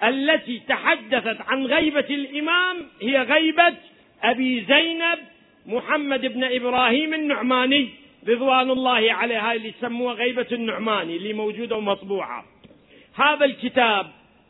التي 0.02 0.60
تحدثت 0.68 1.40
عن 1.40 1.66
غيبة 1.66 2.06
الإمام 2.10 2.76
هي 3.02 3.22
غيبة 3.22 3.74
أبي 4.22 4.64
زينب 4.64 5.18
محمد 5.66 6.20
بن 6.20 6.44
إبراهيم 6.44 7.14
النعماني 7.14 7.90
رضوان 8.28 8.70
الله 8.70 9.12
عليه 9.12 9.50
هاي 9.50 9.56
اللي 9.56 9.68
يسموها 9.68 10.14
غيبة 10.14 10.46
النعماني 10.52 11.16
اللي 11.16 11.32
موجودة 11.32 11.76
ومطبوعة. 11.76 12.44
هذا 13.14 13.44
الكتاب 13.44 14.06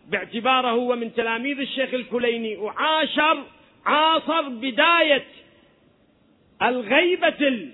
باعتباره 0.08 0.68
هو 0.68 0.96
من 0.96 1.14
تلاميذ 1.14 1.60
الشيخ 1.60 1.94
الكليني 1.94 2.56
وعاشر 2.56 3.42
عاصر 3.86 4.48
بداية 4.48 5.24
الغيبة 6.62 7.68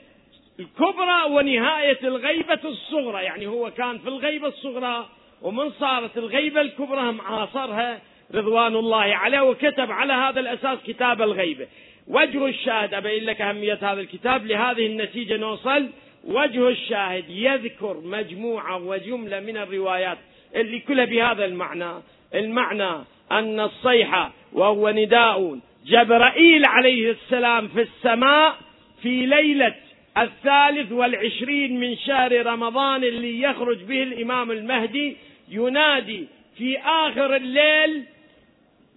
الكبرى 0.61 1.25
ونهاية 1.31 1.99
الغيبة 2.05 2.61
الصغرى. 2.65 3.25
يعني 3.25 3.47
هو 3.47 3.71
كان 3.71 3.99
في 3.99 4.09
الغيبة 4.09 4.49
الصغرى 4.49 5.09
ومن 5.43 5.71
صارت 5.71 6.19
الغيبة 6.19 6.61
الكبرى 6.61 7.01
هم 7.01 7.21
عاصرها 7.21 8.01
رضوان 8.35 8.77
الله 8.77 8.97
عليه 8.97 9.41
وكتب 9.41 9.91
على 9.91 10.13
هذا 10.13 10.41
الأساس 10.41 10.79
كتاب 10.87 11.23
الغيبة 11.23 11.67
وجه 12.09 12.47
الشاهد 12.47 12.95
أبين 12.95 13.25
لك 13.25 13.41
أهمية 13.41 13.79
هذا 13.83 14.01
الكتاب 14.01 14.47
لهذه 14.47 14.87
النتيجة 14.87 15.37
نوصل. 15.37 15.89
وجه 16.25 16.69
الشاهد 16.69 17.25
يذكر 17.31 18.01
مجموعة 18.05 18.77
وجملة 18.85 19.41
من 19.41 19.57
الروايات 19.57 20.19
اللي 20.57 20.79
كلها 20.81 21.05
بهذا 21.05 21.45
المعنى. 21.45 21.93
المعنى 22.35 23.05
أن 23.33 23.61
الصيحة 23.61 24.33
وهو 24.53 24.91
نداء 24.91 25.59
جبرائيل 25.87 26.65
عليه 26.65 27.11
السلام 27.11 27.69
في 27.69 27.83
السماء 27.83 28.57
في 29.03 29.27
ليلة 29.27 29.75
الثالث 30.19 30.93
والعشرين 30.93 31.81
من 31.81 31.97
شهر 31.97 32.47
رمضان 32.47 33.05
اللي 33.05 33.43
يخرج 33.43 33.83
به 33.83 34.03
الإمام 34.03 34.51
المهدي 34.51 35.17
ينادي 35.49 36.27
في 36.59 36.79
آخر 36.79 37.37
الليل 37.37 38.03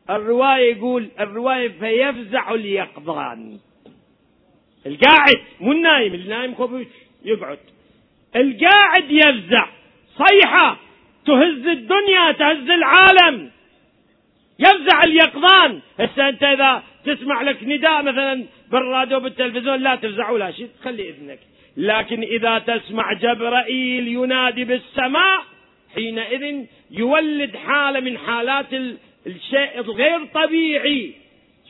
الرواية 0.09 0.75
يقول 0.75 1.09
الرواية 1.19 1.67
فيفزع 1.67 2.53
اليقظان. 2.53 3.59
القاعد 4.85 5.35
مو 5.59 5.71
النايم 5.71 6.13
النايم 6.13 6.55
خبوش 6.55 6.85
يقعد. 7.25 7.59
القاعد 8.35 9.11
يفزع. 9.11 9.67
صيحة 10.17 10.79
تهز 11.25 11.67
الدنيا 11.67 12.31
تهز 12.31 12.69
العالم. 12.69 13.51
يفزع 14.59 15.03
اليقظان. 15.03 15.81
هسه 15.99 16.29
انت 16.29 16.43
إذا 16.43 16.83
تسمع 17.05 17.41
لك 17.41 17.63
نداء 17.63 18.01
مثلا 18.03 18.45
بالراديو 18.71 19.19
بالتلفزيون 19.19 19.79
لا 19.79 19.95
تفزع 19.95 20.29
ولا 20.29 20.51
شيء 20.51 20.69
خلي 20.83 21.09
إذنك. 21.09 21.39
لكن 21.77 22.21
إذا 22.21 22.59
تسمع 22.59 23.13
جبرائيل 23.13 24.07
ينادي 24.07 24.63
بالسماء 24.63 25.43
حينئذ 25.95 26.65
يولد 26.91 27.55
حالة 27.55 27.99
من 27.99 28.17
حالات 28.17 28.73
الشيء 29.27 29.79
الغير 29.79 30.25
طبيعي. 30.25 31.11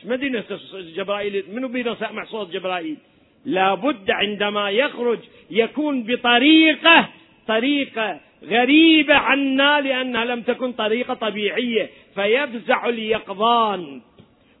ما 0.04 0.16
دينا 0.16 0.44
جبرائيل 0.74 1.44
منو 1.52 1.68
بينا 1.68 1.94
سمع 1.94 2.24
صوت 2.24 2.50
جبرائيل؟ 2.50 2.96
لابد 3.44 4.10
عندما 4.10 4.70
يخرج 4.70 5.18
يكون 5.50 6.02
بطريقة 6.02 7.08
طريقة 7.48 8.20
غريبة 8.44 9.14
عنا 9.14 9.80
لأنها 9.80 10.24
لم 10.24 10.42
تكن 10.42 10.72
طريقة 10.72 11.14
طبيعية 11.14 11.90
فيفزع 12.14 12.88
اليقظان. 12.88 14.00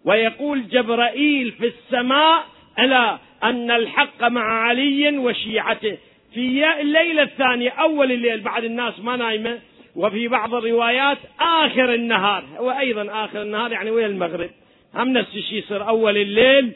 ويقول 0.04 0.68
جبرائيل 0.68 1.52
في 1.52 1.66
السماء 1.66 2.46
ألا 2.78 3.18
أن 3.42 3.70
الحق 3.70 4.24
مع 4.24 4.68
علي 4.68 5.18
وشيعته. 5.18 5.96
في 6.34 6.80
الليلة 6.80 7.22
الثانية 7.22 7.70
أول 7.70 8.12
الليل 8.12 8.40
بعد 8.40 8.64
الناس 8.64 9.00
ما 9.00 9.16
نايمة 9.16 9.58
وفي 9.96 10.28
بعض 10.28 10.54
الروايات 10.54 11.18
آخر 11.40 11.94
النهار 11.94 12.44
وأيضا 12.60 13.24
آخر 13.24 13.42
النهار 13.42 13.72
يعني 13.72 13.90
وين 13.90 14.04
المغرب. 14.04 14.50
هم 14.94 15.08
نفس 15.08 15.36
الشيء 15.36 15.58
يصير 15.58 15.88
أول 15.88 16.16
الليل 16.16 16.72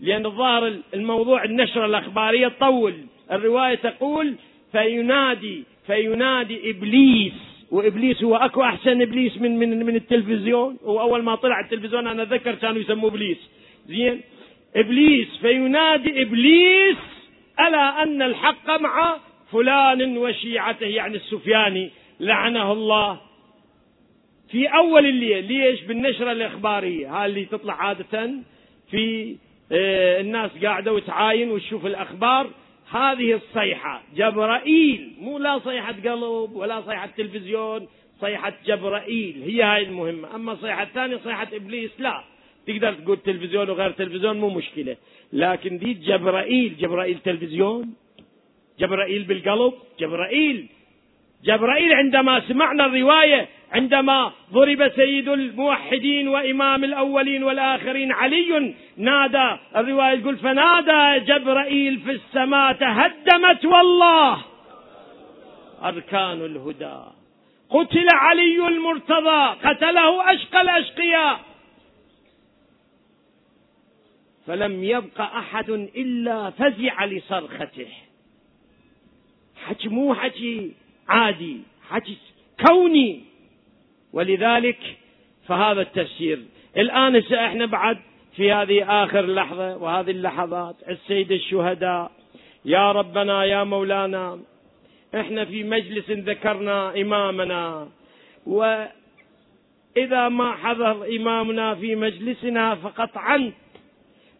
لأن 0.00 0.26
الظاهر 0.26 0.76
الموضوع 0.94 1.44
النشرة 1.44 1.86
الأخبارية 1.86 2.48
طول. 2.60 2.94
الرواية 3.32 3.74
تقول 3.74 4.34
فينادي 4.72 5.64
فينادي 5.86 6.70
إبليس 6.70 7.32
وإبليس 7.70 8.24
هو 8.24 8.36
أكو 8.36 8.62
أحسن 8.62 9.02
إبليس 9.02 9.38
من 9.38 9.58
من 9.58 9.86
من 9.86 9.96
التلفزيون. 9.96 10.78
وأول 10.82 11.22
ما 11.22 11.34
طلع 11.34 11.60
التلفزيون 11.60 12.06
أنا 12.06 12.22
أتذكر 12.22 12.54
كانوا 12.54 12.80
يسموه 12.80 13.10
إبليس. 13.10 13.38
زين؟ 13.88 14.20
إبليس 14.76 15.28
فينادي 15.40 16.22
إبليس 16.22 16.96
ألا 17.60 18.02
أن 18.02 18.22
الحق 18.22 18.80
مع 18.80 19.16
فلان 19.52 20.18
وشيعته 20.18 20.86
يعني 20.86 21.16
السفياني. 21.16 21.90
لعنه 22.20 22.72
الله. 22.72 23.20
في 24.50 24.66
أول 24.66 25.06
الليل 25.06 25.44
ليش؟ 25.44 25.82
بالنشرة 25.82 26.32
الإخبارية. 26.32 27.16
هاي 27.16 27.26
اللي 27.26 27.44
تطلع 27.44 27.74
عادة 27.74 28.30
في 28.90 29.36
آه، 29.72 30.20
الناس 30.20 30.50
قاعدة 30.62 30.92
وتعاين 30.92 31.50
وتشوف 31.50 31.86
الأخبار. 31.86 32.50
هذه 32.90 33.32
الصيحة 33.32 34.02
جبرائيل. 34.16 35.12
مو 35.20 35.38
لا 35.38 35.58
صيحة 35.58 35.92
قلب 35.92 36.50
ولا 36.54 36.80
صيحة 36.80 37.06
تلفزيون 37.06 37.88
صيحة 38.20 38.52
جبرائيل. 38.66 39.42
هي 39.42 39.62
هاي 39.62 39.82
المهمة. 39.82 40.34
أما 40.34 40.54
صيحة 40.54 40.82
الثانية 40.82 41.16
صيحة 41.16 41.48
إبليس 41.52 41.90
لا. 41.98 42.24
تقدر 42.66 42.92
تقول 42.92 43.16
تلفزيون 43.16 43.70
وغير 43.70 43.90
تلفزيون 43.90 44.40
مو 44.40 44.48
مشكلة. 44.48 44.96
لكن 45.32 45.78
دي 45.78 45.94
جبرائيل. 45.94 46.76
جبرائيل 46.76 47.18
تلفزيون 47.18 47.94
جبرائيل 48.78 49.22
بالقلب 49.22 49.74
جبرائيل. 50.00 50.66
جبرائيل 51.44 51.92
عندما 51.92 52.40
سمعنا 52.40 52.86
الرواية 52.86 53.48
عندما 53.72 54.32
ضرب 54.52 54.92
سيد 54.96 55.28
الموحدين 55.28 56.28
وإمام 56.28 56.84
الأولين 56.84 57.42
والآخرين 57.42 58.12
علي 58.12 58.74
نادى 58.96 59.56
الرواية 59.76 60.20
تقول 60.20 60.36
فنادى 60.36 61.24
جبرائيل 61.24 62.00
في 62.00 62.10
السماء 62.10 62.72
تهدمت 62.72 63.64
والله. 63.64 64.44
أركان 65.82 66.44
الهدى. 66.44 67.00
قتل 67.70 68.08
علي 68.12 68.68
المرتضى 68.68 69.56
قتله 69.64 70.34
أشقى 70.34 70.60
الأشقياء. 70.60 71.40
فلم 74.46 74.84
يبق 74.84 75.20
أحد 75.20 75.70
إلا 75.70 76.50
فزع 76.50 77.04
لصرخته. 77.04 77.88
حكي 79.66 79.88
مو 79.88 80.14
حكي 80.14 80.72
عادي 81.08 81.60
حكي 81.88 82.16
كوني. 82.66 83.20
ولذلك 84.12 84.78
فهذا 85.46 85.80
التفسير. 85.80 86.38
الآن 86.76 87.16
إحنا 87.16 87.66
بعد 87.66 87.98
في 88.36 88.52
هذه 88.52 89.04
آخر 89.04 89.26
لحظة 89.26 89.76
وهذه 89.76 90.10
اللحظات 90.10 90.76
السيد 90.88 91.32
الشهداء 91.32 92.10
يا 92.64 92.92
ربنا 92.92 93.44
يا 93.44 93.64
مولانا 93.64 94.40
إحنا 95.14 95.44
في 95.44 95.62
مجلس 95.62 96.10
ذكرنا 96.10 97.00
إمامنا. 97.00 97.88
وإذا 98.46 100.28
ما 100.28 100.52
حضر 100.52 101.16
إمامنا 101.16 101.74
في 101.74 101.94
مجلسنا 101.94 102.74
فقطعا 102.74 103.52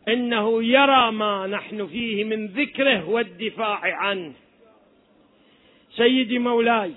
إنه 0.09 0.65
يرى 0.65 1.11
ما 1.13 1.47
نحن 1.47 1.87
فيه 1.87 2.25
من 2.25 2.47
ذكره 2.47 3.09
والدفاع 3.09 3.81
عنه. 3.97 4.33
سيدي 5.97 6.39
مولاي 6.39 6.93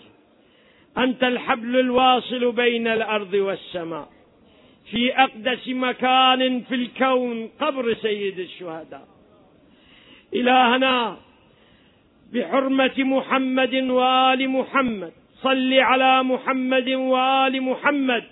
أنت 0.98 1.24
الحبل 1.24 1.80
الواصل 1.80 2.52
بين 2.52 2.88
الأرض 2.88 3.34
والسماء. 3.34 4.10
في 4.92 5.16
أقدس 5.16 5.68
مكان 5.68 6.62
في 6.62 6.76
الكون 6.76 7.50
قبر 7.60 7.94
سيد 7.94 8.40
الشهداء. 8.40 9.08
إلهنا 10.34 11.18
بحرمة 12.34 12.98
محمد 12.98 13.76
وآل 13.76 14.50
محمد 14.50 15.14
صل 15.42 15.74
على 15.74 16.24
محمد 16.24 16.90
وآل 16.90 17.62
محمد. 17.62 18.24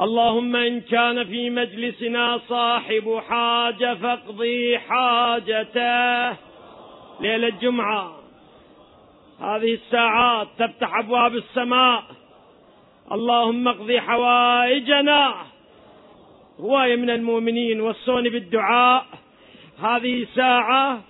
اللهم 0.00 0.56
إن 0.56 0.80
كان 0.80 1.24
في 1.24 1.50
مجلسنا 1.50 2.40
صاحب 2.48 3.20
حاجة 3.28 3.94
فاقضي 3.94 4.78
حاجته. 4.78 6.36
ليلة 7.20 7.48
الجمعة. 7.48 8.18
هذه 9.40 9.74
الساعات 9.74 10.48
تفتح 10.58 10.98
أبواب 10.98 11.34
السماء. 11.34 12.02
اللهم 13.12 13.68
اقضي 13.68 14.00
حوائجنا. 14.00 15.34
هواية 16.60 16.96
من 16.96 17.10
المؤمنين 17.10 17.80
وصوني 17.80 18.28
بالدعاء. 18.28 19.06
هذه 19.82 20.26
ساعة 20.34 21.00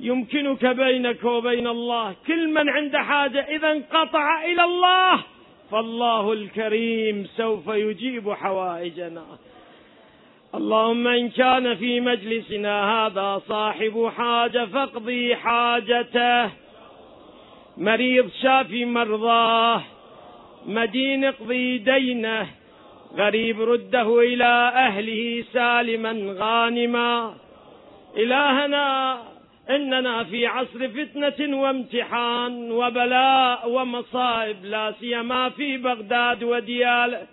يمكنك 0.00 0.66
بينك 0.66 1.24
وبين 1.24 1.66
الله 1.66 2.14
كل 2.26 2.48
من 2.48 2.68
عنده 2.68 3.02
حاجة 3.02 3.40
إذا 3.40 3.72
انقطع 3.72 4.44
إلى 4.44 4.64
الله. 4.64 5.22
فالله 5.72 6.32
الكريم 6.32 7.26
سوف 7.36 7.68
يجيب 7.68 8.32
حوائجنا. 8.32 9.24
اللهم 10.54 11.06
إن 11.06 11.28
كان 11.28 11.74
في 11.74 12.00
مجلسنا 12.00 13.06
هذا 13.06 13.42
صاحب 13.48 14.10
حاجة 14.16 14.64
فاقضي 14.64 15.36
حاجته. 15.36 16.50
مريض 17.76 18.30
شافي 18.42 18.84
مرضاه 18.84 19.82
مدين 20.66 21.24
اقضي 21.24 21.78
دينه. 21.78 22.46
غريب 23.16 23.62
رده 23.62 24.20
إلى 24.20 24.72
أهله 24.74 25.44
سالما 25.52 26.34
غانما. 26.38 27.34
إلهنا 28.16 29.18
إننا 29.70 30.24
في 30.24 30.46
عصر 30.46 30.88
فتنة 30.88 31.62
وامتحان 31.62 32.70
وبلاء 32.72 33.68
ومصائب 33.70 34.56
لا 34.64 34.94
سيما 35.00 35.48
في 35.48 35.76
بغداد 35.76 36.44
ودياله 36.44 37.26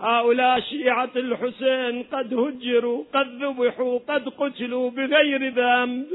هؤلاء 0.00 0.60
شيعة 0.60 1.10
الحسين 1.16 2.02
قد 2.02 2.34
هجروا 2.34 3.04
قد 3.14 3.42
ذبحوا 3.42 3.98
قد 4.08 4.28
قتلوا 4.28 4.90
بغير 4.90 5.48
ذنب 5.48 6.06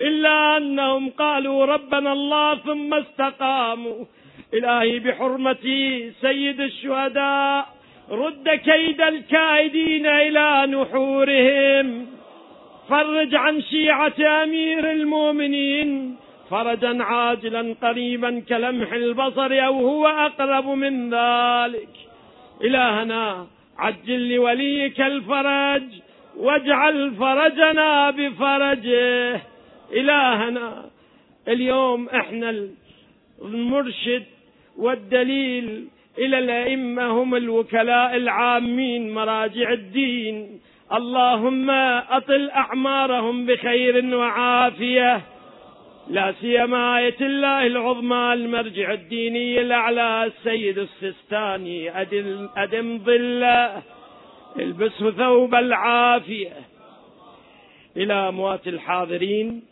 إلا 0.00 0.56
أنهم 0.56 1.10
قالوا 1.10 1.64
ربنا 1.64 2.12
الله 2.12 2.54
ثم 2.54 2.94
استقاموا. 2.94 4.04
إلهي 4.54 4.98
بحرمة 4.98 5.66
سيد 6.20 6.60
الشهداء 6.60 7.66
رد 8.10 8.48
كيد 8.48 9.00
الكائدين 9.00 10.06
إلى 10.06 10.66
نحورهم. 10.66 12.17
فرج 12.88 13.34
عن 13.34 13.62
شيعة 13.62 14.42
أمير 14.42 14.90
المؤمنين 14.92 16.16
فرجا 16.50 17.02
عاجلا 17.02 17.74
قريبا 17.82 18.42
كلمح 18.48 18.92
البصر 18.92 19.66
أو 19.66 19.74
هو 19.88 20.06
أقرب 20.06 20.66
من 20.68 21.14
ذلك. 21.14 21.88
إلهنا 22.64 23.46
عجل 23.78 24.34
لوليك 24.34 25.00
الفرج 25.00 25.82
واجعل 26.36 27.14
فرجنا 27.14 28.10
بفرجه. 28.10 29.40
إلهنا 29.92 30.90
اليوم 31.48 32.08
إحنا 32.08 32.68
المرشد 33.44 34.24
والدليل 34.78 35.88
إلى 36.18 36.38
الأئمة 36.38 37.06
هم 37.06 37.34
الوكلاء 37.34 38.16
العامين 38.16 39.14
مراجع 39.14 39.72
الدين. 39.72 40.57
اللهم 40.92 41.70
أطل 42.10 42.50
أعمارهم 42.50 43.46
بخير 43.46 44.16
وعافية. 44.16 45.20
لا 46.10 46.34
سيما 46.40 46.98
آية 46.98 47.16
الله 47.20 47.66
العظمى 47.66 48.32
المرجع 48.32 48.92
الديني 48.92 49.60
الأعلى 49.60 50.24
السيد 50.24 50.78
السستاني 50.78 52.00
أدم, 52.00 52.48
أدم 52.56 52.98
ظله 52.98 53.82
البسه 54.56 55.10
ثوب 55.10 55.54
العافية. 55.54 56.52
إلى 57.96 58.14
أموات 58.14 58.68
الحاضرين. 58.68 59.62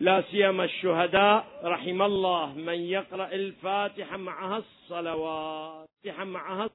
لا 0.00 0.22
سيما 0.30 0.64
الشهداء. 0.64 1.44
رحم 1.64 2.02
الله 2.02 2.54
من 2.58 2.80
يقرأ 2.80 3.28
الفاتحة 3.32 4.16
معها 4.16 4.58
الصلوات. 4.58 5.86
معها 6.24 6.68